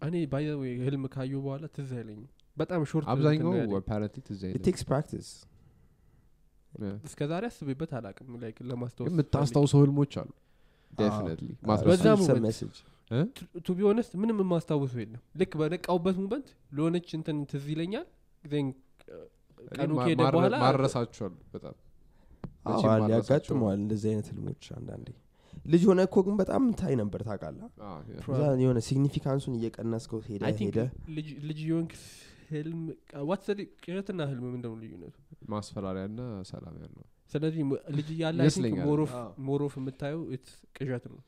[0.01, 0.45] እኔ ባይ
[0.85, 5.29] ህልም ካዩ በኋላ ትዝ አይለኝም። በጣም short አብዛኛው apparently ትዝ አይልም። takes practice.
[7.07, 10.29] እስከ ዛሬ አስቤበት አላቅም like ለማስታወስ የምታስታውሰው ህልሞች አሉ?
[10.93, 11.49] definitely
[11.85, 12.05] በዛ
[13.65, 13.81] to be
[14.21, 16.47] ምንም የማስታውሰው የለም። ልክ በነቃውበት moment
[16.77, 18.07] ለሆነች እንትን ትዝ ይለኛል።
[18.43, 18.67] Then
[19.73, 21.75] ቀኑ ከሄደ በኋላ ማረሳችኋሉ በጣም።
[23.13, 25.07] ያጋጥመዋል እንደዚህ አይነት ህልሞች አንዳንዴ
[25.67, 27.63] ልጅ ሆነ እኮ ግን በጣም ታይ ነበር ታውቃለህ?
[27.85, 28.21] አዎ፣ yeah.
[28.25, 30.79] ከዛ የሆነ significance ኡን እየቀነስከው ሄደ ሄደ?
[31.17, 31.93] ልጅ- የሆንክ
[32.49, 32.81] ህልም
[33.27, 33.47] what's
[33.83, 35.15] ቅዠትና ህልም ምንድነው ልዩነቱ?
[35.49, 37.61] ማስፈራሪያ ና ሰላም ያለው። ስለዚህ
[37.97, 38.39] ልጅ እያለ
[39.47, 41.19] more of የምታየው it's ቅዠት ነው።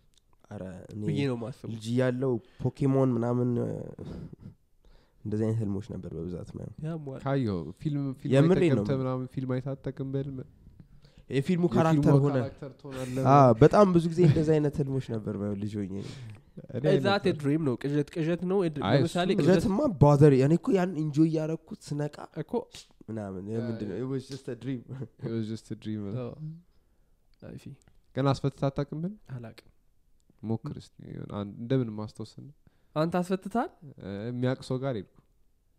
[0.52, 0.64] ኧረ
[0.94, 3.50] እኔ ብዬ ነው ማስበው ልጅ ያለው ፖኬሞን ምናምን
[5.26, 8.34] እንደዚህ አይነት ህልሞች ነበር በብዛት ማየው ያሟል። ካየው ፊልም ፊልም
[8.92, 10.38] ነው። ምናምን ፊልም አይታጠቅም በህልም
[11.30, 12.38] የፊልሙ character ሆነ።
[13.62, 15.96] በጣም ብዙ ጊዜ እንደዚህ አይነት ህልሞች ነበር ልጅ ሆኜ።
[17.06, 17.74] that dream ነው?
[17.82, 18.60] ቅዠት ቅዠት ነው?
[18.92, 22.54] ለምሳሌ ቅዠትማ bother እኔ እኮ ያን enjoy እያረኩት ስነቃ እኮ
[23.10, 23.96] ምናምን yeah፣ ምንድን ነው?
[23.96, 24.82] yeah። it was just a dream.
[25.22, 26.32] It was just a dream። አዎ።
[27.42, 27.74] I see
[28.16, 29.18] ገና አስፈትተህ አታውቅም በህልም?
[29.36, 29.70] አላቅም
[30.44, 32.46] ሞክር እስኪ የሆነ አንድ- እንደምን ማስታወስን
[32.96, 33.70] አንተ አስፈትታል
[34.30, 35.16] የሚያውቅ ሰው ጋር ሄድኩ።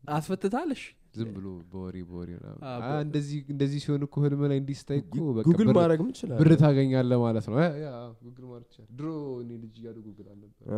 [0.03, 0.82] አስፈትታል እሺ
[1.16, 2.30] ዝም ብሎ በወሬ በወሬ
[3.00, 7.18] እንደዚህ እንደዚህ ሲሆን እኮ ህልም ላይ እንዲህ ስታይ እኮ በቃ ጉግል ማድረግ ምችላል ብር ታገኛለህ
[7.24, 7.54] ማለት ነው።
[8.26, 9.06] ጉግል ማድረግ ይቻላል ድሮ
[9.42, 10.66] እኔ ልጅ እያሉ ጉግል አልነበር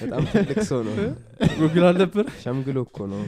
[0.00, 0.94] በጣም ትልቅ ሰው ነው።
[1.60, 3.22] ጉግል አልነበር ሸምግሎ እኮ ነው።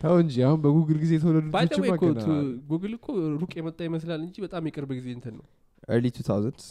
[0.00, 2.22] ተው እንጂ አሁን በጉግል ጊዜ የተወለዱ by the way ልጆችማ እኮ ገና?
[2.24, 3.06] ቱ- ጉግል እኮ
[3.42, 5.44] ሩቅ የመጣ ይመስላል እንጂ በጣም የቅርብ ጊዜ እንትን ነው።
[5.88, 6.64] early 2000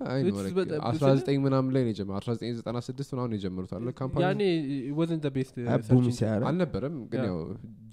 [0.00, 4.42] በጣም- 19 ምናምን ላይ ነው የጀመረው። 1996 ምናምን የጀመሩት አለ company።
[4.92, 5.56] wasn't best
[6.18, 7.38] ሲያረ አልነበረም ግን ያው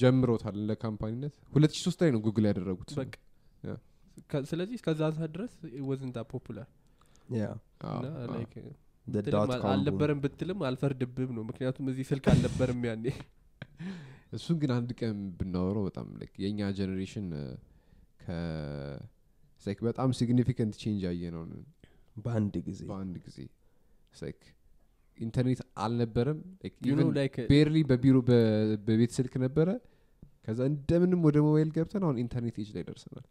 [0.02, 2.92] ጀምሮታል ለ company ነት። 2003 ላይ ነው ጉግል ያደረጉት።
[4.46, 5.54] ስለዚህ እስከዛ ሰዓት ድረስ
[5.88, 6.68] wasn't that popular
[9.72, 13.06] አልነበረም ብትልም አልፈርድብም ነው። ምክንያቱም እዚህ ስልክ አልነበረም ያኔ።
[14.38, 17.28] እሱን ግን አንድ ቀን ብናወረው በጣም like የእኛ generation
[18.22, 18.28] ከ
[19.82, 21.44] በጣም significant change ያየ ነው
[22.18, 22.80] በአንድ ጊዜ?
[22.90, 23.38] በአንድ ጊዜ።
[25.18, 26.40] ኢንተርኔት አልነበረም።
[27.52, 28.42] barely በቢሮ በ-
[28.88, 29.70] በቤት ስልክ ነበረ።
[30.44, 33.26] ከዛ እንደምንም ወደ ሞባይል ገብተን አሁን ኢንተርኔት ኤጅ ላይ ደርሰናል.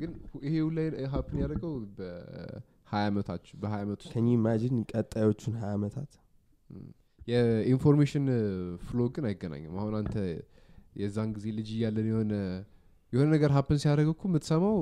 [0.00, 0.10] ግን
[0.44, 0.78] ይሄ ሁላ
[1.12, 6.12] happen ያደረገው በሀያ ዓመታችሁ በሀያ ዓመት you imagine ቀጣዮቹን ሀያ ዓመታት
[7.28, 8.26] የ information
[8.86, 10.14] flow ግን አይገናኝም። አሁን አንተ
[11.00, 12.34] የዛን ጊዜ ልጅ እያለን የሆነ
[13.12, 14.76] የሆነ ነገር happen ሲያደርግ እኮ የምትሰማው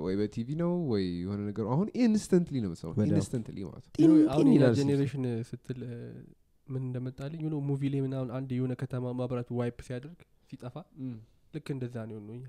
[0.00, 2.70] ወይ በቲቪ ነው ወይ የሆነ ነገር አሁን instantly ነው
[3.10, 3.92] instantly ማለት ነው።
[4.78, 5.80] generation ስትል
[6.66, 10.76] ምን እንደመጣልኝ ሆኖ movie ላይ ምናምን አንድ የሆነ ከተማ ማብራት wipe ሲያደርግ ሲጠፋ
[11.54, 12.44] ልክ እንደዛ ነው እኛ።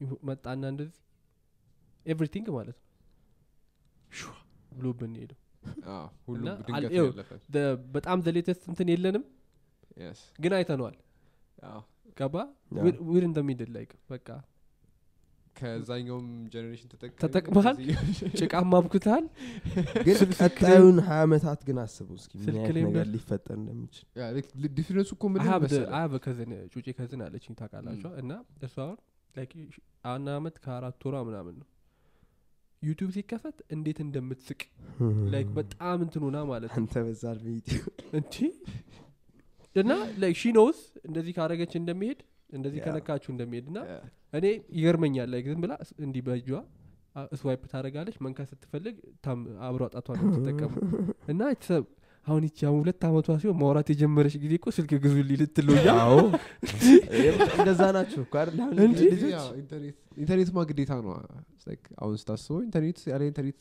[0.00, 0.96] info- መጣና እንደዚህ
[2.06, 2.84] everything ማለት ነው።
[4.10, 4.32] ሹዋ
[4.72, 5.38] ብሎ ብንሄደው
[6.96, 7.06] ነው
[7.94, 9.24] በጣም the latest እንትን የለንም።
[9.98, 10.96] Yes። ግን አይተነዋል።
[11.66, 11.80] አዎ።
[12.16, 12.34] ገባ?
[13.08, 14.28] we're in the middle like በቃ
[15.56, 16.88] ከዛኛውም generation
[17.20, 17.76] ተጠቅመሃል?
[18.40, 19.24] ጭቃም አብኩታል
[20.06, 22.32] ግን ቀጣዩን ሀያ ዓመታት ግን አስቡ እስኪ
[22.78, 24.06] ነገር ሊፈጠር እንደሚችል።
[24.78, 25.88] difference ኡ እኮ ምን መሰለህ?
[25.96, 28.32] አያበ cousin ጩጬ cousin አለችኝ ታውቃላችኋ እና
[28.78, 28.96] አሁን
[29.34, 29.52] like
[30.10, 31.66] አንድ አመት ከአራት ወሯ ምናምን ነው።
[32.82, 34.60] ዩቲዩብ ሲከፈት እንዴት እንደምትስቅ
[35.32, 37.86] like በጣም እንትን ሆና ማለት ነው። አንተ በዛ እድሜ ዩቲዩብ
[38.18, 38.34] እንቺ
[39.76, 40.78] እና like she knows
[41.08, 43.96] እንደዚህ ካረገች እንደሚሄድ እንደዚህ ከነካችሁ እንደሚሄድ እና yeah፣
[44.32, 45.72] እኔ ይገርመኛል። like ዝም ብላ
[46.04, 46.48] እንዲህ በእጇ
[47.38, 49.38] swipe ታደረጋለች መንካት ስትፈልግ ታም
[49.68, 50.72] አብሮ አጣቷ ነው የምትጠቀሙ
[51.32, 51.84] እና ቤተሰብ
[52.26, 54.92] አሁን ይቺ አሁን ሁለት አመቷ ሲሆን ማውራት የጀመረች ጊዜ እኮ ስልክ
[55.74, 56.16] እያ አዎ።
[57.58, 58.22] እንደዛ ናቸው
[59.56, 61.12] ኢንተርኔት ኢንተርኔትማ ግዴታ ነው።
[62.00, 63.60] አሁን ስታስበው ኢንተርኔት ያለ ኢንተርኔት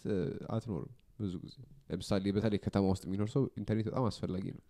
[0.56, 1.56] አትኖርም ብዙ ጊዜ።
[1.92, 4.64] ለምሳሌ በተለይ ከተማ ውስጥ የሚኖር ሰው ኢንተርኔት በጣም አስፈላጊ ነው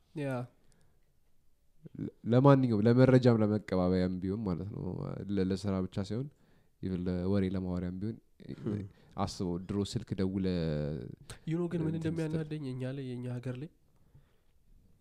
[2.31, 4.83] ለማንኛውም ለመረጃም ለመቀባበያም ቢሆን ማለት ነው።
[5.51, 6.27] ለስራ ብቻ ሳይሆን
[6.81, 8.17] even ለወሬ ለማወሪያም ቢሆን
[9.17, 10.47] አስበው ድሮ ስልክ ደውለ
[11.51, 13.69] you know ግን ምን እንደሚያናደኝ እኛ ላይ የእኛ ሀገር ላይ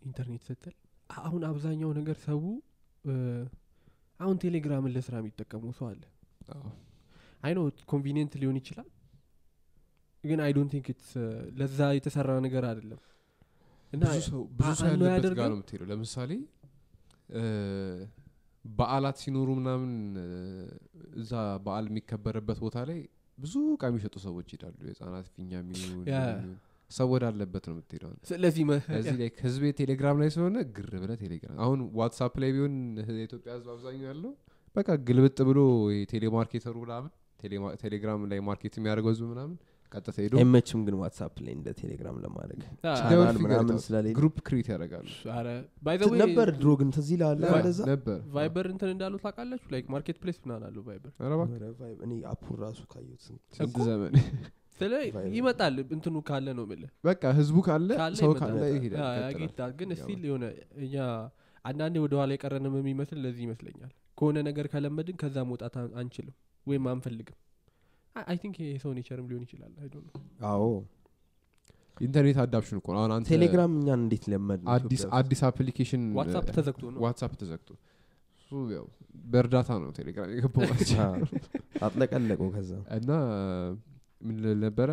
[0.03, 0.75] ኢንተርኔት ስትል
[1.21, 2.41] አሁን አብዛኛው ነገር ሰው
[4.21, 6.03] አሁን ቴሌግራምን ለስራ የሚጠቀሙ ሰው አለ።
[6.55, 6.69] አዎ፣
[7.43, 7.59] I know
[7.91, 8.89] convenient ሊሆን ይችላል።
[10.25, 11.11] ግን I don't think it's
[11.59, 13.01] ለዛ የተሰራ ነገር አይደለም።
[13.93, 14.05] እና
[14.59, 15.49] ብዙ ሰው ያለበት ጋር?
[15.51, 16.31] ነው የምትሄደው። ለምሳሌ
[18.65, 19.91] በዓላት ሲኖሩ ምናምን
[21.21, 21.33] እዛ
[21.65, 23.01] በዓል የሚከበርበት ቦታ ላይ
[23.39, 26.47] ብዙ እቃ የሚሸጡ ሰዎች ይሄዳሉ። የህጻናት ፊኛ የሚሆን
[26.91, 28.81] ሰው ወዳለበት ነው የምትሄደው ስለዚህ like
[29.45, 32.75] ህዝቤ ቴሌግራም ላይ ስለሆነ ግር ብለ ቴሌግራም። አሁን ዋትሳፕ ላይ ቢሆን
[33.13, 34.33] የኢትዮጵያ ህዝብ አብዛኛው ያለው
[34.77, 35.61] በቃ ግልብጥ ብሎ
[36.13, 37.11] telemarketer ኡ ምናምን
[37.83, 39.57] ቴሌግራም ላይ market የሚያደርገው ህዝብ ምናምን
[39.95, 42.61] ቀጥታ ሄዶ አይመችም ግን ዋትሳፕ ላይ እንደ ቴሌግራም ለማድረግ
[43.45, 43.79] ምናምን.
[43.85, 45.07] ስለሌለ group create ያደርጋሉ።
[46.23, 49.69] ነበር ድሮ ግን ትዝ ይልሃል yeah፣ እንደዛ ነበር። ቫይበር እንትን እንዳሉ ታውቃላችሁ?
[49.75, 51.13] like market place ምናምን አለው ቫይበር።
[52.07, 54.15] እኔ app ኡን ራሱ ካየሁት ስንት- ዘመን.
[55.35, 58.63] ይመጣል እንትኑ ካለ ነው ምልህ በቃ ህዝቡ ካለ ሰው ይመጣል። ካለ
[59.37, 60.45] ይሄዳል ግን still የሆነ
[60.85, 60.97] እኛ
[61.65, 66.35] አንዳንዴ ወደ ኋላ የቀረንም የሚመስል ለዚህ ይመስለኛል። ከሆነ ነገር ከለመድን ከዛ መውጣት አን- አንችልም
[66.67, 67.37] ወይም አንፈልግም
[68.17, 69.73] I think የሰው nature ም ሊሆን ይችላል.
[69.79, 69.89] አይ
[70.51, 70.67] አዎ።
[71.97, 74.71] ኢንተርኔት adaption እኮ ነው። አሁን አንተ ቴሌግራም እኛን እንዴት ለመድ ነው
[75.19, 77.01] አዲስ application ዋትሳፕ ተዘግቶ ነው?
[77.05, 77.69] ዋትሳፕ ተዘግቶ።
[78.39, 78.87] እሱ ያው
[79.33, 80.31] በእርዳታ ነው ቴሌግራም
[81.05, 81.21] አዎ።
[81.87, 83.11] አጥለቀለቀው ከዛ። እና
[84.21, 84.91] ምን ልል ነበረ?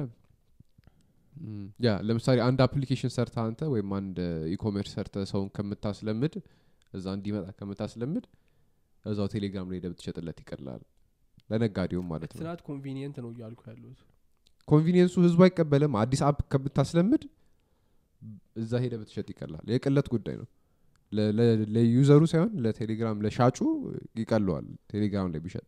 [1.84, 4.18] yeah ለምሳሌ አንድ application ሰርተህ አንተ ወይም አንድ
[4.56, 6.34] e-commerce ሰርተህ ሰውን ከምታስለምድ
[6.94, 8.26] እዛ እንዲመጣ ከምታስለምድ
[9.06, 10.82] እዛው ቴሌግራም ላይ ሄደህ ብትሸጥለት ይቀላል
[11.52, 14.00] ለነጋዴውም ማለት ነው። ስርዓት convenient ነው እያልኩ ያለሁት።
[14.68, 17.24] convenience ኡ ህዝቡ አይቀበልም። አዲስ app ከምታስለምድ
[18.62, 20.48] እዛ ሄደህ ብትሸጥ ይቀላል። የቅለት ጉዳይ ነው።
[21.76, 23.58] ለ user ኡ ሳይሆን ለቴሌግራም ለሻጩ
[24.20, 25.68] ይቀለዋል። ቴሌግራም ላይ ቢሸጥ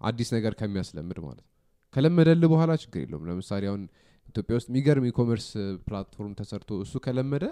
[0.00, 1.48] አዲስ ነገር ከሚያስለምድ ማለት ነው።
[1.94, 3.82] ከለመደልህ በኋላ ችግር የለውም። ለምሳሌ አሁን
[4.26, 5.46] ኢትዮጵያ ውስጥ የሚገርም e-commerce
[5.86, 7.44] platform ተሰርቶ እሱ ከለመደ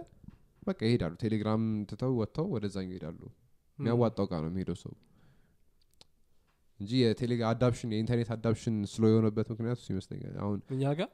[0.63, 3.21] በቃ ይሄዳሉ። ቴሌግራም ትተው ወጥተው ወደዛኛው ይሄዳሉ።
[3.79, 4.93] የሚያዋጣው ጋ ነው የሚሄደው ሰው
[6.81, 11.09] እንጂ የቴሌ adaption የኢንተርኔት adaption slow የሆነበት ምክንያት እሱ ይመስለኛል። አሁን እኛ ጋር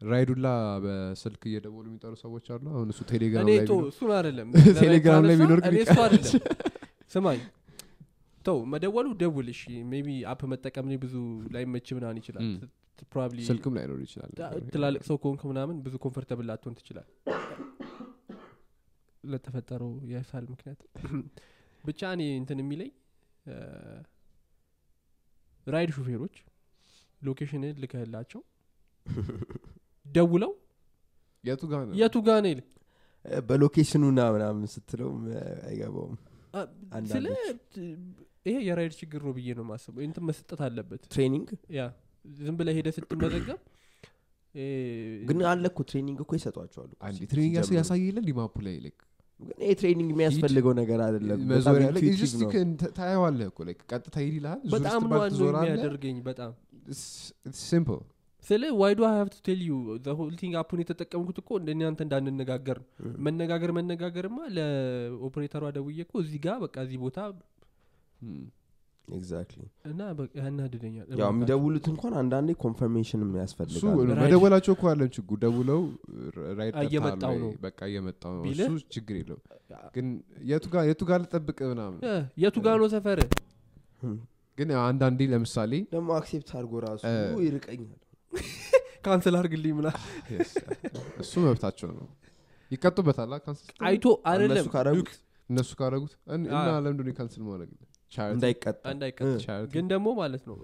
[0.00, 0.46] ራይዱላ
[0.84, 4.48] በስልክ እየደወሉ የሚጠሩ ሰዎች አሉ። አሁን እሱ ቴሌግራም ላይ እሱን አይደለም።
[4.82, 6.32] ቴሌግራም ላይ ቢኖር እሱ አይደለም።
[7.14, 7.40] ስማኝ።
[8.42, 11.14] ተው መደወሉ ደውል እሺ። maybe app መጠቀም ብዙ
[11.54, 12.46] ላይመች ምናምን ይችላል።
[13.12, 14.32] probably ስልክም ላይኖር ይችላል።
[14.74, 17.06] ትላልቅ ሰው ከሆንክ ምናምን ብዙ comfortable ላትሆን ትችላል
[19.24, 20.80] ለተፈጠረው የሳል ምክንያት።
[21.84, 22.90] ብቻ እኔ እንትን የሚለኝ
[25.66, 26.36] ራይድ ሹፌሮች
[27.22, 28.40] location ን ልከህላቸው
[30.06, 30.52] ደውለው
[31.44, 31.62] የቱ
[32.22, 32.46] ጋ ነው?
[32.46, 32.60] ይል
[33.24, 36.16] እ፣ በ location ኡና ምናምን ስትለውም እ፣ አይገባውም።
[37.12, 37.26] ስለ
[38.46, 41.48] ይሄ የራይድ ችግር ነው ብዬ ነው ማስበው እንትን መስጠት አለበት። training?
[41.72, 41.82] yeah
[42.38, 43.60] ዝም ብለህ ሄደህ ስትመዘገብ
[45.28, 49.00] ግን አለ እኮ ትሬኒንግ እኮ ይሰጧቸዋል እኮ አንዴ ሲ- ትሬኒንግ ያሳየለን ሊማፑ ላይ like
[49.42, 50.98] ግን ይሄ ትሬኒንግ የሚያስፈልገው ነገር
[53.66, 54.60] like ቀጥታ ሂድ ይልሃል?
[54.64, 55.20] ዙር በጣም ነው
[55.60, 56.52] የሚያደርገኝ በጣም
[57.62, 58.00] ሲምፕል
[58.44, 59.72] ስለ ዋይ ዱ ሀቭ ቱ ቴል ዩ
[60.20, 62.78] ሆል ቲንግ አፑን የተጠቀምኩት እኮ እንደ እናንተ እንዳንነጋገር።
[63.26, 67.18] መነጋገር መነጋገርማ ለኦፕሬተሯ ደውዬ እኮ እዚህ ጋር በቃ እዚህ ቦታ
[69.08, 74.84] ኤግዛክትሊ እና በቃ ያናድደኛል ያው የሚደውሉት እንኳን አንዳንዴ confirmation ም እሱ ያስፈልጋል ራይድ- መደወላቸው እኮ
[74.90, 75.80] ያለን ችግሩ። ደውለው
[76.58, 77.50] ራይድ አ- እየመጣው ጠርተሃል ነው?
[77.64, 78.44] በቃ እየመጣው ነው?
[78.52, 79.38] እሱ ችግር የለው
[79.94, 80.06] ግን
[80.48, 81.98] የቱ ጋር የቱ ጋር ልጠብቅ ምናምን?
[82.38, 83.20] የቱ ነው ሰፈር?
[84.58, 87.02] ግን አንዳንዴ ለምሳሌ ደግሞ accept አድርጎ ራሱ
[87.44, 87.98] ይርቀኛል።
[89.04, 89.88] cancel አርግልኝ ምና
[90.32, 90.50] yes፣
[91.22, 92.06] እሱ መብታቸው ነው።
[92.70, 94.64] ይቀጡበታል። cancel አይቶ አይደለም።
[95.50, 96.12] እነሱ ካረጉት?
[96.34, 96.52] እና
[96.84, 97.70] ለምንድን ካንስል ማድረግ
[98.34, 98.84] እንዳይቀጣ.
[99.74, 100.56] ግን ደግሞ ማለት ነው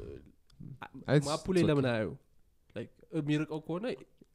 [1.29, 2.09] ማፑ ላይ ለምን አያዩ
[3.19, 3.87] የሚርቀው ከሆነ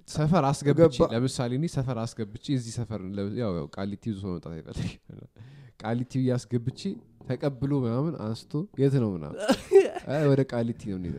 [0.10, 4.52] ሰፈር አስገብቼ ለምሳሌ እኔ ሰፈር አስገብቼ እዚህ ሰፈር ለ- ያው ያው ቃሊቲ ብዙ ሰው መምጣት
[4.54, 4.92] አይፈልግ
[5.80, 6.82] ቃሊቲ ብዬ አስገብቼ
[7.28, 8.52] ተቀብሎ ምናምን አንስቶ
[8.82, 9.38] የት ነው ምናምን?
[10.14, 11.18] አይ ወደ ቃሊቲ ነው እንሄደ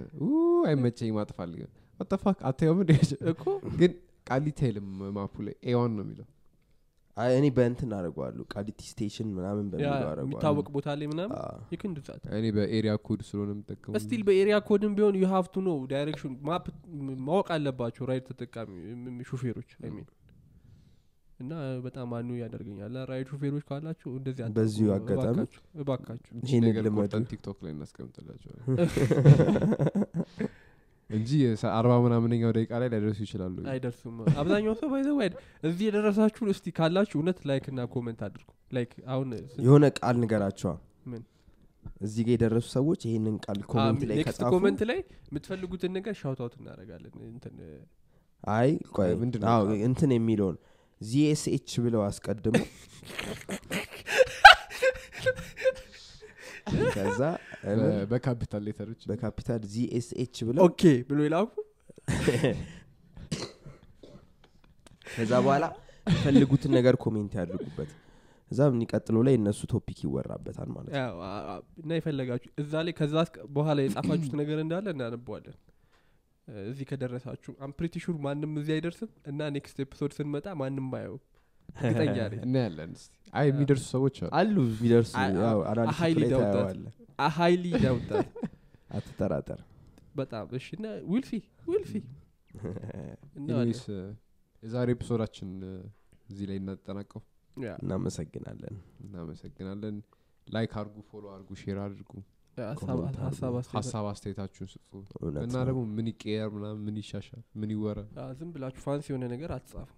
[0.67, 1.61] አይመቸኝ ማጥፋልግ
[2.01, 2.93] ወጠፋክ አታየውም እንደ
[3.33, 3.45] እኮ
[3.79, 3.93] ግን
[4.27, 4.87] ቃሊቲ አይልም
[5.17, 6.27] ማፑ ላይ ኤዋን ነው የሚለው
[7.35, 9.67] እኔ በእንትን አደርገዋለሁ ቃሊቲ station ምናምን
[10.21, 11.37] የሚታወቅ ቦታ ላይ ምናምን?
[12.39, 15.63] እኔ በ area code ስለሆነ የምጠቀመው still በ area code ም ቢሆን you have to
[15.67, 16.67] know direction map
[17.29, 18.73] ማወቅ አለባቸው ራይድ ተጠቃሚ
[19.31, 20.07] ሹፌሮች I mean።
[21.41, 21.53] እና
[21.85, 25.39] በጣም አኖይ ያደርገኛል። ራይድ ሹፌሮች ካላችሁ እንደዚህ በዚሁ አጋጣሚ
[25.83, 26.33] እባካችሁ፣
[26.99, 28.61] ቆርጠን ቲክቶክ ላይ እናስቀምጥላቸዋል
[31.15, 31.31] እንጂ
[31.73, 35.35] አርባ ምናምነኛው ደቂቃ ላይ ላይደርሱ ይችላሉ። አይደርሱም። አብዛኛው ሰው by the way
[35.69, 40.73] እዚህ የደረሳችሁ እስቲ ካላችሁ እውነት like እና comment አድርጉ። like አሁን ስንት- የሆነ ቃል ንገራቸዋ።
[41.07, 41.23] ምን?
[42.01, 44.99] እዚህ ጋር የደረሱ ሰዎች ይህንን ቃል comment ላይ next ከጻፉ comment ላይ
[45.29, 47.57] የምትፈልጉትን ነገር shoutout እናደርጋለን። እንትን
[48.53, 49.11] አይ ቆይ?
[49.89, 50.57] እንትን የሚለውን
[51.01, 52.55] ZSH ብለው አስቀድሞ
[56.95, 57.21] ከዛ
[58.11, 61.53] በ capital letter ኦች በ capital ZSH ብለው okay ብሎ ይላኩ?
[65.11, 65.65] ከዛ በኋላ
[66.07, 67.91] የፈልጉትን ነገር comment ያድርጉበት።
[68.51, 71.21] እዛ የሚቀጥለው ላይ እነሱ topic ይወራበታል ማለት ነው።
[71.83, 73.15] እና የፈለጋችሁ እዛ ላይ ከዛ
[73.57, 75.57] በኋላ የጻፋችሁት ነገር እንዳለ እናነበዋለን።
[76.67, 81.17] እዚህ ከደረሳችሁ I'm pretty sure ማንም እዚህ አይደርስም እና next episode ስንመጣ ማንም አየው
[81.75, 82.93] እርግጠኛ ነኝ እናያለን
[83.33, 84.57] አይ የሚደርሱ ሰዎች አሉ።
[85.67, 85.95] analysis
[87.39, 88.27] highly doubt አል
[88.97, 89.61] አትጠራጠር
[90.17, 91.33] በጣም እሺ እና we'll see
[93.39, 93.83] anyways
[94.63, 95.49] የዛሬ episode ኣችን
[96.29, 97.23] እዚህ ላይ እናጠናቀው።
[97.81, 99.97] እናመሰግናለን። እናመሰግናለን።
[100.47, 102.13] like አርጉ follow አርጉ share አድርጉ።
[103.77, 108.01] ሀሳብ አስተያየታችሁን ስጡ። እውነት እና ደግሞ ምን ይቀየር ምናምን ምን ይሻሻል ምን ይወራ
[108.39, 109.91] ዝም ብላችሁ fancy የሆነ ነገር አትጻፉ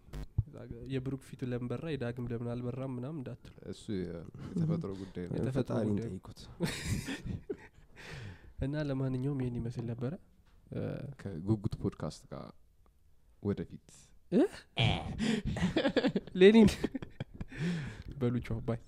[0.90, 5.56] የብሩክ ፊቱ ለምን በራ የዳግም ለምን አልበራም ምናምን እንዳትሉ። እሱ የ- የተፈጥሮ ጉዳይ ነው። የተፈጥሮ
[5.58, 6.40] ፈጣሪን ጉዳይ። ጠይቁት
[8.64, 10.12] እና ለማንኛውም ይህን ይመስል ነበረ።
[11.20, 12.46] ከጉጉት ፖድካስት ጋር
[13.42, 13.88] ወደፊት።
[16.34, 16.70] ሌኒን።
[18.18, 18.80] በሉቻው ባይ